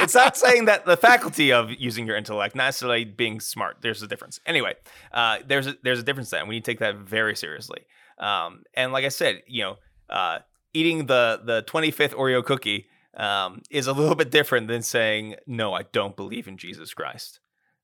It's 0.00 0.14
not 0.14 0.36
saying 0.36 0.66
that 0.66 0.84
the 0.86 0.96
faculty 0.96 1.52
of 1.52 1.70
using 1.70 2.06
your 2.06 2.16
intellect, 2.16 2.54
not 2.54 2.64
necessarily 2.64 3.04
being 3.04 3.40
smart. 3.40 3.78
There's 3.80 4.02
a 4.02 4.06
difference. 4.06 4.40
Anyway, 4.46 4.74
uh, 5.12 5.38
there's 5.46 5.66
a, 5.66 5.76
there's 5.82 5.98
a 6.00 6.02
difference 6.02 6.30
there, 6.30 6.40
and 6.40 6.48
we 6.48 6.56
need 6.56 6.64
to 6.64 6.70
take 6.70 6.80
that 6.80 6.96
very 6.96 7.36
seriously. 7.36 7.86
Um, 8.18 8.62
and 8.74 8.92
like 8.92 9.04
I 9.04 9.08
said, 9.08 9.42
you 9.46 9.62
know, 9.62 9.76
uh, 10.10 10.38
eating 10.72 11.06
the 11.06 11.40
the 11.44 11.62
25th 11.62 12.14
Oreo 12.14 12.44
cookie 12.44 12.86
um, 13.16 13.62
is 13.70 13.86
a 13.86 13.92
little 13.92 14.14
bit 14.14 14.30
different 14.30 14.68
than 14.68 14.82
saying 14.82 15.36
no, 15.46 15.74
I 15.74 15.82
don't 15.82 16.16
believe 16.16 16.46
in 16.48 16.56
Jesus 16.56 16.94
Christ. 16.94 17.40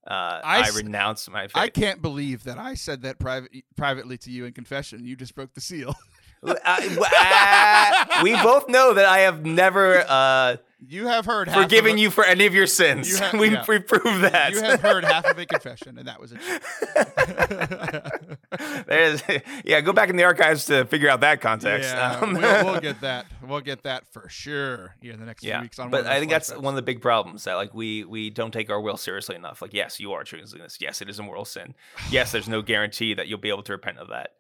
Uh, 0.08 0.40
I 0.42 0.62
I, 0.66 0.70
renounce 0.74 1.28
my 1.28 1.48
faith. 1.48 1.56
I 1.56 1.68
can't 1.68 2.00
believe 2.00 2.44
that 2.44 2.56
I 2.58 2.74
said 2.74 3.02
that 3.02 3.18
private, 3.18 3.50
privately 3.76 4.16
to 4.18 4.30
you 4.30 4.46
in 4.46 4.54
confession. 4.54 5.04
You 5.04 5.16
just 5.16 5.34
broke 5.34 5.52
the 5.52 5.60
seal. 5.60 5.94
I- 6.42 8.08
uh, 8.18 8.22
we 8.22 8.32
both 8.32 8.68
know 8.68 8.94
that 8.94 9.04
I 9.04 9.18
have 9.18 9.44
never 9.44 10.04
uh, 10.08 10.56
You 10.80 11.08
have 11.08 11.26
heard 11.26 11.48
half 11.48 11.64
forgiven 11.64 11.92
of 11.92 11.96
a, 11.96 12.00
you 12.00 12.10
for 12.10 12.24
any 12.24 12.46
of 12.46 12.54
your 12.54 12.68
sins. 12.68 13.10
You 13.10 13.16
have- 13.16 13.34
we, 13.40 13.50
yeah. 13.50 13.64
we 13.66 13.80
proved 13.80 14.22
that. 14.22 14.52
You 14.52 14.62
have 14.62 14.80
heard 14.80 15.04
half 15.04 15.24
of 15.24 15.36
a 15.36 15.44
confession, 15.44 15.98
and 15.98 16.06
that 16.06 16.20
was 16.20 16.32
it. 16.32 16.38
There's, 18.86 19.22
yeah, 19.64 19.80
go 19.80 19.92
back 19.92 20.08
in 20.08 20.16
the 20.16 20.24
archives 20.24 20.66
to 20.66 20.84
figure 20.84 21.08
out 21.08 21.20
that 21.20 21.40
context. 21.40 21.90
Yeah, 21.90 22.18
Um, 22.20 22.34
we'll, 22.34 22.64
we'll 22.64 22.80
get 22.80 23.00
that. 23.00 23.26
We'll 23.46 23.60
get 23.60 23.82
that 23.82 24.12
for 24.12 24.28
sure 24.28 24.94
here 25.00 25.12
in 25.12 25.20
the 25.20 25.26
next 25.26 25.42
few 25.42 25.50
yeah, 25.50 25.62
weeks. 25.62 25.78
On 25.78 25.90
but 25.90 26.06
I 26.06 26.18
think 26.20 26.30
that's 26.30 26.52
flashbacks. 26.52 26.62
one 26.62 26.74
of 26.74 26.76
the 26.76 26.82
big 26.82 27.00
problems 27.00 27.44
that 27.44 27.54
like 27.54 27.74
we 27.74 28.04
we 28.04 28.30
don't 28.30 28.52
take 28.52 28.70
our 28.70 28.80
will 28.80 28.96
seriously 28.96 29.36
enough. 29.36 29.60
Like, 29.60 29.74
yes, 29.74 29.98
you 29.98 30.12
are 30.12 30.24
choosing 30.24 30.60
this. 30.60 30.78
Yes, 30.80 31.02
it 31.02 31.10
is 31.10 31.18
a 31.18 31.22
mortal 31.22 31.44
sin. 31.44 31.74
Yes, 32.10 32.32
there's 32.32 32.48
no 32.48 32.62
guarantee 32.62 33.14
that 33.14 33.28
you'll 33.28 33.38
be 33.38 33.48
able 33.50 33.62
to 33.64 33.72
repent 33.72 33.98
of 33.98 34.08
that. 34.08 34.30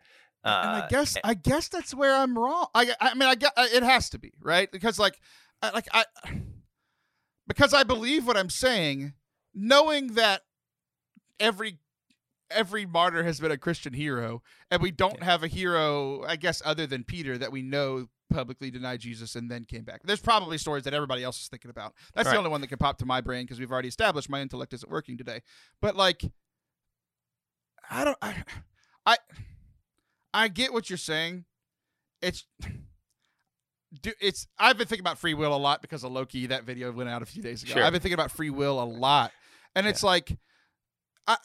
Uh, 0.44 0.60
and 0.64 0.82
I 0.84 0.88
guess 0.88 1.16
I 1.24 1.34
guess 1.34 1.68
that's 1.68 1.94
where 1.94 2.14
I'm 2.14 2.38
wrong. 2.38 2.68
I 2.74 2.90
I 3.00 3.14
mean 3.14 3.28
I 3.28 3.34
get 3.34 3.52
it 3.56 3.82
has 3.82 4.10
to 4.10 4.18
be 4.18 4.32
right 4.40 4.70
because 4.70 4.98
like 4.98 5.20
I, 5.62 5.70
like 5.70 5.88
I 5.92 6.04
because 7.46 7.72
I 7.74 7.82
believe 7.82 8.26
what 8.26 8.36
I'm 8.36 8.50
saying, 8.50 9.14
knowing 9.54 10.14
that 10.14 10.42
every 11.40 11.78
every 12.50 12.86
martyr 12.86 13.24
has 13.24 13.40
been 13.40 13.50
a 13.50 13.58
Christian 13.58 13.92
hero, 13.92 14.42
and 14.70 14.80
we 14.82 14.90
don't 14.90 15.18
Yeah. 15.18 15.24
have 15.26 15.42
a 15.42 15.48
hero, 15.48 16.24
I 16.24 16.36
guess, 16.36 16.62
other 16.64 16.86
than 16.86 17.04
Peter 17.04 17.36
that 17.38 17.52
we 17.52 17.62
know 17.62 18.08
publicly 18.30 18.70
denied 18.70 19.00
Jesus 19.00 19.34
and 19.36 19.50
then 19.50 19.64
came 19.64 19.84
back. 19.84 20.02
There's 20.04 20.20
probably 20.20 20.58
stories 20.58 20.84
that 20.84 20.92
everybody 20.94 21.22
else 21.24 21.40
is 21.40 21.48
thinking 21.48 21.70
about. 21.70 21.94
That's 22.14 22.26
the 22.26 22.32
Right. 22.32 22.38
only 22.38 22.50
one 22.50 22.60
that 22.60 22.66
can 22.68 22.78
pop 22.78 22.98
to 22.98 23.06
my 23.06 23.20
brain 23.22 23.44
because 23.44 23.58
we've 23.58 23.72
already 23.72 23.88
established 23.88 24.28
my 24.28 24.40
intellect 24.42 24.72
isn't 24.74 24.90
working 24.90 25.16
today. 25.16 25.42
But 25.80 25.96
like, 25.96 26.22
I 27.90 28.04
don't, 28.04 28.18
I, 28.20 28.44
I, 29.06 29.16
I 30.34 30.48
get 30.48 30.72
what 30.74 30.90
you're 30.90 30.98
saying. 30.98 31.46
It's, 32.20 32.44
do 34.02 34.12
it's 34.20 34.46
I've 34.58 34.76
been 34.78 34.86
thinking 34.86 35.02
about 35.04 35.18
free 35.18 35.34
will 35.34 35.54
a 35.54 35.58
lot 35.58 35.80
because 35.82 36.04
of 36.04 36.12
Loki. 36.12 36.46
That 36.46 36.64
video 36.64 36.92
went 36.92 37.08
out 37.08 37.22
a 37.22 37.26
few 37.26 37.42
days 37.42 37.62
ago. 37.62 37.72
Sure. 37.74 37.84
I've 37.84 37.92
been 37.92 38.02
thinking 38.02 38.14
about 38.14 38.30
free 38.30 38.50
will 38.50 38.82
a 38.82 38.84
lot, 38.84 39.32
and 39.74 39.86
it's 39.86 40.02
like, 40.02 40.36
I 41.26 41.36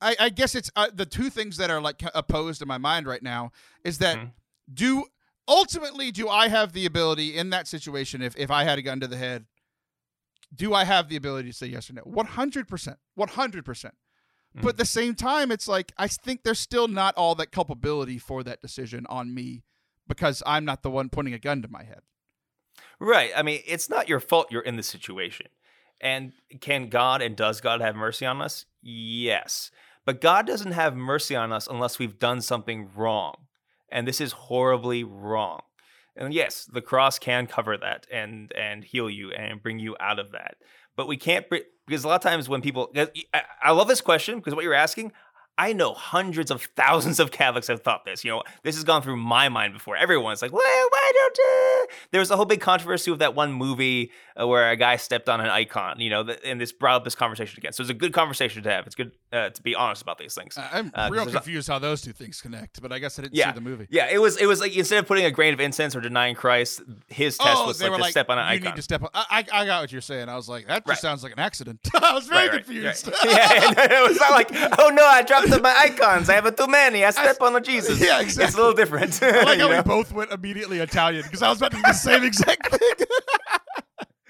I, 0.00 0.16
I 0.20 0.28
guess 0.30 0.54
it's 0.54 0.70
uh, 0.76 0.88
the 0.92 1.06
two 1.06 1.30
things 1.30 1.56
that 1.58 1.70
are 1.70 1.80
like 1.80 2.02
opposed 2.14 2.62
in 2.62 2.68
my 2.68 2.78
mind 2.78 3.06
right 3.06 3.22
now 3.22 3.52
is 3.84 3.98
that 3.98 4.16
Mhm. 4.18 4.32
do 4.72 5.04
ultimately 5.48 6.10
do 6.10 6.28
I 6.28 6.48
have 6.48 6.72
the 6.72 6.86
ability 6.86 7.36
in 7.36 7.50
that 7.50 7.66
situation 7.68 8.22
if 8.22 8.36
if 8.36 8.50
I 8.50 8.64
had 8.64 8.78
a 8.78 8.82
gun 8.82 9.00
to 9.00 9.06
the 9.06 9.16
head, 9.16 9.46
do 10.54 10.72
I 10.74 10.84
have 10.84 11.08
the 11.08 11.16
ability 11.16 11.50
to 11.50 11.54
say 11.56 11.66
yes 11.66 11.90
or 11.90 11.94
no? 11.94 12.02
One 12.02 12.26
hundred 12.26 12.68
percent, 12.68 12.98
one 13.14 13.28
hundred 13.28 13.64
percent. 13.64 13.94
But 14.54 14.70
at 14.70 14.76
the 14.76 14.84
same 14.84 15.14
time, 15.14 15.50
it's 15.50 15.66
like 15.66 15.92
I 15.96 16.08
think 16.08 16.42
there's 16.42 16.60
still 16.60 16.86
not 16.86 17.14
all 17.16 17.34
that 17.36 17.52
culpability 17.52 18.18
for 18.18 18.42
that 18.42 18.60
decision 18.60 19.06
on 19.08 19.32
me 19.34 19.62
because 20.16 20.42
I'm 20.46 20.64
not 20.64 20.82
the 20.82 20.90
one 20.90 21.08
pointing 21.08 21.34
a 21.34 21.38
gun 21.38 21.62
to 21.62 21.68
my 21.68 21.84
head. 21.84 22.00
Right. 22.98 23.30
I 23.34 23.42
mean, 23.42 23.60
it's 23.66 23.90
not 23.90 24.08
your 24.08 24.20
fault 24.20 24.48
you're 24.50 24.62
in 24.62 24.76
this 24.76 24.86
situation. 24.86 25.48
And 26.00 26.32
can 26.60 26.88
God 26.88 27.22
and 27.22 27.36
does 27.36 27.60
God 27.60 27.80
have 27.80 27.96
mercy 27.96 28.26
on 28.26 28.40
us? 28.40 28.66
Yes. 28.82 29.70
But 30.04 30.20
God 30.20 30.46
doesn't 30.46 30.72
have 30.72 30.96
mercy 30.96 31.36
on 31.36 31.52
us 31.52 31.68
unless 31.68 31.98
we've 31.98 32.18
done 32.18 32.40
something 32.40 32.90
wrong. 32.94 33.34
And 33.88 34.06
this 34.06 34.20
is 34.20 34.32
horribly 34.32 35.04
wrong. 35.04 35.60
And 36.16 36.34
yes, 36.34 36.64
the 36.64 36.82
cross 36.82 37.18
can 37.18 37.46
cover 37.46 37.76
that 37.76 38.06
and 38.12 38.52
and 38.52 38.84
heal 38.84 39.08
you 39.08 39.32
and 39.32 39.62
bring 39.62 39.78
you 39.78 39.96
out 39.98 40.18
of 40.18 40.32
that. 40.32 40.56
But 40.96 41.08
we 41.08 41.16
can't 41.16 41.46
because 41.86 42.04
a 42.04 42.08
lot 42.08 42.16
of 42.16 42.20
times 42.22 42.48
when 42.48 42.60
people 42.60 42.92
I 43.62 43.70
love 43.70 43.88
this 43.88 44.00
question 44.00 44.38
because 44.38 44.54
what 44.54 44.64
you're 44.64 44.74
asking 44.74 45.12
I 45.58 45.72
know 45.74 45.92
hundreds 45.94 46.50
of 46.50 46.62
thousands 46.76 47.20
of 47.20 47.30
Catholics 47.30 47.68
have 47.68 47.82
thought 47.82 48.04
this. 48.04 48.24
You 48.24 48.30
know, 48.32 48.42
this 48.62 48.74
has 48.76 48.84
gone 48.84 49.02
through 49.02 49.16
my 49.16 49.48
mind 49.48 49.74
before. 49.74 49.96
Everyone's 49.96 50.42
like, 50.42 50.52
"Why? 50.52 50.88
Why 50.90 51.12
don't 51.14 51.38
you?" 51.38 51.86
There 52.10 52.20
was 52.20 52.30
a 52.30 52.36
whole 52.36 52.46
big 52.46 52.60
controversy 52.60 53.10
with 53.10 53.20
that 53.20 53.34
one 53.34 53.52
movie 53.52 54.10
uh, 54.40 54.46
where 54.46 54.70
a 54.70 54.76
guy 54.76 54.96
stepped 54.96 55.28
on 55.28 55.40
an 55.40 55.48
icon. 55.48 56.00
You 56.00 56.10
know, 56.10 56.28
and 56.44 56.60
this 56.60 56.72
brought 56.72 56.96
up 56.96 57.04
this 57.04 57.14
conversation 57.14 57.58
again. 57.58 57.72
So 57.72 57.82
it's 57.82 57.90
a 57.90 57.94
good 57.94 58.12
conversation 58.12 58.62
to 58.62 58.70
have. 58.70 58.86
It's 58.86 58.94
good 58.94 59.12
uh, 59.32 59.48
to 59.50 59.62
be 59.62 59.74
honest 59.74 60.02
about 60.02 60.18
these 60.18 60.34
things. 60.34 60.58
I- 60.58 60.68
I'm 60.72 60.92
Uh, 60.94 61.08
real 61.10 61.24
there's 61.24 61.34
a- 61.34 61.38
confused 61.38 61.68
how 61.68 61.78
those 61.78 62.02
two 62.02 62.12
things 62.12 62.40
connect, 62.40 62.82
but 62.82 62.92
I 62.92 62.98
guess 62.98 63.18
I 63.18 63.22
didn't 63.22 63.34
Yeah. 63.34 63.50
see 63.50 63.54
the 63.54 63.60
movie. 63.62 63.86
Yeah, 63.90 64.08
it 64.10 64.18
was. 64.20 64.36
It 64.36 64.46
was 64.46 64.60
like 64.60 64.76
instead 64.76 64.98
of 64.98 65.06
putting 65.06 65.24
a 65.24 65.30
grain 65.30 65.54
of 65.54 65.60
incense 65.60 65.96
or 65.96 66.00
denying 66.00 66.34
Christ, 66.34 66.82
his 67.08 67.38
test 67.38 67.58
oh, 67.62 67.66
was 67.66 67.80
like 67.82 67.92
to 67.92 67.96
like, 67.98 68.10
step 68.10 68.28
on 68.28 68.38
an 68.38 68.44
you 68.48 68.56
icon. 68.56 68.64
need 68.70 68.76
to 68.76 68.82
step 68.82 69.02
on. 69.02 69.08
I, 69.14 69.24
I 69.52 69.62
I 69.62 69.66
got 69.66 69.80
what 69.82 69.92
you're 69.92 70.00
saying. 70.00 70.28
I 70.28 70.36
was 70.36 70.48
like, 70.48 70.66
that 70.66 70.84
just 70.86 70.88
Right. 70.88 70.98
sounds 70.98 71.22
like 71.22 71.32
an 71.32 71.38
accident. 71.38 71.80
I 71.94 72.12
was 72.14 72.26
very 72.26 72.48
Right, 72.48 72.64
confused. 72.64 73.06
right. 73.08 73.16
yeah, 73.24 74.00
it 74.00 74.08
was 74.08 74.18
not 74.20 74.30
like, 74.32 74.50
oh 74.78 74.90
no, 74.90 75.04
I 75.06 75.22
dropped 75.22 75.48
my 75.62 75.74
icons. 75.78 76.28
I 76.28 76.34
have 76.34 76.54
too 76.56 76.66
many. 76.66 77.04
I 77.04 77.10
step 77.22 77.40
on 77.40 77.56
a 77.56 77.60
Jesus. 77.60 78.00
Yeah, 78.00 78.20
exactly. 78.20 78.44
It's 78.44 78.54
a 78.54 78.58
little 78.58 78.74
different. 78.74 79.22
I 79.22 79.42
like 79.44 79.58
you 79.58 79.68
how 79.68 79.76
we 79.76 79.82
both 79.82 80.12
went 80.12 80.30
immediately 80.30 80.78
Italian 80.80 81.22
because 81.22 81.42
I 81.42 81.48
was 81.48 81.58
about 81.58 81.70
to 81.72 81.76
do 81.78 81.82
the 81.82 81.92
same 81.94 82.22
exact 82.24 82.68
thing. 82.70 83.06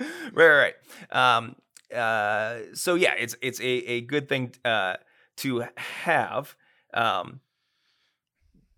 right, 0.01 0.47
right, 0.47 0.75
right. 1.13 1.37
Um, 1.37 1.57
uh, 1.95 2.75
so 2.75 2.95
yeah, 2.95 3.15
it's 3.19 3.37
it's 3.43 3.61
a, 3.61 3.65
a 3.65 4.01
good 4.03 4.29
thing 4.29 4.55
uh, 4.65 4.95
to 5.37 5.65
have. 5.77 6.57
Um, 6.95 7.41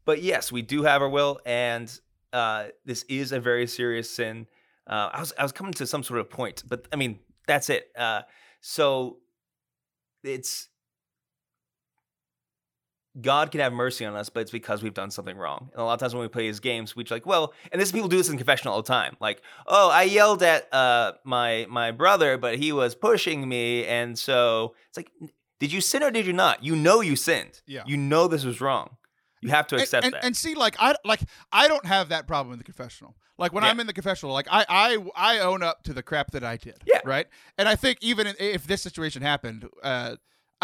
but 0.04 0.22
yes, 0.22 0.52
we 0.52 0.62
do 0.62 0.82
have 0.82 1.02
our 1.02 1.08
will, 1.08 1.40
and 1.46 1.98
uh, 2.32 2.66
this 2.84 3.04
is 3.08 3.32
a 3.32 3.40
very 3.40 3.66
serious 3.66 4.10
sin. 4.10 4.46
Uh, 4.86 5.10
I 5.12 5.20
was 5.20 5.32
I 5.38 5.42
was 5.42 5.52
coming 5.52 5.72
to 5.74 5.86
some 5.86 6.02
sort 6.02 6.20
of 6.20 6.28
point, 6.30 6.62
but 6.68 6.86
I 6.92 6.96
mean 6.96 7.18
that's 7.46 7.70
it. 7.70 7.90
Uh, 7.96 8.22
so 8.60 9.18
it's 10.22 10.68
God 13.20 13.50
can 13.52 13.60
have 13.60 13.72
mercy 13.72 14.04
on 14.04 14.16
us, 14.16 14.28
but 14.28 14.40
it's 14.40 14.50
because 14.50 14.82
we've 14.82 14.94
done 14.94 15.10
something 15.10 15.36
wrong. 15.36 15.70
And 15.72 15.80
a 15.80 15.84
lot 15.84 15.94
of 15.94 16.00
times 16.00 16.14
when 16.14 16.22
we 16.22 16.28
play 16.28 16.48
these 16.48 16.60
games, 16.60 16.96
we're 16.96 17.04
like, 17.10 17.26
well, 17.26 17.52
and 17.70 17.80
this 17.80 17.92
people 17.92 18.08
do 18.08 18.16
this 18.16 18.28
in 18.28 18.36
confession 18.36 18.68
all 18.68 18.82
the 18.82 18.86
time. 18.88 19.16
Like, 19.20 19.40
oh, 19.66 19.90
I 19.90 20.02
yelled 20.02 20.42
at 20.42 20.72
uh, 20.74 21.12
my 21.24 21.66
my 21.70 21.92
brother, 21.92 22.36
but 22.38 22.58
he 22.58 22.72
was 22.72 22.94
pushing 22.94 23.48
me, 23.48 23.86
and 23.86 24.18
so 24.18 24.74
it's 24.88 24.96
like, 24.96 25.10
did 25.60 25.72
you 25.72 25.80
sin 25.80 26.02
or 26.02 26.10
did 26.10 26.26
you 26.26 26.32
not? 26.32 26.64
You 26.64 26.74
know 26.74 27.00
you 27.00 27.14
sinned. 27.16 27.60
Yeah. 27.66 27.84
You 27.86 27.96
know 27.96 28.26
this 28.26 28.44
was 28.44 28.60
wrong. 28.60 28.96
You 29.40 29.50
have 29.50 29.66
to 29.68 29.76
and, 29.76 29.82
accept 29.82 30.04
and, 30.06 30.14
that. 30.14 30.24
and 30.24 30.36
see, 30.36 30.54
like 30.54 30.74
I 30.80 30.94
like 31.04 31.20
I 31.52 31.68
don't 31.68 31.84
have 31.86 32.08
that 32.08 32.26
problem 32.26 32.52
in 32.52 32.58
the 32.58 32.64
confessional. 32.64 33.14
Like 33.38 33.52
when 33.52 33.62
Yeah. 33.62 33.70
I'm 33.70 33.80
in 33.80 33.86
the 33.86 33.92
confessional, 33.92 34.32
like 34.32 34.48
I 34.50 34.64
I 34.68 34.98
I 35.14 35.38
own 35.40 35.62
up 35.62 35.82
to 35.84 35.92
the 35.92 36.02
crap 36.02 36.30
that 36.32 36.42
I 36.42 36.56
did. 36.56 36.76
Yeah. 36.86 37.00
Right. 37.04 37.26
And 37.58 37.68
I 37.68 37.76
think 37.76 37.98
even 38.00 38.26
in- 38.26 38.36
if 38.38 38.66
this 38.66 38.80
situation 38.82 39.22
happened, 39.22 39.68
uh, 39.82 40.16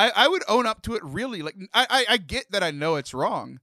I 0.06 0.24
I 0.24 0.28
would 0.28 0.42
own 0.48 0.66
up 0.66 0.82
to 0.82 0.94
it. 0.94 1.02
Really, 1.04 1.42
like 1.42 1.56
I 1.74 1.86
I, 1.90 2.14
I 2.14 2.16
get 2.16 2.50
that 2.50 2.62
I 2.62 2.70
know 2.70 2.96
it's 2.96 3.14
wrong. 3.14 3.60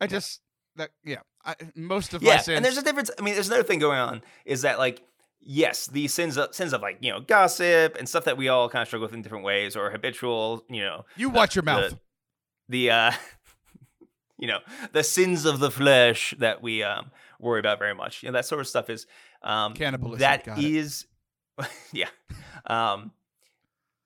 I 0.00 0.06
just 0.06 0.40
that 0.76 0.90
yeah. 1.04 1.20
I, 1.44 1.54
most 1.74 2.12
of 2.14 2.22
my 2.22 2.32
yeah, 2.32 2.38
sins. 2.38 2.56
and 2.56 2.64
there's 2.64 2.76
a 2.76 2.82
difference. 2.82 3.10
I 3.18 3.22
mean, 3.22 3.34
there's 3.34 3.48
another 3.48 3.62
thing 3.62 3.78
going 3.78 3.98
on 3.98 4.22
is 4.44 4.62
that 4.62 4.78
like 4.78 5.02
yes, 5.40 5.86
the 5.86 6.08
sins 6.08 6.36
of, 6.36 6.54
sins 6.54 6.72
of 6.72 6.82
like 6.82 6.98
you 7.00 7.10
know 7.10 7.20
gossip 7.20 7.96
and 7.96 8.08
stuff 8.08 8.24
that 8.24 8.36
we 8.36 8.48
all 8.48 8.68
kind 8.68 8.82
of 8.82 8.88
struggle 8.88 9.06
with 9.06 9.14
in 9.14 9.22
different 9.22 9.44
ways, 9.44 9.76
or 9.76 9.90
habitual, 9.90 10.64
you 10.68 10.82
know, 10.82 11.04
you 11.16 11.30
watch 11.30 11.54
your 11.54 11.62
mouth. 11.62 11.98
the 12.68 12.90
uh 12.90 13.12
you 14.38 14.46
know 14.46 14.58
the 14.92 15.02
sins 15.02 15.44
of 15.44 15.58
the 15.58 15.70
flesh 15.70 16.34
that 16.38 16.62
we 16.62 16.82
um 16.82 17.10
worry 17.40 17.60
about 17.60 17.78
very 17.78 17.94
much 17.94 18.22
you 18.22 18.28
know 18.28 18.32
that 18.32 18.44
sort 18.44 18.60
of 18.60 18.66
stuff 18.68 18.90
is 18.90 19.06
um 19.42 19.74
Cannibalism, 19.74 20.20
that 20.20 20.58
is 20.58 21.06
yeah 21.92 22.08
um 22.66 23.12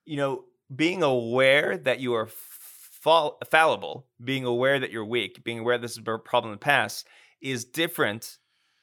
you 0.05 0.17
know 0.17 0.45
being 0.75 1.03
aware 1.03 1.77
that 1.77 2.01
you 2.01 2.15
are 2.15 2.29
fall- 2.29 3.39
fallible 3.51 4.07
being 4.23 4.45
aware 4.45 4.79
that 4.79 4.91
you're 4.91 5.05
weak 5.05 5.43
being 5.45 5.59
aware 5.59 5.79
this 5.79 5.93
is 5.93 5.99
a 5.99 6.19
problem 6.19 6.53
in 6.53 6.57
the 6.57 6.65
past 6.65 7.07
is 7.41 7.65
different 7.65 8.39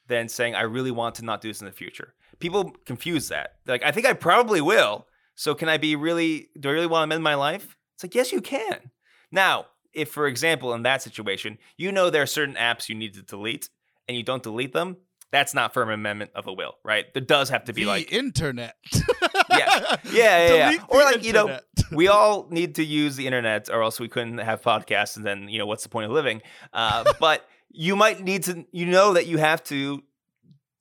than 0.06 0.28
saying 0.28 0.54
i 0.54 0.62
really 0.62 0.90
want 0.90 1.14
to 1.14 1.24
not 1.24 1.40
do 1.40 1.48
this 1.48 1.60
in 1.60 1.66
the 1.66 1.72
future 1.72 2.14
people 2.38 2.74
confuse 2.84 3.28
that 3.28 3.56
They're 3.64 3.74
like 3.74 3.84
i 3.84 3.92
think 3.92 4.06
i 4.06 4.12
probably 4.12 4.60
will 4.60 5.06
so 5.34 5.54
can 5.54 5.68
i 5.68 5.78
be 5.78 5.96
really 5.96 6.48
do 6.58 6.68
i 6.68 6.72
really 6.72 6.86
want 6.86 7.00
to 7.00 7.04
amend 7.04 7.24
my 7.24 7.34
life 7.34 7.76
it's 7.94 8.04
like 8.04 8.14
yes 8.14 8.32
you 8.32 8.40
can 8.40 8.90
now, 9.30 9.66
if 9.92 10.10
for 10.10 10.26
example 10.26 10.74
in 10.74 10.82
that 10.82 11.02
situation, 11.02 11.58
you 11.76 11.92
know 11.92 12.10
there 12.10 12.22
are 12.22 12.26
certain 12.26 12.54
apps 12.54 12.88
you 12.88 12.94
need 12.94 13.14
to 13.14 13.22
delete 13.22 13.68
and 14.08 14.16
you 14.16 14.22
don't 14.22 14.42
delete 14.42 14.72
them, 14.72 14.96
that's 15.30 15.54
not 15.54 15.72
firm 15.72 15.90
amendment 15.90 16.32
of 16.34 16.44
the 16.44 16.52
will, 16.52 16.74
right? 16.84 17.12
There 17.14 17.22
does 17.22 17.50
have 17.50 17.64
to 17.64 17.72
be 17.72 17.84
the 17.84 17.88
like 17.88 18.12
internet. 18.12 18.74
Yeah. 19.58 19.96
Yeah, 20.04 20.46
yeah, 20.48 20.70
yeah. 20.72 20.84
Or 20.88 21.00
like, 21.02 21.24
you 21.24 21.32
know, 21.32 21.58
we 21.92 22.08
all 22.08 22.46
need 22.50 22.74
to 22.76 22.84
use 22.84 23.16
the 23.16 23.26
internet 23.26 23.68
or 23.70 23.82
else 23.82 23.98
we 24.00 24.08
couldn't 24.08 24.38
have 24.38 24.62
podcasts 24.62 25.16
and 25.16 25.24
then, 25.24 25.48
you 25.48 25.58
know, 25.58 25.66
what's 25.66 25.82
the 25.82 25.88
point 25.88 26.06
of 26.06 26.12
living? 26.12 26.42
Uh, 26.72 27.04
but 27.20 27.46
you 27.70 27.94
might 27.96 28.22
need 28.22 28.42
to 28.44 28.64
you 28.72 28.86
know 28.86 29.12
that 29.14 29.26
you 29.26 29.38
have 29.38 29.62
to 29.64 30.02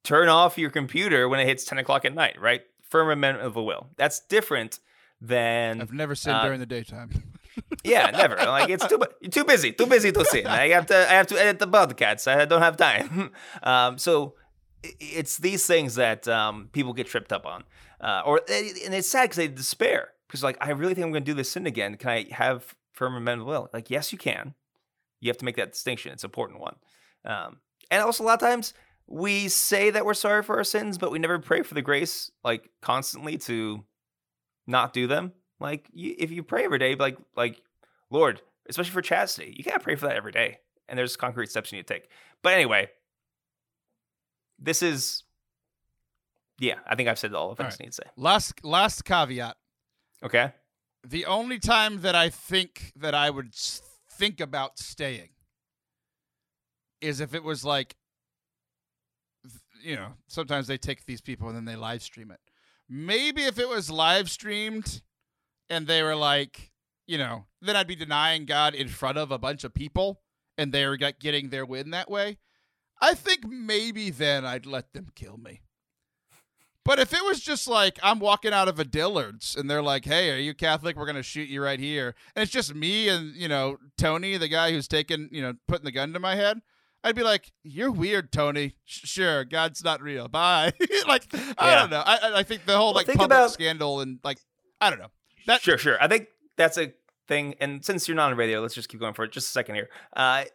turn 0.03 0.27
off 0.29 0.57
your 0.57 0.69
computer 0.71 1.27
when 1.29 1.39
it 1.39 1.45
hits 1.47 1.65
10 1.65 1.77
o'clock 1.77 2.05
at 2.05 2.13
night, 2.15 2.39
right? 2.39 2.61
Firm 2.89 3.09
amendment 3.09 3.45
of 3.45 3.55
a 3.57 3.61
will. 3.63 3.87
That's 3.97 4.19
different 4.21 4.79
than 5.21 5.81
I've 5.81 5.91
never 5.93 6.15
seen 6.15 6.33
Uh, 6.33 6.43
during 6.45 6.59
the 6.59 6.65
daytime. 6.65 7.09
yeah, 7.83 8.09
never. 8.11 8.35
Like 8.37 8.69
it's 8.69 8.87
too 8.87 8.97
bu- 8.97 9.29
too 9.29 9.43
busy, 9.43 9.71
too 9.73 9.85
busy 9.85 10.11
to 10.11 10.23
sin. 10.25 10.47
I 10.47 10.69
have 10.69 10.85
to 10.87 10.95
I 10.95 11.13
have 11.13 11.27
to 11.27 11.39
edit 11.39 11.59
the 11.59 11.67
podcasts. 11.67 12.25
I 12.27 12.45
don't 12.45 12.61
have 12.61 12.77
time. 12.77 13.31
um, 13.63 13.97
so 13.97 14.35
it's 14.81 15.37
these 15.37 15.65
things 15.67 15.95
that 15.95 16.25
um, 16.27 16.69
people 16.71 16.93
get 16.93 17.05
tripped 17.07 17.33
up 17.33 17.45
on, 17.45 17.65
uh, 18.01 18.21
or 18.25 18.41
and 18.49 18.93
it's 18.93 19.09
sad 19.09 19.23
because 19.23 19.37
they 19.37 19.47
despair 19.47 20.09
because 20.27 20.43
like 20.43 20.57
I 20.61 20.71
really 20.71 20.93
think 20.93 21.05
I'm 21.05 21.11
going 21.11 21.23
to 21.23 21.31
do 21.31 21.35
this 21.35 21.51
sin 21.51 21.65
again. 21.65 21.95
Can 21.95 22.09
I 22.09 22.27
have 22.31 22.75
firm 22.93 23.27
of 23.27 23.45
will? 23.45 23.69
Like 23.73 23.89
yes, 23.89 24.11
you 24.11 24.17
can. 24.17 24.53
You 25.19 25.29
have 25.29 25.37
to 25.37 25.45
make 25.45 25.57
that 25.57 25.73
distinction. 25.73 26.13
It's 26.13 26.23
an 26.23 26.29
important 26.29 26.61
one. 26.61 26.75
Um, 27.25 27.57
and 27.91 28.01
also 28.01 28.23
a 28.23 28.25
lot 28.25 28.41
of 28.41 28.47
times 28.47 28.73
we 29.07 29.47
say 29.47 29.89
that 29.89 30.05
we're 30.05 30.13
sorry 30.13 30.43
for 30.43 30.57
our 30.57 30.63
sins, 30.63 30.97
but 30.97 31.11
we 31.11 31.19
never 31.19 31.39
pray 31.39 31.63
for 31.63 31.73
the 31.73 31.81
grace 31.81 32.31
like 32.43 32.69
constantly 32.81 33.37
to 33.39 33.83
not 34.67 34.93
do 34.93 35.07
them. 35.07 35.33
Like 35.59 35.89
you, 35.91 36.15
if 36.17 36.31
you 36.31 36.43
pray 36.43 36.63
every 36.63 36.79
day, 36.79 36.95
like 36.95 37.17
like 37.35 37.61
Lord, 38.09 38.41
especially 38.69 38.91
for 38.91 39.01
chastity, 39.01 39.53
you 39.57 39.63
gotta 39.63 39.79
pray 39.79 39.95
for 39.95 40.07
that 40.07 40.15
every 40.15 40.31
day. 40.31 40.59
And 40.87 40.97
there's 40.97 41.15
concrete 41.15 41.51
steps 41.51 41.71
you 41.71 41.77
need 41.77 41.87
to 41.87 41.93
take. 41.93 42.09
But 42.41 42.53
anyway, 42.53 42.89
this 44.57 44.81
is 44.81 45.23
yeah, 46.59 46.75
I 46.85 46.95
think 46.95 47.09
I've 47.09 47.19
said 47.19 47.33
all 47.33 47.49
the 47.49 47.55
things 47.55 47.73
right. 47.73 47.79
Need 47.79 47.91
to 47.93 47.93
say. 47.93 48.09
last 48.17 48.63
last 48.63 49.05
caveat. 49.05 49.55
Okay. 50.23 50.51
The 51.07 51.25
only 51.25 51.59
time 51.59 52.01
that 52.01 52.15
I 52.15 52.29
think 52.29 52.91
that 52.97 53.15
I 53.15 53.29
would 53.29 53.53
think 54.11 54.41
about 54.41 54.77
staying 54.77 55.29
is 57.01 57.21
if 57.21 57.33
it 57.33 57.43
was 57.43 57.63
like, 57.63 57.95
you 59.81 59.95
know, 59.95 60.09
sometimes 60.27 60.67
they 60.67 60.77
take 60.77 61.05
these 61.05 61.21
people 61.21 61.47
and 61.47 61.55
then 61.55 61.65
they 61.65 61.77
live 61.77 62.01
stream 62.01 62.31
it. 62.31 62.39
Maybe 62.89 63.43
if 63.43 63.57
it 63.59 63.69
was 63.69 63.89
live 63.89 64.29
streamed 64.29 65.01
and 65.69 65.87
they 65.87 66.03
were 66.03 66.15
like, 66.15 66.71
you 67.07 67.17
know, 67.17 67.45
then 67.61 67.75
I'd 67.77 67.87
be 67.87 67.95
denying 67.95 68.45
God 68.45 68.75
in 68.75 68.89
front 68.89 69.17
of 69.17 69.31
a 69.31 69.37
bunch 69.37 69.63
of 69.63 69.73
people 69.73 70.21
and 70.57 70.73
they're 70.73 70.97
get- 70.97 71.19
getting 71.21 71.49
their 71.49 71.65
win 71.65 71.91
that 71.91 72.11
way. 72.11 72.39
I 73.01 73.13
think 73.13 73.47
maybe 73.47 74.09
then 74.09 74.43
I'd 74.43 74.65
let 74.65 74.91
them 74.91 75.07
kill 75.15 75.37
me. 75.37 75.61
But 76.89 76.97
if 76.97 77.13
it 77.13 77.23
was 77.23 77.39
just 77.39 77.67
like 77.67 77.99
I'm 78.01 78.17
walking 78.19 78.51
out 78.51 78.67
of 78.67 78.79
a 78.79 78.83
Dillard's 78.83 79.55
and 79.55 79.69
they're 79.69 79.83
like, 79.83 80.05
"Hey, 80.05 80.31
are 80.31 80.39
you 80.39 80.55
Catholic? 80.55 80.95
We're 80.97 81.05
gonna 81.05 81.21
shoot 81.21 81.47
you 81.47 81.61
right 81.61 81.79
here," 81.79 82.15
and 82.35 82.41
it's 82.41 82.51
just 82.51 82.73
me 82.73 83.07
and 83.09 83.35
you 83.35 83.47
know 83.47 83.77
Tony, 83.95 84.37
the 84.37 84.47
guy 84.47 84.71
who's 84.71 84.87
taking 84.87 85.29
you 85.31 85.39
know 85.43 85.53
putting 85.67 85.85
the 85.85 85.91
gun 85.91 86.13
to 86.13 86.19
my 86.19 86.33
head, 86.33 86.61
I'd 87.03 87.15
be 87.15 87.21
like, 87.21 87.51
"You're 87.61 87.91
weird, 87.91 88.31
Tony. 88.31 88.73
Sh- 88.85 89.07
sure, 89.07 89.45
God's 89.45 89.83
not 89.83 90.01
real. 90.01 90.27
Bye." 90.29 90.73
like, 91.07 91.27
I 91.59 91.75
don't 91.75 91.91
know. 91.91 92.01
I 92.03 92.17
I- 92.23 92.37
I 92.39 92.41
think 92.43 92.65
the 92.65 92.75
whole 92.75 92.87
Well, 92.87 92.95
like 92.95 93.05
think 93.05 93.19
public 93.19 93.37
about- 93.37 93.51
scandal 93.51 93.99
and 94.01 94.17
like 94.23 94.39
I 94.81 94.89
don't 94.89 94.97
know. 94.97 95.11
That 95.45 95.61
sure, 95.61 95.77
sure. 95.77 96.01
I 96.01 96.07
think 96.07 96.29
that's 96.57 96.79
a 96.79 96.91
thing. 97.27 97.53
And 97.59 97.85
since 97.85 98.07
you're 98.07 98.15
not 98.17 98.31
on 98.31 98.37
radio, 98.39 98.61
let's 98.61 98.73
just 98.73 98.89
keep 98.89 98.99
going 98.99 99.13
for 99.13 99.25
it. 99.25 99.31
Just 99.31 99.49
a 99.49 99.51
second 99.51 99.75
here. 99.75 99.89
Uh, 100.15 100.45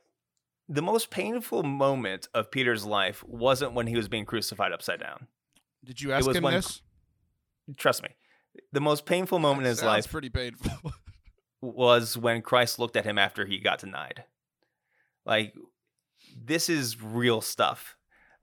the 0.69 0.83
most 0.83 1.11
painful 1.11 1.63
moment 1.63 2.27
of 2.35 2.51
Peter's 2.51 2.85
life 2.85 3.23
wasn't 3.25 3.73
when 3.75 3.87
he 3.87 3.95
was 3.95 4.09
being 4.09 4.25
crucified 4.25 4.73
upside 4.73 4.99
down. 4.99 5.29
Did 5.85 6.01
you 6.01 6.13
ask 6.13 6.31
him 6.31 6.43
when- 6.43 6.55
this? 6.55 6.83
Trust 7.77 8.03
me. 8.03 8.11
The 8.73 8.81
most 8.81 9.07
painful 9.07 9.39
moment 9.39 9.67
in 9.67 9.71
his 9.71 9.83
life 9.83 10.11
pretty 10.11 10.29
painful. 10.29 10.93
was 11.61 12.17
when 12.17 12.43
Christ 12.43 12.79
looked 12.79 12.97
at 12.97 13.05
him 13.05 13.19
after 13.19 13.47
he 13.47 13.59
got 13.59 13.81
denied. 13.81 14.25
Like, 15.25 15.55
this 16.37 16.69
is 16.69 17.03
real 17.03 17.41
stuff. 17.41 17.97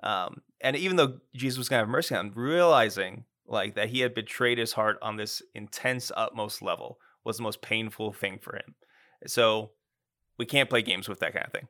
Um, 0.04 0.42
and 0.60 0.76
even 0.76 0.98
though 0.98 1.20
Jesus 1.36 1.58
was 1.58 1.70
going 1.70 1.80
to 1.80 1.86
have 1.86 1.90
mercy 1.90 2.16
on 2.16 2.28
him, 2.28 2.34
realizing 2.36 3.26
like 3.48 3.76
that 3.76 3.90
he 3.90 4.00
had 4.00 4.14
betrayed 4.14 4.58
his 4.58 4.74
heart 4.74 4.98
on 5.02 5.18
this 5.18 5.42
intense, 5.54 6.12
utmost 6.16 6.62
level 6.62 7.00
was 7.24 7.38
the 7.38 7.44
most 7.44 7.62
painful 7.62 8.14
thing 8.14 8.40
for 8.40 8.56
him. 8.56 8.76
So 9.28 9.72
we 10.38 10.46
can't 10.46 10.70
play 10.70 10.82
games 10.82 11.08
with 11.08 11.20
that 11.20 11.34
kind 11.34 11.46
of 11.46 11.52
thing. 11.52 11.68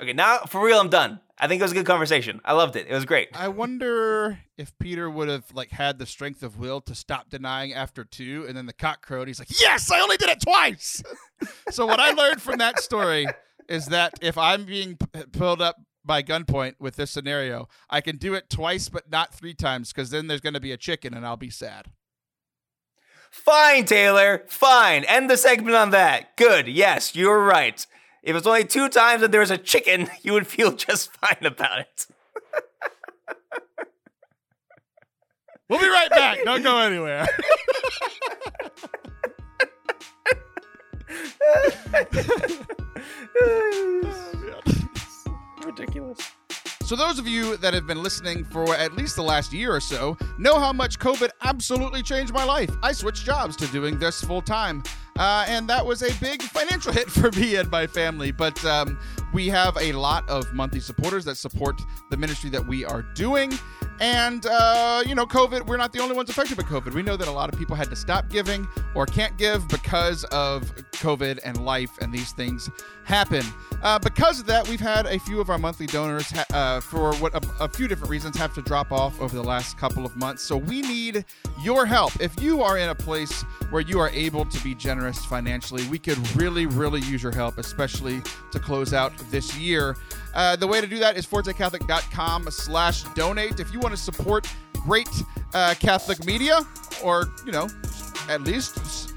Okay, 0.00 0.12
now 0.12 0.38
for 0.40 0.64
real, 0.64 0.78
I'm 0.78 0.90
done. 0.90 1.20
I 1.38 1.48
think 1.48 1.60
it 1.60 1.64
was 1.64 1.72
a 1.72 1.74
good 1.74 1.86
conversation. 1.86 2.40
I 2.44 2.54
loved 2.54 2.76
it. 2.76 2.86
It 2.88 2.94
was 2.94 3.04
great. 3.04 3.28
I 3.34 3.48
wonder 3.48 4.38
if 4.56 4.76
Peter 4.78 5.10
would 5.10 5.28
have 5.28 5.52
like 5.52 5.70
had 5.70 5.98
the 5.98 6.06
strength 6.06 6.42
of 6.42 6.58
will 6.58 6.80
to 6.82 6.94
stop 6.94 7.28
denying 7.28 7.74
after 7.74 8.04
two, 8.04 8.44
and 8.48 8.56
then 8.56 8.66
the 8.66 8.72
cock 8.72 9.04
crowed. 9.04 9.28
He's 9.28 9.38
like, 9.38 9.60
"Yes, 9.60 9.90
I 9.90 10.00
only 10.00 10.16
did 10.16 10.30
it 10.30 10.40
twice." 10.40 11.02
so 11.70 11.86
what 11.86 12.00
I 12.00 12.12
learned 12.12 12.40
from 12.40 12.58
that 12.58 12.80
story 12.80 13.26
is 13.68 13.86
that 13.86 14.14
if 14.22 14.38
I'm 14.38 14.64
being 14.64 14.98
pulled 15.32 15.60
up 15.60 15.76
by 16.04 16.22
gunpoint 16.22 16.74
with 16.78 16.96
this 16.96 17.10
scenario, 17.10 17.68
I 17.90 18.00
can 18.00 18.16
do 18.16 18.34
it 18.34 18.48
twice, 18.48 18.88
but 18.88 19.10
not 19.10 19.34
three 19.34 19.54
times, 19.54 19.92
because 19.92 20.10
then 20.10 20.28
there's 20.28 20.40
going 20.40 20.54
to 20.54 20.60
be 20.60 20.72
a 20.72 20.76
chicken, 20.76 21.14
and 21.14 21.26
I'll 21.26 21.36
be 21.36 21.50
sad. 21.50 21.90
Fine, 23.30 23.84
Taylor. 23.84 24.44
Fine. 24.48 25.04
End 25.04 25.28
the 25.28 25.36
segment 25.36 25.76
on 25.76 25.90
that. 25.90 26.36
Good. 26.36 26.68
Yes, 26.68 27.14
you're 27.14 27.42
right. 27.44 27.86
If 28.26 28.34
it's 28.34 28.46
only 28.46 28.64
two 28.64 28.88
times 28.88 29.22
and 29.22 29.32
there 29.32 29.40
was 29.40 29.52
a 29.52 29.56
chicken, 29.56 30.10
you 30.22 30.32
would 30.32 30.48
feel 30.48 30.72
just 30.72 31.12
fine 31.12 31.46
about 31.46 31.78
it. 31.78 32.06
We'll 35.68 35.80
be 35.80 35.88
right 35.88 36.10
back. 36.10 36.38
Don't 36.44 36.62
go 36.62 36.78
anywhere. 36.78 37.26
Ridiculous. 45.64 46.18
So, 46.84 46.94
those 46.94 47.18
of 47.18 47.26
you 47.26 47.56
that 47.56 47.74
have 47.74 47.86
been 47.88 48.00
listening 48.00 48.44
for 48.44 48.76
at 48.76 48.94
least 48.94 49.16
the 49.16 49.22
last 49.22 49.52
year 49.52 49.74
or 49.74 49.80
so 49.80 50.16
know 50.38 50.60
how 50.60 50.72
much 50.72 51.00
COVID 51.00 51.30
absolutely 51.42 52.00
changed 52.00 52.32
my 52.32 52.44
life. 52.44 52.70
I 52.82 52.92
switched 52.92 53.24
jobs 53.24 53.56
to 53.56 53.66
doing 53.68 53.98
this 53.98 54.22
full 54.22 54.40
time, 54.40 54.84
uh, 55.18 55.44
and 55.48 55.68
that 55.68 55.84
was 55.84 56.02
a 56.02 56.12
big 56.20 56.42
financial 56.42 56.92
hit 56.92 57.10
for 57.10 57.30
me 57.38 57.56
and 57.56 57.70
my 57.70 57.86
family. 57.86 58.30
But 58.30 58.62
um, 58.64 58.98
we 59.32 59.48
have 59.48 59.76
a 59.80 59.92
lot 59.92 60.28
of 60.28 60.52
monthly 60.52 60.80
supporters 60.80 61.24
that 61.24 61.36
support 61.36 61.80
the 62.10 62.16
ministry 62.16 62.50
that 62.50 62.66
we 62.66 62.84
are 62.84 63.02
doing. 63.14 63.52
And, 63.98 64.44
uh, 64.44 65.02
you 65.06 65.14
know, 65.14 65.24
COVID, 65.24 65.66
we're 65.66 65.78
not 65.78 65.92
the 65.92 66.00
only 66.00 66.14
ones 66.14 66.28
affected 66.28 66.56
by 66.56 66.64
COVID. 66.64 66.92
We 66.92 67.02
know 67.02 67.16
that 67.16 67.28
a 67.28 67.32
lot 67.32 67.52
of 67.52 67.58
people 67.58 67.76
had 67.76 67.88
to 67.88 67.96
stop 67.96 68.28
giving 68.28 68.66
or 68.94 69.06
can't 69.06 69.36
give 69.38 69.66
because 69.68 70.24
of 70.24 70.74
COVID 70.92 71.40
and 71.44 71.64
life, 71.64 71.90
and 72.00 72.12
these 72.12 72.32
things 72.32 72.68
happen. 73.06 73.42
Uh, 73.82 73.98
because 73.98 74.40
of 74.40 74.46
that, 74.46 74.66
we've 74.68 74.80
had 74.80 75.06
a 75.06 75.18
few 75.20 75.40
of 75.40 75.48
our 75.48 75.58
monthly 75.58 75.86
donors, 75.86 76.28
ha- 76.30 76.44
uh, 76.52 76.80
for 76.80 77.14
what 77.16 77.32
a, 77.34 77.64
a 77.64 77.68
few 77.68 77.86
different 77.86 78.10
reasons, 78.10 78.36
have 78.36 78.52
to 78.52 78.62
drop 78.62 78.90
off 78.90 79.20
over 79.20 79.36
the 79.36 79.42
last 79.42 79.78
couple 79.78 80.04
of 80.04 80.16
months. 80.16 80.42
So 80.42 80.56
we 80.56 80.82
need 80.82 81.24
your 81.62 81.86
help. 81.86 82.20
If 82.20 82.40
you 82.42 82.62
are 82.62 82.78
in 82.78 82.88
a 82.88 82.94
place 82.94 83.42
where 83.70 83.82
you 83.82 84.00
are 84.00 84.10
able 84.10 84.44
to 84.44 84.64
be 84.64 84.74
generous 84.74 85.24
financially, 85.26 85.86
we 85.88 85.98
could 85.98 86.18
really, 86.34 86.66
really 86.66 87.00
use 87.02 87.22
your 87.22 87.32
help, 87.32 87.58
especially 87.58 88.22
to 88.50 88.58
close 88.58 88.92
out 88.92 89.16
this 89.30 89.56
year. 89.56 89.96
Uh, 90.34 90.56
the 90.56 90.66
way 90.66 90.80
to 90.80 90.86
do 90.86 90.98
that 90.98 91.16
is 91.16 91.24
fortecatholic.com 91.26 92.50
slash 92.50 93.04
donate. 93.14 93.60
If 93.60 93.72
you 93.72 93.78
want 93.78 93.94
to 93.94 94.00
support 94.00 94.48
great 94.72 95.08
uh, 95.54 95.74
Catholic 95.78 96.24
media, 96.24 96.60
or, 97.04 97.26
you 97.44 97.52
know, 97.52 97.68
at 98.28 98.42
least 98.42 99.14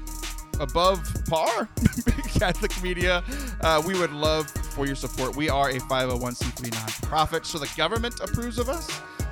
above 0.60 1.02
par 1.26 1.68
Catholic 2.38 2.80
media, 2.82 3.24
uh, 3.62 3.82
we 3.84 3.98
would 3.98 4.12
love 4.12 4.48
for 4.48 4.86
your 4.86 4.94
support. 4.94 5.34
We 5.34 5.48
are 5.48 5.70
a 5.70 5.78
501c3 5.80 6.70
nonprofit, 6.70 7.44
so 7.44 7.58
the 7.58 7.70
government 7.76 8.20
approves 8.20 8.58
of 8.58 8.68
us. 8.68 8.88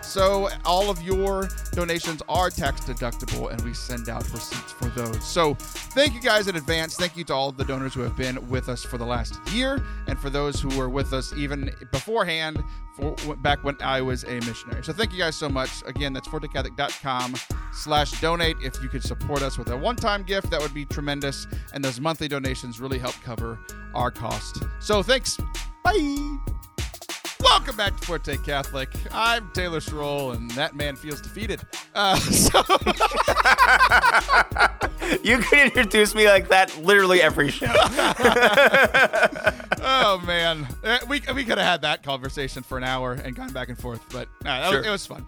So 0.09 0.49
all 0.65 0.91
of 0.91 1.03
your 1.03 1.49
donations 1.73 2.23
are 2.29 2.49
tax 2.49 2.81
deductible, 2.81 3.53
and 3.53 3.61
we 3.61 3.75
send 3.75 4.09
out 4.09 4.23
receipts 4.33 4.73
for 4.73 4.87
those. 4.87 5.23
So 5.23 5.55
thank 5.55 6.15
you 6.15 6.21
guys 6.21 6.49
in 6.49 6.57
advance. 6.57 6.97
Thank 6.97 7.17
you 7.17 7.25
to 7.25 7.35
all 7.35 7.53
the 7.53 7.65
donors 7.65 7.93
who 7.93 8.01
have 8.01 8.17
been 8.17 8.49
with 8.49 8.69
us 8.69 8.83
for 8.83 8.97
the 8.97 9.05
last 9.05 9.39
year, 9.53 9.85
and 10.07 10.19
for 10.19 10.31
those 10.31 10.61
who 10.61 10.77
were 10.79 10.89
with 10.89 11.13
us 11.13 11.33
even 11.35 11.71
beforehand, 11.93 12.63
for 12.95 13.37
back 13.37 13.63
when 13.65 13.77
I 13.81 14.01
was 14.01 14.25
a 14.25 14.41
missionary. 14.41 14.83
So 14.83 14.93
thank 14.93 15.13
you 15.13 15.19
guys 15.19 15.37
so 15.37 15.49
much. 15.49 15.71
Again, 15.87 16.15
that's 16.15 16.27
fortecatholic.com 16.27 17.35
slash 17.73 18.21
donate. 18.21 18.57
If 18.63 18.83
you 18.83 18.89
could 18.89 19.03
support 19.03 19.43
us 19.43 19.59
with 19.59 19.69
a 19.69 19.77
one-time 19.77 20.23
gift, 20.23 20.51
that 20.51 20.61
would 20.61 20.75
be 20.75 20.87
tremendous. 20.87 21.47
And 21.75 21.85
those 21.85 22.01
monthly 22.01 22.29
donations 22.29 22.81
really 22.81 22.99
help 22.99 23.15
cover 23.23 23.59
our 23.95 24.11
cost. 24.11 24.63
So 24.81 25.03
thanks. 25.03 25.39
Bye. 25.85 26.39
Welcome 27.41 27.77
back 27.77 27.97
to 28.01 28.07
Forte 28.07 28.37
Catholic. 28.39 28.89
I'm 29.13 29.51
Taylor 29.53 29.79
Schroll, 29.81 30.35
and 30.35 30.51
that 30.53 30.75
man 30.75 30.97
feels 30.97 31.21
defeated. 31.21 31.61
Uh, 31.95 32.17
so 32.17 32.63
You 35.23 35.39
could 35.39 35.59
introduce 35.61 36.15
me 36.15 36.27
like 36.29 36.49
that 36.49 36.77
literally 36.83 37.23
every 37.23 37.51
show. 37.51 37.67
oh 39.81 40.23
man, 40.27 40.67
Uh, 40.83 40.99
we 41.09 41.23
we 41.35 41.45
could 41.45 41.59
have 41.59 41.67
had 41.67 41.83
that 41.83 42.03
conversation 42.03 42.63
for 42.63 42.77
an 42.77 42.85
hour 42.85 43.13
and 43.13 43.35
gone 43.37 43.53
back 43.53 43.69
and 43.69 43.79
forth, 43.79 44.01
but 44.11 44.29
uh, 44.45 44.61
was- 44.65 44.71
Sure. 44.71 44.85
it 44.85 44.91
was 44.91 45.07
fun. 45.07 45.25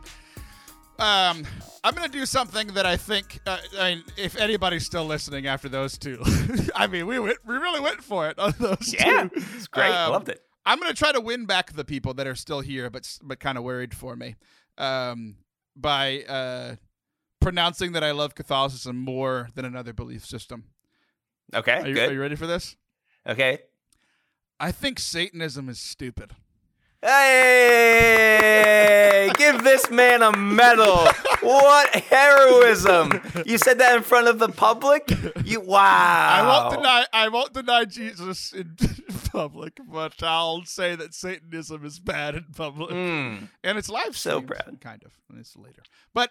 Um, 0.99 1.47
I'm 1.83 1.95
gonna 1.95 2.09
do 2.09 2.27
something 2.27 2.67
that 2.75 2.85
I 2.85 2.97
think, 2.99 3.41
uh, 3.47 3.57
I 3.79 3.95
mean, 3.95 4.05
if 4.19 4.37
anybody's 4.37 4.85
still 4.85 5.07
listening 5.07 5.47
after 5.47 5.69
those 5.69 5.97
two, 5.97 6.21
I 6.75 6.87
mean, 6.89 7.07
we 7.07 7.19
went, 7.19 7.39
we 7.47 7.55
really 7.57 7.81
went 7.81 8.05
for 8.05 8.29
it 8.29 8.39
on 8.39 8.53
those 8.59 8.93
yeah, 8.99 9.23
two. 9.29 9.31
it's 9.57 9.67
great. 9.69 9.87
I 9.93 10.05
Um, 10.07 10.13
loved 10.13 10.29
it. 10.29 10.43
I'm 10.67 10.79
gonna 10.79 10.95
try 10.95 11.13
to 11.13 11.21
win 11.21 11.47
back 11.47 11.73
the 11.73 11.85
people 11.85 12.15
that 12.15 12.27
are 12.27 12.35
still 12.35 12.61
here, 12.61 12.91
but 12.91 13.19
but 13.23 13.41
kind 13.41 13.57
of 13.59 13.65
worried 13.65 13.95
for 13.95 14.15
me, 14.17 14.37
um, 14.79 15.37
by 15.75 16.23
uh, 16.25 16.77
pronouncing 17.41 17.93
that 17.93 18.05
I 18.05 18.11
love 18.13 18.35
Catholicism 18.35 18.97
more 18.99 19.49
than 19.55 19.65
another 19.65 19.93
belief 19.93 20.25
system. 20.25 20.65
Okay, 21.55 21.81
Are 21.81 21.89
you, 21.89 21.95
good. 21.95 22.11
are 22.11 22.13
you 22.13 22.21
ready 22.21 22.37
for 22.37 22.47
this? 22.47 22.77
okay. 23.27 23.59
I 24.61 24.71
think 24.73 24.99
Satanism 24.99 25.69
is 25.71 25.81
stupid. 25.81 26.33
Hey, 28.01 29.31
give 29.37 29.63
this 29.65 29.91
man 29.91 30.23
a 30.23 30.33
medal. 30.37 31.07
What 31.43 31.95
heroism. 31.95 33.21
You 33.47 33.57
said 33.59 33.79
that 33.79 33.97
in 33.97 34.03
front 34.03 34.29
of 34.29 34.39
the 34.39 34.49
public? 34.49 35.11
You 35.45 35.61
wow. 35.61 35.81
I 35.83 36.43
won't 36.47 36.77
deny 36.77 37.07
I 37.13 37.29
won't 37.29 37.53
deny 37.53 37.85
Jesus 37.87 38.53
in 38.53 38.77
public, 39.33 39.81
but 39.91 40.23
I'll 40.23 40.65
say 40.65 40.95
that 40.97 41.15
Satanism 41.15 41.85
is 41.85 41.99
bad 41.99 42.35
in 42.35 42.45
public. 42.55 42.91
Mm, 42.91 43.49
And 43.65 43.79
it's 43.79 43.89
live 43.89 44.17
So 44.17 44.43
proud. 44.43 44.79
kind 44.81 45.03
of. 45.05 45.13
And 45.31 45.39
it's 45.39 45.57
later. 45.57 45.83
But 46.15 46.31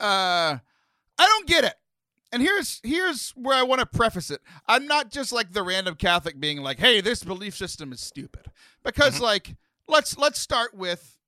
uh 0.00 0.58
I 1.18 1.24
don't 1.26 1.46
get 1.46 1.64
it. 1.64 1.74
And 2.32 2.42
here's 2.42 2.80
here's 2.82 3.30
where 3.30 3.56
I 3.56 3.62
want 3.62 3.80
to 3.80 3.86
preface 3.86 4.30
it. 4.30 4.40
I'm 4.66 4.86
not 4.86 5.10
just 5.10 5.32
like 5.32 5.52
the 5.52 5.62
random 5.62 5.94
Catholic 5.94 6.38
being 6.40 6.62
like, 6.62 6.78
"Hey, 6.78 7.00
this 7.00 7.22
belief 7.22 7.56
system 7.56 7.92
is 7.92 8.00
stupid." 8.00 8.46
Because 8.82 9.18
Mhm. 9.18 9.20
like 9.20 9.56
let's 9.88 10.16
let's 10.18 10.38
start 10.38 10.74
with 10.74 11.18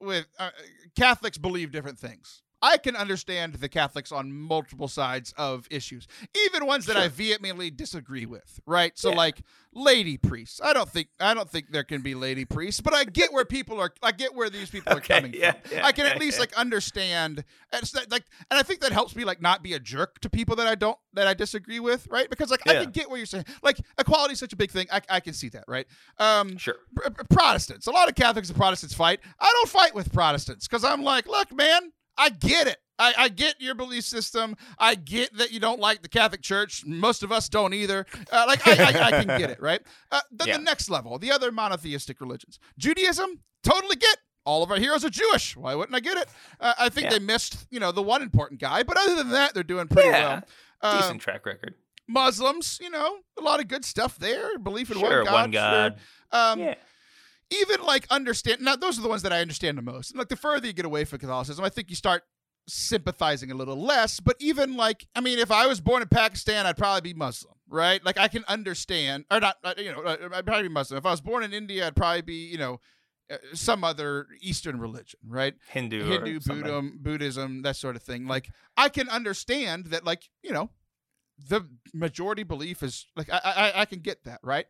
with 0.00 0.26
uh, 0.38 0.50
Catholics 0.96 1.38
believe 1.38 1.72
different 1.72 1.98
things. 1.98 2.42
I 2.64 2.78
can 2.78 2.96
understand 2.96 3.54
the 3.56 3.68
Catholics 3.68 4.10
on 4.10 4.32
multiple 4.32 4.88
sides 4.88 5.34
of 5.36 5.66
issues, 5.70 6.06
even 6.46 6.64
ones 6.66 6.86
that 6.86 6.96
I 6.96 7.08
vehemently 7.08 7.70
disagree 7.70 8.24
with. 8.24 8.60
Right? 8.66 8.96
So 8.98 9.10
Yeah. 9.10 9.16
like 9.16 9.42
lady 9.74 10.16
priests. 10.16 10.60
I 10.62 10.72
don't 10.72 10.88
think 10.88 11.08
I 11.20 11.34
don't 11.34 11.50
think 11.50 11.70
there 11.72 11.84
can 11.84 12.00
be 12.00 12.14
lady 12.14 12.44
priests, 12.44 12.80
but 12.80 12.94
I 12.94 13.04
get 13.04 13.32
where 13.32 13.44
people 13.44 13.80
are. 13.80 13.92
I 14.02 14.12
get 14.12 14.34
where 14.34 14.48
these 14.48 14.70
people 14.70 14.92
Okay, 14.94 15.14
are 15.14 15.20
coming 15.20 15.34
yeah, 15.34 15.52
from. 15.52 15.76
yeah, 15.78 15.84
I 15.86 15.92
can 15.92 16.06
at 16.06 16.18
least 16.18 16.38
like 16.38 16.52
understand. 16.56 17.44
That, 17.72 18.10
like, 18.10 18.24
and 18.50 18.58
I 18.58 18.62
think 18.62 18.80
that 18.80 18.92
helps 18.92 19.14
me 19.16 19.24
like 19.24 19.42
not 19.42 19.62
be 19.62 19.74
a 19.74 19.78
jerk 19.80 20.20
to 20.20 20.30
people 20.30 20.56
that 20.56 20.66
I 20.66 20.74
don't 20.74 20.96
that 21.12 21.26
I 21.26 21.34
disagree 21.34 21.80
with. 21.80 22.06
Right? 22.10 22.30
Because 22.30 22.50
like 22.50 22.66
I 22.68 22.74
can 22.82 22.90
get 22.92 23.10
what 23.10 23.16
you're 23.16 23.26
saying. 23.26 23.44
Like 23.62 23.78
equality 23.98 24.32
is 24.32 24.38
such 24.38 24.52
a 24.52 24.56
big 24.56 24.70
thing. 24.70 24.86
I, 24.92 25.00
I 25.10 25.20
can 25.20 25.34
see 25.34 25.48
that. 25.50 25.64
Right? 25.68 25.86
Um, 26.18 26.56
Sure. 26.56 26.76
Pr- 26.94 27.10
Protestants. 27.30 27.86
A 27.86 27.90
lot 27.90 28.08
of 28.08 28.14
Catholics 28.14 28.48
and 28.48 28.56
Protestants 28.56 28.94
fight. 28.94 29.20
I 29.38 29.50
don't 29.52 29.68
fight 29.68 29.94
with 29.94 30.12
Protestants 30.12 30.66
because 30.68 30.84
I'm 30.84 31.02
like, 31.02 31.26
look, 31.26 31.52
man, 31.52 31.92
I 32.16 32.30
get 32.30 32.66
it. 32.66 32.76
I, 32.98 33.12
I 33.18 33.28
get 33.28 33.60
your 33.60 33.74
belief 33.74 34.04
system. 34.04 34.56
I 34.78 34.94
get 34.94 35.36
that 35.38 35.50
you 35.50 35.58
don't 35.58 35.80
like 35.80 36.02
the 36.02 36.08
Catholic 36.08 36.42
Church. 36.42 36.84
Most 36.86 37.24
of 37.24 37.32
us 37.32 37.48
don't 37.48 37.74
either. 37.74 38.06
Uh, 38.30 38.44
like 38.46 38.66
I, 38.68 38.72
I, 38.84 39.06
I 39.06 39.10
can 39.24 39.38
get 39.38 39.50
it, 39.50 39.60
right? 39.60 39.80
Uh, 40.12 40.20
then 40.30 40.46
Yeah. 40.48 40.56
the 40.58 40.62
next 40.62 40.88
level, 40.88 41.18
the 41.18 41.32
other 41.32 41.50
monotheistic 41.50 42.20
religions, 42.20 42.60
Judaism, 42.78 43.40
totally 43.64 43.96
get. 43.96 44.18
All 44.46 44.62
of 44.62 44.70
our 44.70 44.76
heroes 44.76 45.04
are 45.04 45.10
Jewish. 45.10 45.56
Why 45.56 45.74
wouldn't 45.74 45.96
I 45.96 46.00
get 46.00 46.18
it? 46.18 46.28
Uh, 46.60 46.74
I 46.78 46.88
think 46.88 47.06
Yeah. 47.06 47.18
they 47.18 47.18
missed, 47.18 47.66
you 47.70 47.80
know, 47.80 47.90
the 47.92 48.02
one 48.02 48.22
important 48.22 48.60
guy, 48.60 48.82
but 48.84 48.96
other 48.98 49.16
than 49.16 49.30
that, 49.30 49.54
they're 49.54 49.62
doing 49.64 49.88
pretty 49.88 50.10
Yeah. 50.10 50.28
well. 50.28 50.42
Uh, 50.82 51.00
Decent 51.00 51.20
track 51.22 51.46
record. 51.46 51.74
Muslims, 52.06 52.78
you 52.80 52.90
know, 52.90 53.18
a 53.38 53.42
lot 53.42 53.58
of 53.60 53.68
good 53.68 53.84
stuff 53.84 54.18
there. 54.18 54.58
Belief 54.58 54.90
in 54.90 54.98
Sure, 54.98 55.24
one 55.24 55.24
God. 55.24 55.32
one 55.32 55.50
God. 55.50 55.94
Sure. 56.32 56.40
Um, 56.40 56.58
yeah. 56.60 56.74
Even 57.50 57.82
like 57.82 58.06
understand 58.10 58.60
now 58.60 58.76
those 58.76 58.98
are 58.98 59.02
the 59.02 59.08
ones 59.08 59.22
that 59.22 59.32
I 59.32 59.40
understand 59.40 59.78
the 59.78 59.82
most. 59.82 60.16
Like 60.16 60.28
the 60.28 60.36
further 60.36 60.66
you 60.66 60.72
get 60.72 60.84
away 60.84 61.04
from 61.04 61.18
Catholicism, 61.18 61.64
I 61.64 61.68
think 61.68 61.90
you 61.90 61.96
start 61.96 62.22
sympathizing 62.68 63.50
a 63.50 63.54
little 63.54 63.80
less. 63.80 64.20
But 64.20 64.36
even 64.40 64.76
like 64.76 65.06
I 65.14 65.20
mean, 65.20 65.38
if 65.38 65.50
I 65.50 65.66
was 65.66 65.80
born 65.80 66.02
in 66.02 66.08
Pakistan, 66.08 66.66
I'd 66.66 66.76
probably 66.76 67.12
be 67.12 67.14
Muslim, 67.14 67.54
right? 67.68 68.04
Like 68.04 68.18
I 68.18 68.28
can 68.28 68.44
understand 68.48 69.24
or 69.30 69.40
not, 69.40 69.56
uh, 69.64 69.74
you 69.76 69.92
know, 69.92 70.02
uh, 70.02 70.16
I'd 70.34 70.46
probably 70.46 70.64
be 70.68 70.74
Muslim. 70.74 70.98
If 70.98 71.06
I 71.06 71.10
was 71.10 71.20
born 71.20 71.42
in 71.42 71.52
India, 71.52 71.86
I'd 71.86 71.96
probably 71.96 72.22
be, 72.22 72.46
you 72.46 72.58
know, 72.58 72.80
uh, 73.30 73.36
some 73.54 73.84
other 73.84 74.26
Eastern 74.40 74.78
religion, 74.78 75.20
right? 75.26 75.54
Hindu. 75.68 76.04
Hindu. 76.04 76.40
Buddhism, 76.40 76.98
Buddhism, 77.00 77.62
that 77.62 77.76
sort 77.76 77.96
of 77.96 78.02
thing. 78.02 78.26
Like 78.26 78.50
I 78.76 78.88
can 78.88 79.08
understand 79.08 79.86
that, 79.86 80.04
like 80.04 80.24
you 80.42 80.52
know, 80.52 80.70
the 81.48 81.66
majority 81.92 82.42
belief 82.42 82.82
is 82.82 83.06
like 83.16 83.30
I 83.30 83.40
I, 83.44 83.80
I 83.82 83.84
can 83.86 84.00
get 84.00 84.24
that, 84.24 84.40
right? 84.42 84.66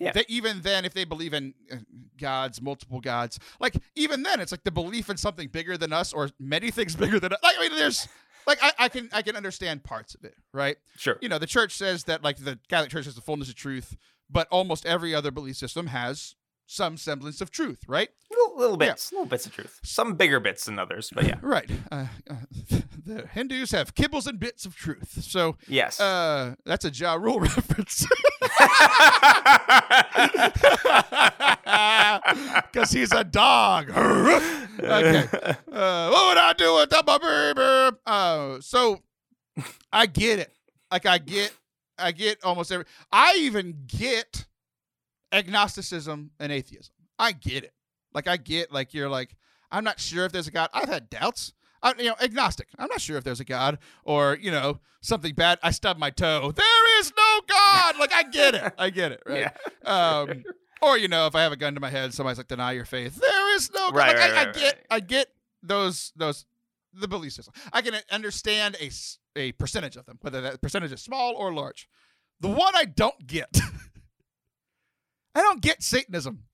Yeah. 0.00 0.12
That 0.12 0.24
even 0.30 0.62
then, 0.62 0.86
if 0.86 0.94
they 0.94 1.04
believe 1.04 1.34
in 1.34 1.52
uh, 1.70 1.76
gods, 2.18 2.60
multiple 2.62 3.00
gods, 3.00 3.38
like 3.60 3.76
even 3.94 4.22
then, 4.22 4.40
it's 4.40 4.50
like 4.50 4.64
the 4.64 4.70
belief 4.70 5.10
in 5.10 5.18
something 5.18 5.48
bigger 5.48 5.76
than 5.76 5.92
us 5.92 6.12
or 6.14 6.30
many 6.40 6.70
things 6.70 6.96
bigger 7.04 7.20
than 7.20 7.34
us. 7.34 7.38
Like 7.42 7.56
I 7.58 7.68
mean, 7.68 7.76
there's 7.76 8.08
like 8.46 8.58
I, 8.62 8.72
I 8.78 8.88
can 8.88 9.10
I 9.12 9.20
can 9.20 9.36
understand 9.36 9.84
parts 9.84 10.14
of 10.14 10.24
it, 10.24 10.34
right? 10.54 10.78
Sure. 10.96 11.18
You 11.20 11.28
know, 11.28 11.38
the 11.38 11.46
church 11.46 11.74
says 11.74 12.04
that 12.04 12.24
like 12.24 12.38
the 12.38 12.58
Catholic 12.68 12.90
Church 12.90 13.04
has 13.04 13.14
the 13.14 13.20
fullness 13.20 13.50
of 13.50 13.56
truth, 13.56 13.96
but 14.30 14.48
almost 14.50 14.86
every 14.86 15.14
other 15.14 15.30
belief 15.30 15.56
system 15.56 15.88
has 15.88 16.34
some 16.72 16.96
semblance 16.96 17.40
of 17.40 17.50
truth, 17.50 17.80
right? 17.88 18.08
Little, 18.30 18.56
little 18.56 18.76
Yeah. 18.80 18.90
bits, 18.92 19.10
little 19.10 19.26
bits 19.26 19.44
of 19.44 19.52
truth. 19.52 19.80
Some 19.82 20.14
bigger 20.14 20.38
bits 20.38 20.66
than 20.66 20.78
others, 20.78 21.10
but 21.12 21.26
yeah. 21.26 21.38
Right. 21.42 21.68
Uh, 21.90 22.06
uh, 22.30 22.34
the 23.04 23.26
Hindus 23.32 23.72
have 23.72 23.94
kibbles 23.96 24.28
and 24.28 24.38
bits 24.38 24.64
of 24.64 24.76
truth. 24.76 25.18
So 25.24 25.56
Yes. 25.66 25.98
uh, 26.00 26.54
that's 26.64 26.84
a 26.84 26.90
Ja 26.90 27.14
Rule 27.14 27.40
reference. 27.40 28.06
Because 32.72 32.90
he's 32.92 33.12
a 33.12 33.24
dog. 33.24 33.90
okay. 33.90 35.24
Uh, 35.72 36.10
what 36.10 36.28
would 36.28 36.38
I 36.38 36.54
do 36.56 36.76
without 36.76 37.06
my 37.06 37.18
baby? 37.18 37.96
Uh, 38.06 38.58
so 38.60 39.00
I 39.92 40.06
get 40.06 40.38
it. 40.38 40.52
Like 40.90 41.06
I 41.06 41.18
get, 41.18 41.52
I 41.98 42.12
get 42.12 42.42
almost 42.44 42.72
every. 42.72 42.86
I 43.12 43.34
even 43.38 43.84
get 43.86 44.46
agnosticism 45.32 46.30
and 46.38 46.52
atheism. 46.52 46.94
I 47.18 47.32
get 47.32 47.64
it. 47.64 47.72
Like 48.12 48.26
I 48.26 48.36
get 48.36 48.72
like 48.72 48.94
you're 48.94 49.08
like 49.08 49.36
I'm 49.70 49.84
not 49.84 50.00
sure 50.00 50.24
if 50.24 50.32
there's 50.32 50.48
a 50.48 50.50
God. 50.50 50.68
I've 50.74 50.88
had 50.88 51.10
doubts. 51.10 51.52
I'm 51.82 51.98
you 51.98 52.06
know, 52.06 52.16
agnostic. 52.20 52.68
I'm 52.78 52.88
not 52.88 53.00
sure 53.00 53.16
if 53.16 53.24
there's 53.24 53.40
a 53.40 53.44
God 53.44 53.78
or 54.04 54.36
you 54.40 54.50
know 54.50 54.80
something 55.00 55.34
bad. 55.34 55.58
I 55.62 55.70
stubbed 55.70 56.00
my 56.00 56.10
toe. 56.10 56.52
There 56.54 57.00
is 57.00 57.12
no 57.16 57.40
God. 57.48 57.98
Like 57.98 58.12
I 58.12 58.24
get 58.24 58.54
it. 58.54 58.74
I 58.78 58.90
get 58.90 59.12
it. 59.12 59.22
Right. 59.26 59.50
Yeah. 59.84 60.18
Um, 60.20 60.44
or 60.82 60.98
you 60.98 61.08
know, 61.08 61.26
if 61.26 61.34
I 61.34 61.42
have 61.42 61.52
a 61.52 61.56
gun 61.56 61.74
to 61.74 61.80
my 61.80 61.90
head, 61.90 62.12
somebody's 62.14 62.38
like, 62.38 62.48
"Deny 62.48 62.72
your 62.72 62.84
faith." 62.84 63.16
There 63.16 63.54
is 63.56 63.70
no 63.72 63.90
God. 63.90 63.96
Right, 63.96 64.16
Like, 64.16 64.32
right, 64.32 64.46
I, 64.46 64.50
I 64.50 64.52
get, 64.52 64.62
right. 64.62 64.76
I 64.90 65.00
get 65.00 65.28
those, 65.62 66.12
those, 66.16 66.46
the 66.94 67.08
belief 67.08 67.32
system. 67.32 67.54
I 67.72 67.82
can 67.82 67.94
understand 68.10 68.76
a 68.80 68.90
a 69.36 69.52
percentage 69.52 69.96
of 69.96 70.06
them, 70.06 70.18
whether 70.22 70.40
that 70.40 70.60
percentage 70.60 70.92
is 70.92 71.00
small 71.00 71.34
or 71.34 71.52
large. 71.52 71.88
The 72.40 72.48
one 72.48 72.74
I 72.74 72.84
don't 72.86 73.26
get, 73.26 73.60
I 75.34 75.42
don't 75.42 75.60
get 75.60 75.82
Satanism. 75.82 76.44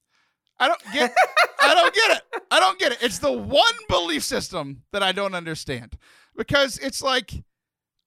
I 0.59 0.69
don't 0.69 0.83
get, 0.93 1.13
I 1.61 1.75
don't 1.75 1.95
get 1.95 2.17
it. 2.17 2.23
I 2.51 2.61
don't 2.61 2.79
get 2.79 2.93
it. 2.93 2.99
It's 3.03 3.19
the 3.19 3.33
one 3.33 3.75
belief 3.89 4.23
system 4.25 4.83
that 4.93 5.03
I 5.03 5.13
don't 5.13 5.35
understand 5.35 5.99
because 6.37 6.79
it's 6.79 7.03
like 7.03 7.33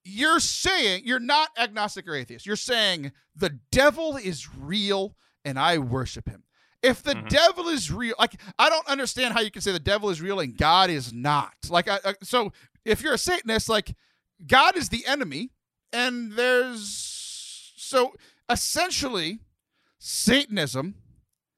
you're 0.04 0.40
saying 0.40 1.04
you're 1.06 1.20
not 1.20 1.50
agnostic 1.58 2.08
or 2.08 2.16
atheist. 2.16 2.46
You're 2.46 2.56
saying 2.56 3.12
the 3.36 3.60
devil 3.72 4.18
is 4.18 4.54
real 4.56 5.16
and 5.46 5.60
I 5.60 5.78
worship 5.78 6.28
him. 6.28 6.44
If 6.82 7.04
the 7.04 7.14
Mhm. 7.14 7.30
devil 7.30 7.68
is 7.68 7.92
real, 7.92 8.16
like 8.18 8.40
I 8.58 8.70
don't 8.70 8.88
understand 8.88 9.34
how 9.34 9.42
you 9.42 9.52
can 9.52 9.62
say 9.62 9.72
the 9.72 9.80
devil 9.80 10.10
is 10.10 10.22
real 10.22 10.40
and 10.40 10.58
God 10.58 10.90
is 10.90 11.12
not. 11.14 11.54
Like, 11.70 11.88
I, 11.88 12.00
I, 12.04 12.16
so 12.24 12.52
if 12.86 13.02
you're 13.02 13.14
a 13.14 13.18
Satanist, 13.18 13.70
like 13.70 13.96
God 14.48 14.78
is 14.78 14.90
the 14.90 15.06
enemy, 15.06 15.52
and 15.92 16.32
there's 16.32 17.74
so 17.76 18.14
essentially 18.50 19.40
Satanism 20.00 20.96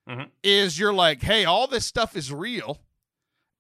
Mhm. 0.10 0.30
is 0.44 0.78
you're 0.80 0.94
like, 0.94 1.22
hey, 1.22 1.46
all 1.46 1.68
this 1.68 1.86
stuff 1.86 2.16
is 2.18 2.32
real. 2.34 2.82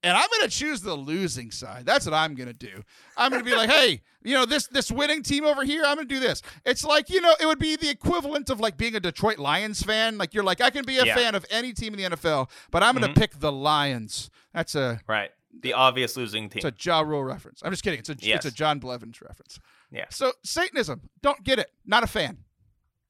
And 0.04 0.18
I'm 0.18 0.28
gonna 0.32 0.50
choose 0.50 0.82
the 0.82 0.96
losing 0.96 1.52
side. 1.52 1.86
That's 1.86 2.06
what 2.08 2.16
I'm 2.16 2.34
gonna 2.34 2.54
do. 2.54 2.84
I'm 3.16 3.32
gonna 3.32 3.44
be 3.44 3.56
like, 3.56 3.70
hey, 3.72 4.02
you 4.24 4.34
know, 4.34 4.46
this 4.46 4.66
this 4.68 4.92
winning 4.92 5.22
team 5.22 5.46
over 5.46 5.64
here, 5.64 5.84
I'm 5.86 5.96
gonna 5.98 6.08
do 6.08 6.20
this. 6.20 6.42
It's 6.66 6.84
like, 6.84 7.12
you 7.12 7.22
know, 7.22 7.36
it 7.40 7.46
would 7.46 7.60
be 7.60 7.76
the 7.76 7.90
equivalent 7.90 8.50
of 8.50 8.60
like 8.60 8.78
being 8.78 8.96
a 8.96 9.00
Detroit 9.00 9.38
Lions 9.38 9.84
fan. 9.84 10.18
Like 10.18 10.34
you're 10.34 10.44
like, 10.44 10.60
I 10.60 10.72
can 10.72 10.84
be 10.86 10.98
a 10.98 11.06
Yeah. 11.06 11.16
fan 11.16 11.36
of 11.36 11.46
any 11.52 11.72
team 11.74 11.94
in 11.94 12.00
the 12.00 12.06
NFL, 12.18 12.50
but 12.72 12.82
I'm 12.82 12.96
gonna 12.96 13.10
Mhm. 13.10 13.16
pick 13.18 13.40
the 13.40 13.52
Lions. 13.52 14.32
That's 14.54 14.74
a 14.74 15.00
Right. 15.08 15.30
The 15.54 15.74
obvious 15.74 16.18
losing 16.18 16.50
team. 16.50 16.62
it's 16.66 16.66
a 16.66 16.74
Ja 16.84 17.02
Rule 17.02 17.24
reference. 17.24 17.62
I'm 17.64 17.72
just 17.72 17.84
kidding. 17.84 18.00
It's 18.00 18.10
a 18.10 18.16
Yes. 18.20 18.38
it's 18.38 18.46
a 18.46 18.52
John 18.58 18.80
Blevins 18.80 19.22
reference. 19.22 19.60
Yeah. 19.92 20.06
So 20.10 20.34
Satanism, 20.44 21.10
don't 21.22 21.44
get 21.44 21.60
it. 21.60 21.72
Not 21.86 22.04
a 22.04 22.08
fan. 22.08 22.46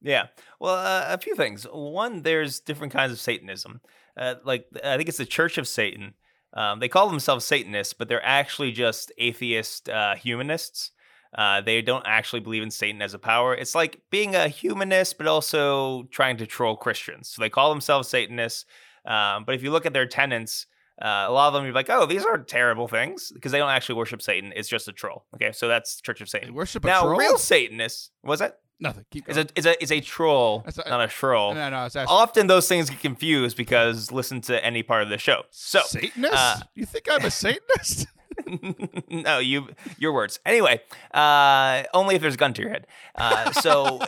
Yeah. 0.02 0.28
Well, 0.60 0.76
uh, 0.76 1.06
a 1.14 1.18
few 1.18 1.36
things. 1.36 1.64
One, 1.72 2.24
there's 2.24 2.60
different 2.60 2.94
kinds 2.94 3.12
of 3.12 3.20
Satanism. 3.20 3.82
Uh, 4.18 4.36
like, 4.44 4.66
I 4.84 4.98
think 4.98 5.10
it's 5.10 5.18
the 5.18 5.26
Church 5.26 5.58
of 5.58 5.68
Satan. 5.68 6.14
Um, 6.54 6.80
they 6.80 6.90
call 6.90 7.10
themselves 7.10 7.46
Satanists, 7.46 7.94
but 7.94 8.10
they're 8.10 8.26
actually 8.26 8.72
just 8.72 9.12
atheist 9.18 9.88
uh, 9.90 10.16
humanists. 10.16 10.92
Uh, 11.38 11.62
they 11.62 11.82
don't 11.82 12.06
actually 12.06 12.42
believe 12.42 12.62
in 12.64 12.72
Satan 12.72 13.02
as 13.02 13.14
a 13.14 13.20
power. 13.20 13.56
It's 13.56 13.74
like 13.74 14.02
being 14.10 14.36
a 14.36 14.50
humanist, 14.50 15.18
but 15.18 15.28
also 15.28 16.04
trying 16.12 16.36
to 16.38 16.46
troll 16.46 16.76
Christians. 16.76 17.30
So 17.30 17.42
they 17.42 17.50
call 17.50 17.70
themselves 17.70 18.10
Satanists. 18.10 18.66
Um, 19.06 19.46
but 19.46 19.56
if 19.56 19.64
you 19.64 19.72
look 19.72 19.86
at 19.86 19.94
their 19.94 20.06
tenets, 20.08 20.66
uh, 21.02 21.26
a 21.28 21.32
lot 21.32 21.48
of 21.48 21.54
them 21.54 21.64
you're 21.64 21.74
like, 21.74 21.90
oh, 21.90 22.06
these 22.06 22.26
are 22.26 22.38
terrible 22.38 22.88
things 22.90 23.32
because 23.34 23.52
they 23.54 23.58
don't 23.60 23.70
actually 23.70 23.96
worship 23.96 24.22
Satan. 24.22 24.52
It's 24.56 24.68
just 24.68 24.88
a 24.90 24.92
troll. 24.92 25.26
Okay, 25.36 25.52
so 25.54 25.68
that's 25.70 26.02
Church 26.02 26.20
of 26.22 26.30
They 26.30 26.40
Satan. 26.40 26.54
worship 26.54 26.84
a 26.84 26.88
Now, 26.88 27.04
troll. 27.04 27.18
real 27.18 27.38
Satanists, 27.38 28.12
was 28.24 28.40
that? 28.40 28.60
Nothing. 28.82 29.06
Keep 29.12 29.28
going. 29.28 29.38
a 29.38 29.48
is 29.56 29.66
a 29.66 29.82
is 29.84 29.92
a 29.92 30.02
troll, 30.02 30.64
That's 30.66 30.80
a- 30.80 30.90
not 30.90 31.02
a 31.02 31.08
troll. 31.08 31.54
no, 31.54 31.70
no, 31.70 31.86
it's 31.86 31.96
asking. 31.96 32.14
Often 32.14 32.48
those 32.48 32.68
things 32.68 32.90
get 32.90 33.00
confused 33.00 33.56
because 33.56 34.12
listen 34.12 34.42
to 34.42 34.66
any 34.66 34.82
part 34.84 35.04
of 35.04 35.10
the 35.10 35.18
show. 35.20 35.44
So 35.52 35.82
Satanist? 35.86 36.34
uh, 36.36 36.58
you 36.76 36.86
think 36.86 37.06
I'm 37.10 37.24
a 37.24 37.30
Satanist? 37.32 38.08
no, 39.10 39.38
you 39.40 39.68
your 40.00 40.14
words. 40.14 40.40
Anyway, 40.46 40.82
uh, 41.14 41.84
only 41.94 42.16
if 42.16 42.22
there's 42.22 42.34
a 42.34 42.38
gun 42.38 42.54
to 42.56 42.62
your 42.62 42.72
head. 42.72 42.88
Uh, 43.16 43.52
so, 43.52 44.00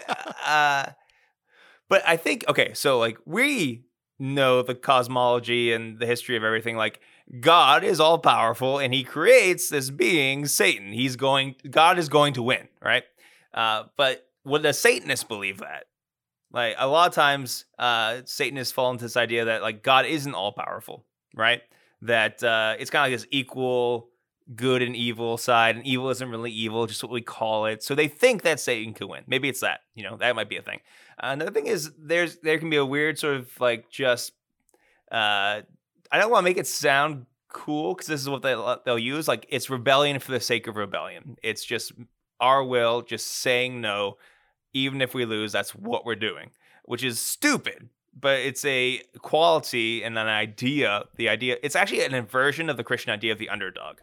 uh, 0.45 0.85
but 1.89 2.01
I 2.07 2.17
think 2.17 2.45
okay. 2.49 2.73
So 2.73 2.97
like 2.97 3.17
we 3.25 3.85
know 4.19 4.61
the 4.63 4.73
cosmology 4.75 5.71
and 5.73 5.99
the 5.99 6.05
history 6.05 6.35
of 6.35 6.43
everything. 6.43 6.77
Like 6.77 6.99
God 7.39 7.83
is 7.83 7.99
all 7.99 8.17
powerful 8.17 8.79
and 8.79 8.93
He 8.93 9.03
creates 9.03 9.69
this 9.69 9.89
being 9.91 10.47
Satan. 10.47 10.93
He's 10.93 11.15
going. 11.15 11.55
God 11.69 11.99
is 11.99 12.09
going 12.09 12.33
to 12.33 12.41
win, 12.43 12.67
right? 12.81 13.03
Uh, 13.53 13.83
but 13.97 14.25
would 14.45 14.65
a 14.65 14.73
Satanist 14.73 15.27
believe 15.27 15.59
that? 15.59 15.85
Like 16.51 16.75
a 16.77 16.87
lot 16.87 17.09
of 17.09 17.15
times, 17.15 17.65
uh, 17.79 18.21
Satanists 18.25 18.71
fall 18.71 18.91
into 18.91 19.05
this 19.05 19.17
idea 19.17 19.45
that 19.45 19.61
like 19.61 19.81
God 19.81 20.05
isn't 20.05 20.35
all 20.35 20.51
powerful, 20.51 21.03
right? 21.35 21.61
That 22.03 22.43
uh, 22.43 22.75
it's 22.77 22.91
kind 22.91 23.05
of 23.05 23.11
like 23.11 23.19
this 23.19 23.27
equal 23.31 24.09
good 24.55 24.81
and 24.81 24.95
evil 24.95 25.37
side, 25.37 25.75
and 25.75 25.85
evil 25.85 26.09
isn't 26.09 26.29
really 26.29 26.51
evil, 26.51 26.85
just 26.85 27.01
what 27.01 27.11
we 27.11 27.21
call 27.21 27.65
it. 27.65 27.81
So 27.81 27.95
they 27.95 28.07
think 28.07 28.43
that 28.43 28.59
Satan 28.59 28.93
could 28.93 29.07
win. 29.09 29.23
Maybe 29.25 29.49
it's 29.49 29.61
that. 29.61 29.81
You 29.95 30.03
know, 30.03 30.17
that 30.17 30.35
might 30.35 30.49
be 30.49 30.57
a 30.57 30.61
thing. 30.61 30.81
Uh, 31.17 31.29
another 31.31 31.51
thing 31.51 31.67
is 31.67 31.91
there's 31.97 32.37
there 32.37 32.59
can 32.59 32.69
be 32.69 32.77
a 32.77 32.85
weird 32.85 33.17
sort 33.17 33.35
of 33.35 33.59
like 33.59 33.89
just 33.89 34.33
uh, 35.11 35.61
I 36.11 36.19
don't 36.19 36.29
want 36.29 36.43
to 36.43 36.49
make 36.49 36.57
it 36.57 36.67
sound 36.67 37.25
cool 37.51 37.93
because 37.93 38.07
this 38.07 38.21
is 38.21 38.29
what 38.29 38.41
they 38.41 38.55
they'll 38.85 38.99
use. 38.99 39.27
Like 39.27 39.45
it's 39.49 39.69
rebellion 39.69 40.19
for 40.19 40.31
the 40.31 40.39
sake 40.39 40.67
of 40.67 40.75
rebellion. 40.75 41.37
It's 41.41 41.63
just 41.63 41.93
our 42.39 42.63
will, 42.63 43.01
just 43.01 43.27
saying 43.27 43.79
no, 43.81 44.17
even 44.73 45.01
if 45.01 45.13
we 45.13 45.25
lose. 45.25 45.51
That's 45.51 45.75
what 45.75 46.05
we're 46.05 46.15
doing, 46.15 46.51
which 46.85 47.03
is 47.03 47.19
stupid. 47.19 47.89
But 48.17 48.39
it's 48.39 48.63
a 48.65 49.01
quality 49.19 50.03
and 50.03 50.17
an 50.17 50.27
idea. 50.27 51.05
The 51.15 51.29
idea 51.29 51.57
it's 51.63 51.75
actually 51.75 52.05
an 52.05 52.13
inversion 52.13 52.69
of 52.69 52.77
the 52.77 52.83
Christian 52.83 53.11
idea 53.11 53.31
of 53.31 53.39
the 53.39 53.49
underdog. 53.49 53.97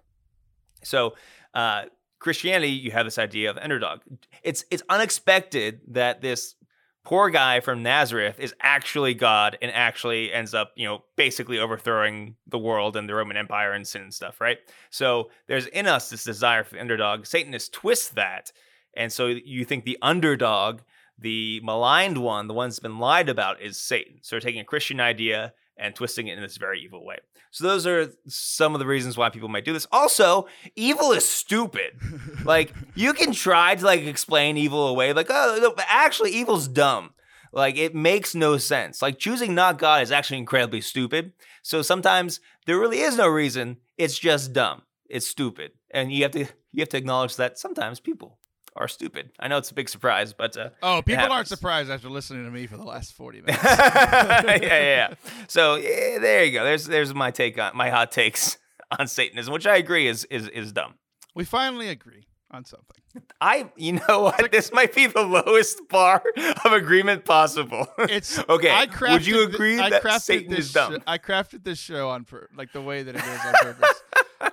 So 0.83 1.15
uh, 1.55 1.85
Christianity, 2.19 2.73
you 2.73 2.91
have 2.91 3.07
this 3.07 3.19
idea 3.19 3.51
of 3.51 3.59
underdog. 3.59 4.01
It's 4.43 4.65
it's 4.71 4.83
unexpected 4.89 5.81
that 5.89 6.21
this 6.21 6.57
poor 7.05 7.31
guy 7.31 7.61
from 7.61 7.83
Nazareth 7.83 8.39
is 8.39 8.55
actually 8.61 9.15
God 9.15 9.57
and 9.63 9.71
actually 9.73 10.33
ends 10.33 10.55
up, 10.55 10.73
you 10.77 10.87
know, 10.87 11.03
basically 11.17 11.59
overthrowing 11.59 12.37
the 12.47 12.59
world 12.59 12.97
and 12.97 13.09
the 13.09 13.15
Roman 13.15 13.37
Empire 13.37 13.73
and 13.73 13.87
sin 13.87 14.03
and 14.03 14.15
stuff, 14.15 14.41
right? 14.41 14.59
So 14.91 15.31
there's 15.47 15.67
in 15.67 15.87
us 15.87 16.11
this 16.11 16.25
desire 16.25 16.63
for 16.63 16.75
the 16.75 16.81
underdog. 16.81 17.27
Satanists 17.27 17.69
twist 17.71 18.17
that. 18.17 18.53
And 18.97 19.13
so 19.13 19.27
you 19.27 19.65
think 19.65 19.85
the 19.85 19.99
underdog, 20.03 20.81
the 21.19 21.61
maligned 21.63 22.19
one, 22.19 22.49
the 22.49 22.55
one 22.55 22.69
that's 22.69 22.81
been 22.81 22.99
lied 22.99 23.29
about, 23.29 23.61
is 23.61 23.79
Satan. 23.79 24.19
So 24.23 24.35
they're 24.35 24.41
taking 24.41 24.61
a 24.61 24.65
Christian 24.65 25.01
idea 25.01 25.53
and 25.77 25.95
twisting 25.95 26.29
it 26.29 26.37
in 26.37 26.43
this 26.43 26.59
very 26.59 26.83
evil 26.83 27.05
way. 27.05 27.17
So 27.51 27.65
those 27.65 27.87
are 27.87 28.13
some 28.29 28.75
of 28.75 28.79
the 28.79 28.87
reasons 28.87 29.17
why 29.17 29.31
people 29.31 29.49
might 29.49 29.65
do 29.65 29.73
this. 29.73 29.87
Also, 29.91 30.47
evil 30.77 31.13
is 31.13 31.29
stupid. 31.29 31.99
like 32.45 32.73
you 32.95 33.13
can 33.13 33.33
try 33.33 33.75
to 33.75 33.85
like 33.85 34.03
explain 34.03 34.57
evil 34.57 34.87
away, 34.87 35.13
like 35.13 35.29
oh, 35.31 35.59
no, 35.61 35.73
but 35.73 35.87
actually 35.89 36.33
evil's 36.33 36.69
dumb. 36.69 37.11
Like 37.53 37.77
it 37.77 37.95
makes 37.95 38.35
no 38.35 38.59
sense. 38.59 39.03
Like 39.03 39.19
choosing 39.19 39.55
not 39.55 39.79
God 39.79 40.03
is 40.03 40.13
actually 40.13 40.39
incredibly 40.39 40.81
stupid. 40.81 41.33
So 41.63 41.83
sometimes 41.83 42.41
there 42.67 42.79
really 42.79 43.01
is 43.01 43.17
no 43.17 43.27
reason. 43.27 43.79
It's 43.99 44.19
just 44.19 44.53
dumb. 44.53 44.83
It's 45.09 45.27
stupid, 45.27 45.73
and 45.91 46.13
you 46.13 46.23
have 46.23 46.31
to 46.33 46.47
you 46.71 46.81
have 46.81 46.89
to 46.91 46.97
acknowledge 46.97 47.35
that 47.37 47.59
sometimes 47.59 47.99
people 47.99 48.39
are 48.77 48.89
stupid. 48.89 49.31
I 49.39 49.49
know 49.49 49.59
it's 49.59 49.71
a 49.71 49.75
big 49.75 49.89
surprise, 49.89 50.33
but 50.33 50.57
uh, 50.57 50.71
Oh, 50.83 51.03
people 51.03 51.31
aren't 51.31 51.49
surprised 51.49 51.91
after 51.91 52.09
listening 52.09 52.45
to 52.45 52.51
me 52.51 52.67
for 52.67 52.77
the 52.77 52.85
last 52.85 53.13
40 53.15 53.41
minutes. 53.47 53.63
yeah, 53.65 54.43
yeah, 54.45 54.59
yeah. 54.63 55.15
So 55.49 55.77
yeah, 55.77 56.19
there 56.19 56.45
you 56.45 56.53
go. 56.53 56.65
There's 56.65 56.87
there's 56.87 57.15
my 57.15 57.31
take 57.31 57.59
on 57.59 57.77
my 57.77 57.91
hot 57.91 58.13
takes 58.13 58.59
on 58.99 59.07
Satanism, 59.09 59.53
which 59.53 59.67
I 59.67 59.77
agree 59.77 60.07
is 60.07 60.25
is 60.27 60.49
is 60.49 60.73
dumb. 60.73 60.95
we 61.35 61.45
finally 61.45 61.89
agree 61.89 62.27
on 62.53 62.65
something. 62.65 62.97
I, 63.41 63.71
you 63.77 63.93
know 64.09 64.21
what? 64.23 64.51
This 64.53 64.73
might 64.73 64.95
be 64.95 65.07
the 65.09 65.23
lowest 65.23 65.81
bar 65.89 66.23
of 66.65 66.73
agreement 66.73 67.25
possible. 67.25 67.87
It's 67.99 68.39
okay. 68.49 68.71
I 68.71 68.87
crafted 68.87 69.13
Would 69.13 69.27
you 69.27 69.45
agree 69.45 69.79
I 69.81 69.91
that 69.91 70.03
crafted 70.03 70.21
Satan 70.21 70.51
this 70.51 70.67
is 70.67 70.73
dumb? 70.73 70.93
sho- 70.95 71.03
I 71.09 71.19
crafted 71.19 71.65
this 71.65 71.79
show 71.79 72.09
on 72.11 72.25
pur- 72.25 72.49
like 72.57 72.73
the 72.73 72.81
way 72.81 73.03
that 73.03 73.15
it 73.17 73.21
is 73.25 73.41
on 73.47 73.55
purpose. 73.63 74.03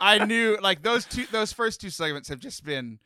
I 0.02 0.26
knew 0.26 0.58
like 0.62 0.82
those 0.84 1.06
two 1.06 1.26
those 1.32 1.52
first 1.54 1.82
two 1.82 1.90
segments 1.92 2.30
have 2.30 2.40
just 2.40 2.64
been 2.64 3.00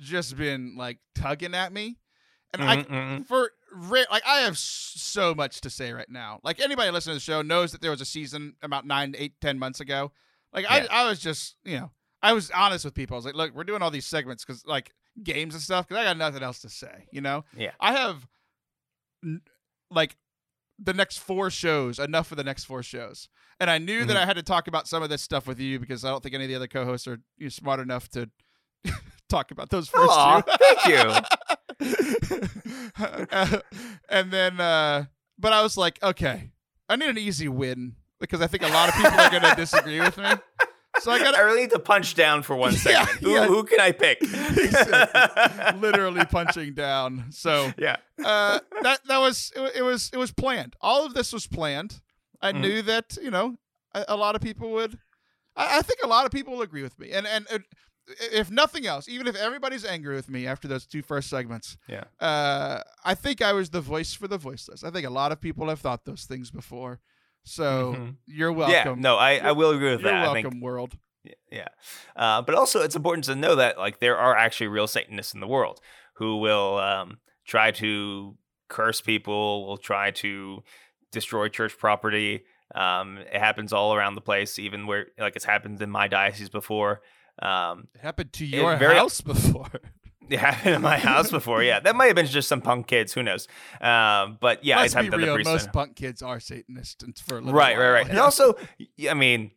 just 0.00 0.36
been 0.36 0.74
like 0.76 0.98
tugging 1.14 1.54
at 1.54 1.72
me. 1.72 1.98
And 2.52 2.64
I 2.64 2.76
Mhm, 2.78 2.86
mhm. 2.88 3.26
for 3.26 3.50
like 4.10 4.22
I 4.26 4.40
have 4.40 4.58
so 4.58 5.34
much 5.34 5.60
to 5.60 5.70
say 5.70 5.92
right 5.92 6.08
now. 6.10 6.40
Like 6.42 6.58
anybody 6.60 6.90
listening 6.90 7.14
to 7.14 7.16
the 7.18 7.24
show 7.24 7.42
knows 7.42 7.70
that 7.72 7.80
there 7.80 7.92
was 7.92 8.00
a 8.00 8.04
season 8.06 8.56
about 8.62 8.84
nine, 8.86 9.14
eight, 9.16 9.34
ten 9.40 9.58
months 9.58 9.78
ago. 9.80 10.10
Like 10.52 10.64
Yeah. 10.64 10.86
I, 10.90 11.02
I 11.02 11.08
was 11.08 11.20
just 11.20 11.54
you 11.64 11.78
know 11.78 11.92
I 12.22 12.32
was 12.32 12.50
honest 12.50 12.84
with 12.84 12.94
people. 12.94 13.14
I 13.14 13.18
was 13.18 13.24
like, 13.24 13.34
look, 13.36 13.54
we're 13.54 13.64
doing 13.64 13.82
all 13.82 13.90
these 13.92 14.06
segments 14.06 14.44
because 14.44 14.66
like 14.66 14.92
games 15.22 15.54
and 15.54 15.62
stuff 15.62 15.86
because 15.86 16.00
I 16.00 16.04
got 16.04 16.16
nothing 16.16 16.42
else 16.42 16.58
to 16.60 16.68
say. 16.68 17.06
You 17.12 17.20
know. 17.20 17.44
Yeah. 17.56 17.70
I 17.78 17.92
have 17.92 18.26
like 19.90 20.16
the 20.78 20.94
next 20.94 21.18
four 21.18 21.50
shows 21.50 21.98
enough 21.98 22.26
for 22.26 22.34
the 22.36 22.44
next 22.44 22.64
four 22.64 22.82
shows 22.82 23.28
and 23.60 23.68
i 23.68 23.76
knew 23.76 24.06
that 24.06 24.16
Mhm. 24.16 24.20
i 24.22 24.24
had 24.24 24.36
to 24.36 24.42
talk 24.42 24.66
about 24.66 24.88
some 24.88 25.02
of 25.02 25.10
this 25.10 25.20
stuff 25.20 25.46
with 25.46 25.60
you 25.60 25.78
because 25.78 26.06
i 26.06 26.08
don't 26.08 26.22
think 26.22 26.34
any 26.34 26.44
of 26.44 26.48
the 26.50 26.56
other 26.56 26.66
co-hosts 26.68 27.06
are 27.06 27.20
you 27.36 27.44
know, 27.44 27.48
smart 27.50 27.80
enough 27.80 28.08
to 28.08 28.30
talk 29.30 29.50
about 29.50 29.70
those 29.70 29.88
first 29.88 30.10
Aw, 30.12 30.40
two 30.42 30.52
thank 30.58 30.86
you 30.88 32.40
and 34.08 34.30
then 34.32 34.60
uh 34.60 35.04
but 35.38 35.52
i 35.52 35.62
was 35.62 35.76
like 35.76 36.02
okay 36.02 36.50
i 36.88 36.96
need 36.96 37.08
an 37.08 37.18
easy 37.18 37.48
win 37.48 37.94
because 38.18 38.40
i 38.42 38.46
think 38.46 38.62
a 38.62 38.68
lot 38.68 38.88
of 38.88 38.94
people 38.94 39.18
are 39.18 39.30
going 39.30 39.42
to 39.42 39.54
disagree 39.56 40.00
with 40.00 40.16
me 40.18 40.30
so 40.98 41.10
i 41.12 41.18
got 41.18 41.34
I 41.34 41.40
really 41.40 41.62
need 41.62 41.70
to 41.70 41.78
punch 41.78 42.14
down 42.14 42.42
for 42.42 42.56
one 42.56 42.72
second. 42.86 43.06
Yeah, 43.22 43.28
who, 43.28 43.30
yeah. 43.32 43.46
who 43.46 43.62
can 43.62 43.80
I 43.80 43.92
pick? 43.92 44.20
literally 45.80 46.24
punching 46.26 46.74
down 46.74 47.26
so 47.30 47.72
yeah. 47.78 47.96
uh, 48.22 48.58
that 48.82 49.00
that 49.06 49.18
was 49.18 49.52
it, 49.56 49.76
it 49.76 49.82
was 49.82 50.10
it 50.12 50.18
was 50.18 50.32
planned. 50.32 50.74
All 50.80 51.06
of 51.06 51.14
this 51.14 51.32
was 51.32 51.46
planned. 51.46 52.00
I 52.42 52.52
Mhm. 52.52 52.60
knew 52.60 52.82
that 52.82 53.16
you 53.22 53.30
know 53.30 53.56
a, 53.94 54.04
a 54.08 54.16
lot 54.16 54.34
of 54.34 54.42
people 54.42 54.72
would. 54.72 54.98
I, 55.56 55.78
I 55.78 55.82
think 55.82 56.00
a 56.02 56.08
lot 56.08 56.26
of 56.26 56.32
people 56.32 56.54
will 56.54 56.62
agree 56.62 56.82
with 56.82 56.98
me, 56.98 57.12
and 57.12 57.26
and. 57.26 57.46
it, 57.50 57.62
if 58.32 58.50
nothing 58.50 58.86
else, 58.86 59.08
even 59.08 59.26
if 59.26 59.36
everybody's 59.36 59.84
angry 59.84 60.14
with 60.14 60.28
me 60.28 60.46
after 60.46 60.66
those 60.68 60.86
two 60.86 61.02
first 61.02 61.28
segments, 61.30 61.76
Yeah. 61.88 62.04
uh, 62.20 62.82
I 63.04 63.14
think 63.14 63.42
I 63.42 63.52
was 63.52 63.70
the 63.70 63.80
voice 63.80 64.14
for 64.14 64.28
the 64.28 64.38
voiceless. 64.38 64.84
I 64.84 64.90
think 64.90 65.06
a 65.06 65.10
lot 65.10 65.32
of 65.32 65.40
people 65.40 65.68
have 65.68 65.80
thought 65.80 66.04
those 66.04 66.24
things 66.24 66.50
before, 66.50 67.00
so 67.44 67.94
Mhm. 67.94 68.16
you're 68.26 68.52
welcome. 68.52 68.98
Yeah. 68.98 69.02
No, 69.02 69.16
I, 69.16 69.36
I 69.38 69.52
will 69.52 69.70
agree 69.70 69.90
with 69.90 70.00
you're 70.00 70.10
that. 70.12 70.20
I 70.28 70.32
welcome, 70.32 70.50
think 70.52 70.62
world. 70.62 70.98
Yeah. 71.52 71.68
Uh, 72.16 72.40
but 72.42 72.54
also, 72.54 72.80
it's 72.82 72.96
important 72.96 73.24
to 73.26 73.34
know 73.34 73.54
that 73.56 73.76
like 73.78 74.00
there 74.00 74.16
are 74.16 74.34
actually 74.36 74.68
real 74.68 74.86
Satanists 74.86 75.34
in 75.34 75.40
the 75.40 75.46
world 75.46 75.80
who 76.14 76.38
will 76.38 76.78
um, 76.78 77.18
try 77.46 77.70
to 77.72 78.36
curse 78.68 79.00
people, 79.02 79.66
will 79.66 79.76
try 79.76 80.10
to 80.12 80.62
destroy 81.12 81.48
church 81.48 81.76
property. 81.76 82.44
Um, 82.74 83.18
it 83.18 83.34
happens 83.38 83.72
all 83.72 83.94
around 83.94 84.14
the 84.14 84.20
place, 84.20 84.58
even 84.58 84.86
where 84.86 85.08
like 85.18 85.36
it's 85.36 85.44
happened 85.44 85.82
in 85.82 85.90
my 85.90 86.08
diocese 86.08 86.48
before. 86.48 87.02
Um, 87.40 87.88
It 87.94 88.00
happened 88.00 88.32
to 88.34 88.46
your 88.46 88.76
very- 88.76 88.96
house 88.96 89.20
before. 89.32 89.70
it 90.28 90.38
happened 90.38 90.74
in 90.76 90.82
my 90.82 90.98
house 90.98 91.30
before. 91.30 91.62
Yeah, 91.62 91.80
that 91.80 91.96
might 91.96 92.06
have 92.06 92.16
been 92.16 92.26
just 92.26 92.48
some 92.48 92.60
punk 92.60 92.86
kids. 92.86 93.12
Who 93.14 93.22
knows? 93.22 93.48
Um, 93.80 94.38
but 94.40 94.64
yeah, 94.64 94.76
Let's 94.76 94.86
it's 94.86 94.94
be 94.94 95.04
happened 95.06 95.24
other 95.24 95.36
real. 95.36 95.44
Most 95.44 95.72
punk 95.72 95.96
kids 95.96 96.22
are 96.22 96.38
Satanists 96.40 97.02
and 97.02 97.18
for 97.18 97.34
a 97.36 97.40
little 97.40 97.52
Right, 97.54 97.76
right, 97.76 97.84
while, 97.84 97.92
right. 97.92 98.08
And 98.08 98.18
also, 98.18 98.54
I 99.08 99.14
mean, 99.14 99.50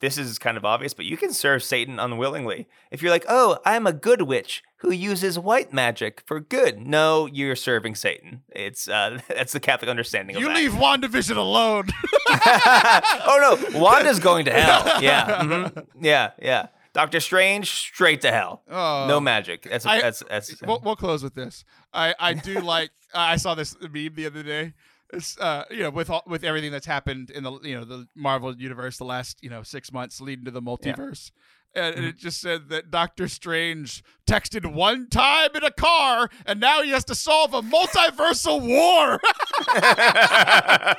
this 0.00 0.18
is 0.18 0.38
kind 0.38 0.56
of 0.56 0.64
obvious, 0.64 0.92
but 0.94 1.04
you 1.06 1.16
can 1.16 1.32
serve 1.32 1.62
Satan 1.62 1.98
unwillingly. 1.98 2.66
If 2.90 3.02
you're 3.02 3.10
like, 3.12 3.24
oh, 3.28 3.58
I'm 3.64 3.86
a 3.86 3.92
good 3.94 4.22
witch 4.22 4.62
who 4.78 4.90
uses 4.90 5.38
white 5.38 5.72
magic 5.72 6.22
for 6.26 6.38
good. 6.40 6.78
No, 6.86 7.26
you're 7.26 7.56
serving 7.56 7.94
Satan. 7.94 8.42
It's 8.50 8.88
uh, 8.88 9.20
that's 9.28 9.52
the 9.52 9.60
Catholic 9.60 9.88
understanding 9.88 10.36
you 10.38 10.48
of 10.50 10.54
leave 10.54 10.72
WandaVision 10.72 11.36
alone. 11.36 11.86
oh 12.28 13.58
no, 13.72 13.78
Wanda's 13.80 14.18
going 14.18 14.44
to 14.46 14.52
hell. 14.52 15.02
Yeah, 15.02 15.40
mhm. 15.42 15.86
yeah, 16.00 16.32
yeah. 16.42 16.66
Doctor 16.96 17.20
Strange 17.20 17.68
straight 17.70 18.22
to 18.22 18.30
hell. 18.32 18.62
Oh. 18.70 19.04
No 19.06 19.20
magic. 19.20 19.62
That's 19.68 19.84
I- 19.84 20.00
that's 20.00 20.22
that's. 20.28 20.62
we'll, 20.62 20.80
we'll 20.82 20.96
close 20.96 21.22
with 21.22 21.34
this. 21.34 21.62
I, 21.92 22.14
I 22.18 22.32
do 22.32 22.60
like. 22.60 22.90
I 23.14 23.36
saw 23.36 23.54
this 23.54 23.76
meme 23.80 24.14
the 24.14 24.24
other 24.26 24.42
day. 24.42 24.72
It's, 25.12 25.38
uh, 25.38 25.64
you 25.70 25.80
know, 25.80 25.90
with 25.90 26.08
all, 26.08 26.22
with 26.26 26.42
everything 26.42 26.72
that's 26.72 26.86
happened 26.86 27.28
in 27.30 27.44
the 27.44 27.52
you 27.62 27.78
know 27.78 27.84
the 27.84 28.08
Marvel 28.16 28.56
universe 28.56 28.96
the 28.96 29.04
last 29.04 29.42
you 29.42 29.50
know 29.50 29.62
six 29.62 29.92
months 29.92 30.22
leading 30.22 30.46
to 30.46 30.50
the 30.50 30.62
multiverse, 30.62 31.30
and, 31.30 31.32
and 31.76 32.04
it 32.04 32.16
just 32.16 32.40
said 32.40 32.68
that 32.70 32.90
Doctor 32.90 33.28
Strange 33.28 34.02
texted 34.28 34.66
one 34.72 35.08
time 35.08 35.50
in 35.54 35.62
a 35.62 35.70
car, 35.70 36.28
and 36.46 36.58
now 36.58 36.82
he 36.82 36.90
has 36.90 37.04
to 37.04 37.14
solve 37.14 37.54
a 37.54 37.62
multiversal 37.62 38.60
war. 38.60 39.20
I 39.68 40.94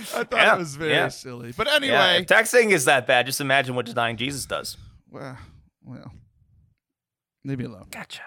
thought 0.00 0.28
Yeah, 0.32 0.54
it 0.54 0.58
was 0.58 0.76
very 0.76 0.92
yeah. 0.92 1.08
silly, 1.08 1.52
but 1.56 1.66
yeah, 1.66 1.74
anyway, 1.76 2.18
if 2.22 2.26
texting 2.26 2.70
is 2.70 2.84
that 2.86 3.06
bad, 3.06 3.26
just 3.26 3.40
imagine 3.40 3.74
what 3.74 3.86
denying 3.86 4.16
Jesus 4.16 4.46
does. 4.46 4.76
well, 5.10 5.36
well, 5.84 6.12
leave 7.44 7.58
me 7.58 7.64
alone. 7.66 7.86
Gotcha. 7.90 8.22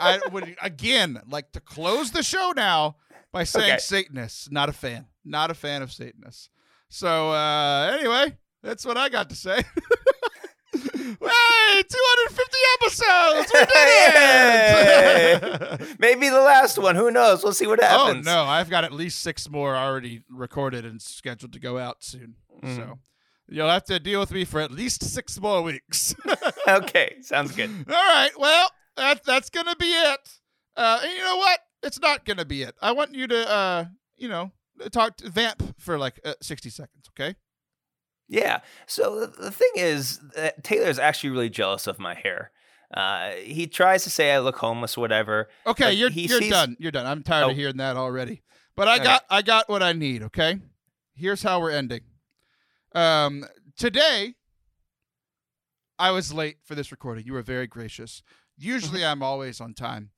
I 0.00 0.20
would 0.32 0.56
again 0.62 1.20
like 1.28 1.52
to 1.52 1.60
close 1.60 2.10
the 2.12 2.22
show 2.22 2.52
now 2.54 2.96
by 3.32 3.44
saying 3.44 3.72
Okay. 3.72 3.78
Satanists. 3.78 4.48
Not 4.50 4.68
a 4.68 4.72
fan. 4.72 5.06
Not 5.24 5.50
a 5.50 5.54
fan 5.54 5.82
of 5.82 5.92
Satanists. 5.92 6.50
So 6.88 7.32
uh 7.32 7.96
anyway, 7.98 8.36
that's 8.64 8.84
what 8.84 8.96
I 8.96 9.08
got 9.08 9.28
to 9.30 9.36
say. 9.36 9.56
hey, 10.72 11.82
250 11.82 12.56
episodes. 12.80 13.50
We 13.54 13.60
did 13.60 13.70
it. 15.42 15.96
Maybe 16.00 16.28
the 16.28 16.40
last 16.40 16.78
one. 16.78 16.96
Who 16.96 17.10
knows? 17.10 17.42
We'll 17.44 17.52
see 17.52 17.66
what 17.66 17.80
happens. 17.80 18.00
oh 18.02 18.06
happens. 18.06 18.26
no, 18.26 18.42
I've 18.44 18.70
got 18.70 18.84
at 18.84 18.92
least 18.92 19.20
six 19.20 19.48
more 19.48 19.76
already 19.76 20.22
recorded 20.30 20.84
and 20.84 21.00
scheduled 21.00 21.52
to 21.52 21.60
go 21.60 21.78
out 21.78 22.02
soon. 22.02 22.34
Mhm. 22.62 22.76
So 22.76 22.98
you'll 23.48 23.68
have 23.68 23.84
to 23.84 24.00
deal 24.00 24.20
with 24.20 24.32
me 24.32 24.44
for 24.44 24.60
at 24.60 24.70
least 24.70 25.04
six 25.04 25.38
more 25.40 25.62
weeks. 25.62 26.14
okay, 26.68 27.16
sounds 27.20 27.54
good. 27.54 27.70
All 27.88 27.94
right. 27.94 28.30
Well, 28.36 28.70
that 28.96 29.24
that's 29.24 29.50
gonna 29.50 29.76
be 29.76 29.86
it. 29.92 30.30
Uh, 30.76 31.00
and 31.02 31.12
you 31.12 31.22
know 31.22 31.36
what? 31.36 31.60
It's 31.82 32.00
not 32.00 32.24
gonna 32.24 32.44
be 32.46 32.62
it. 32.62 32.74
I 32.80 32.92
want 32.92 33.14
you 33.14 33.26
to, 33.28 33.48
uh, 33.50 33.84
you 34.16 34.28
know, 34.28 34.50
talk 34.90 35.18
to 35.18 35.28
vamp 35.30 35.78
for 35.78 35.98
like 35.98 36.18
uh, 36.24 36.34
sixty 36.40 36.70
seconds. 36.70 37.08
Okay. 37.10 37.36
Yeah. 38.28 38.60
So 38.86 39.26
the- 39.26 39.50
thing 39.50 39.70
is, 39.76 40.18
that 40.34 40.64
Taylor's 40.64 40.98
actually 40.98 41.30
really 41.30 41.50
jealous 41.50 41.86
of 41.86 41.98
my 41.98 42.14
hair. 42.14 42.50
Uh, 42.92 43.30
he 43.32 43.66
tries 43.66 44.04
to 44.04 44.10
say 44.10 44.32
I 44.32 44.38
look 44.38 44.56
homeless, 44.56 44.96
whatever. 44.96 45.48
Okay. 45.66 45.92
You're 45.92 46.10
you're 46.10 46.40
sees- 46.40 46.50
done. 46.50 46.76
You're 46.78 46.92
done. 46.92 47.06
I'm 47.06 47.22
tired 47.22 47.44
Oh. 47.44 47.50
of 47.50 47.56
hearing 47.56 47.76
that 47.78 47.96
already. 47.96 48.42
But 48.76 48.88
I 48.88 48.98
got 48.98 49.24
I 49.30 49.42
got 49.42 49.68
what 49.68 49.82
I 49.82 49.92
need. 49.92 50.22
Okay. 50.24 50.58
Here's 51.14 51.42
how 51.42 51.60
we're 51.60 51.70
ending. 51.70 52.00
Um, 52.94 53.44
today. 53.76 54.34
I 55.98 56.10
was 56.10 56.32
late 56.34 56.56
for 56.64 56.74
this 56.74 56.90
recording. 56.90 57.24
You 57.24 57.34
were 57.34 57.42
very 57.42 57.66
gracious. 57.68 58.22
Usually, 58.56 59.04
I'm 59.04 59.22
always 59.22 59.60
on 59.60 59.74
time. 59.74 60.10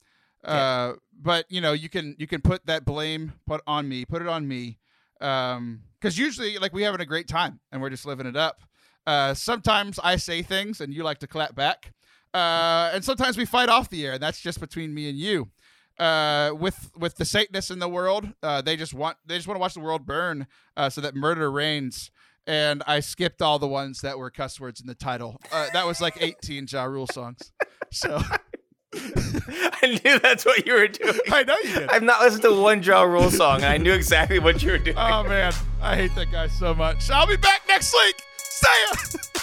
Uh, 0.43 0.93
but 1.19 1.45
you 1.49 1.61
know, 1.61 1.73
you 1.73 1.89
can 1.89 2.15
you 2.17 2.25
can 2.27 2.41
put 2.41 2.65
that 2.65 2.85
blame 2.85 3.33
put 3.45 3.61
on 3.67 3.87
me. 3.89 4.05
Put 4.05 4.21
it 4.21 4.27
on 4.27 4.47
me. 4.47 4.79
Um, 5.21 5.81
because 5.99 6.17
usually, 6.17 6.57
like, 6.59 6.73
we 6.73 6.83
having 6.83 7.01
a 7.01 7.05
great 7.05 7.27
time 7.27 7.59
and 7.71 7.81
we're 7.81 7.89
just 7.89 8.05
living 8.05 8.27
it 8.27 8.35
up. 8.35 8.61
Uh, 9.07 9.33
sometimes 9.33 9.99
I 10.03 10.17
say 10.17 10.43
things 10.43 10.79
and 10.81 10.93
you 10.93 11.03
like 11.03 11.17
to 11.19 11.27
clap 11.27 11.55
back. 11.55 11.91
Uh, 12.33 12.91
and 12.93 13.03
sometimes 13.03 13.37
we 13.37 13.45
fight 13.45 13.67
off 13.69 13.89
the 13.89 14.05
air, 14.05 14.13
and 14.13 14.21
that's 14.21 14.39
just 14.41 14.59
between 14.59 14.93
me 14.93 15.09
and 15.09 15.17
you. 15.17 15.49
uh, 15.97 16.51
with 16.53 16.91
with 16.95 17.15
the 17.15 17.25
Satanists 17.25 17.71
in 17.71 17.79
the 17.79 17.89
world. 17.89 18.31
Uh, 18.43 18.61
they 18.61 18.75
just 18.77 18.93
want 18.93 19.17
they 19.25 19.35
just 19.37 19.47
want 19.47 19.55
to 19.55 19.59
watch 19.59 19.73
the 19.73 19.79
world 19.79 20.05
burn, 20.05 20.45
uh, 20.75 20.89
so 20.91 21.01
that 21.01 21.15
murder 21.15 21.49
reigns. 21.49 22.11
And 22.45 22.83
I 22.85 22.99
skipped 22.99 23.41
all 23.41 23.57
the 23.59 23.67
ones 23.67 24.01
that 24.01 24.19
were 24.19 24.29
cuss 24.29 24.59
words 24.59 24.79
in 24.79 24.85
the 24.87 24.93
title. 24.95 25.41
Uh, 25.51 25.67
that 25.73 25.87
was 25.87 25.99
like 25.99 26.21
18 26.21 26.67
Ja 26.69 26.83
Rule 26.83 27.07
songs. 27.07 27.51
So 27.91 28.21
I 28.95 29.99
knew 30.03 30.19
that's 30.19 30.45
what 30.45 30.65
you 30.65 30.73
were 30.73 30.87
doing. 30.87 31.19
I 31.29 31.43
know 31.43 31.57
you 31.63 31.73
did. 31.73 31.89
I've 31.89 32.03
not 32.03 32.21
listened 32.21 32.43
to 32.43 32.53
one 32.61 32.81
Ja 32.81 33.01
Rule 33.03 33.29
song, 33.29 33.57
and 33.57 33.65
I 33.65 33.77
knew 33.77 33.91
exactly 33.93 34.39
what 34.39 34.63
you 34.63 34.71
were 34.71 34.77
doing. 34.77 34.97
Oh 34.97 35.23
man, 35.23 35.53
I 35.81 35.95
hate 35.95 36.15
that 36.15 36.31
guy 36.31 36.47
so 36.47 36.73
much. 36.73 37.09
I'll 37.09 37.27
be 37.27 37.35
back 37.35 37.63
next 37.67 37.93
week. 37.93 38.15
See 38.37 38.67
ya. 38.67 39.19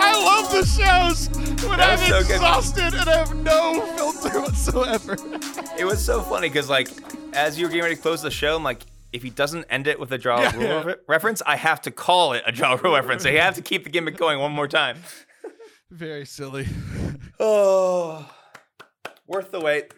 I 0.00 0.14
love 0.24 0.52
the 0.52 0.64
shows 0.64 1.28
when 1.68 1.80
I'm 1.80 1.98
so 1.98 2.22
good. 2.22 2.30
exhausted 2.36 2.94
and 2.94 3.08
I 3.08 3.16
have 3.18 3.34
no 3.36 3.80
filter 3.96 4.40
whatsoever. 4.40 5.16
It 5.78 5.84
was 5.84 6.04
so 6.04 6.22
funny 6.22 6.48
because, 6.48 6.68
like, 6.68 6.88
as 7.34 7.56
you 7.56 7.64
were 7.64 7.68
getting 7.70 7.84
ready 7.84 7.94
to 7.94 8.02
close 8.02 8.20
the 8.20 8.32
show, 8.32 8.56
I'm 8.56 8.64
like, 8.64 8.84
if 9.12 9.22
he 9.22 9.30
doesn't 9.30 9.64
end 9.70 9.86
it 9.86 9.98
with 9.98 10.12
a 10.12 10.18
Ja 10.18 10.38
Yeah, 10.40 10.54
Rule 10.54 10.62
yeah. 10.64 10.84
re- 10.84 10.94
reference, 11.08 11.42
I 11.46 11.56
have 11.56 11.80
to 11.82 11.90
call 11.90 12.32
it 12.34 12.42
a 12.46 12.52
Ja 12.54 12.74
Rule 12.74 12.94
reference. 12.94 13.22
So 13.22 13.28
you 13.30 13.38
have 13.40 13.54
to 13.54 13.62
keep 13.62 13.84
the 13.84 13.90
gimmick 13.90 14.16
going 14.16 14.38
one 14.38 14.52
more 14.52 14.68
time. 14.68 14.98
Very 15.90 16.24
silly. 16.26 16.66
Oh, 17.40 18.28
worth 19.28 19.52
the 19.52 19.60
wait. 19.60 19.94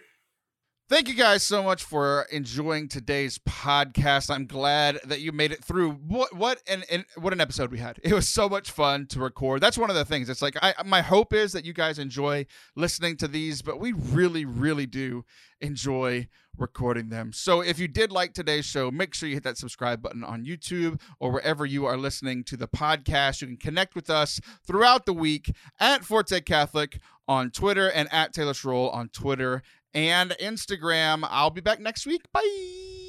Thank 0.91 1.09
you 1.09 1.15
guys 1.15 1.43
so 1.43 1.63
much 1.63 1.83
for 1.85 2.27
enjoying 2.31 2.87
today's 2.89 3.39
podcast. 3.39 4.29
I'm 4.29 4.45
glad 4.45 4.99
that 5.07 5.21
you 5.21 5.33
made 5.33 5.51
it 5.53 5.65
through. 5.65 5.93
What 5.93 6.35
what 6.37 6.61
an, 6.69 6.83
an 6.91 7.07
what 7.17 7.33
an 7.33 7.41
episode 7.41 7.71
we 7.71 7.79
had. 7.79 7.99
It 8.03 8.13
was 8.13 8.29
so 8.29 8.47
much 8.47 8.71
fun 8.73 9.07
to 9.07 9.21
record. 9.21 9.63
That's 9.63 9.79
one 9.79 9.89
of 9.89 9.97
the 9.97 10.05
things. 10.05 10.29
It's 10.29 10.43
like 10.43 10.57
I 10.61 10.75
my 10.85 11.01
hope 11.01 11.33
is 11.33 11.53
that 11.53 11.65
you 11.65 11.73
guys 11.73 11.99
enjoy 11.99 12.45
listening 12.77 13.17
to 13.19 13.29
these, 13.29 13.63
but 13.63 13.81
we 13.81 13.93
really 13.93 14.45
really 14.45 14.87
do 14.87 15.25
enjoy 15.63 16.29
recording 16.57 17.09
them. 17.09 17.33
So 17.33 17.61
if 17.61 17.79
you 17.79 17.89
did 17.89 18.13
like 18.13 18.35
today's 18.35 18.65
show, 18.65 18.91
make 18.91 19.15
sure 19.15 19.29
you 19.29 19.37
hit 19.37 19.45
that 19.45 19.57
subscribe 19.59 20.03
button 20.03 20.25
on 20.25 20.45
YouTube 20.45 21.01
or 21.19 21.33
wherever 21.33 21.65
you 21.65 21.87
are 21.87 21.97
listening 21.97 22.45
to 22.45 22.57
the 22.57 22.69
podcast. 22.69 23.41
You 23.41 23.49
can 23.49 23.57
connect 23.57 23.95
with 23.95 24.11
us 24.11 24.41
throughout 24.67 25.07
the 25.07 25.15
week 25.15 25.55
at 25.79 26.05
Forte 26.05 26.41
Catholic 26.43 27.01
on 27.27 27.51
Twitter 27.51 27.91
and 27.91 28.13
at 28.13 28.33
Taylor 28.33 28.53
Schroll 28.53 28.95
on 28.95 29.09
Twitter 29.09 29.63
and 29.95 30.33
Instagram. 30.41 31.27
I'll 31.29 31.51
be 31.51 31.61
back 31.61 31.81
next 31.81 32.07
week. 32.07 32.23
Bye. 32.33 33.00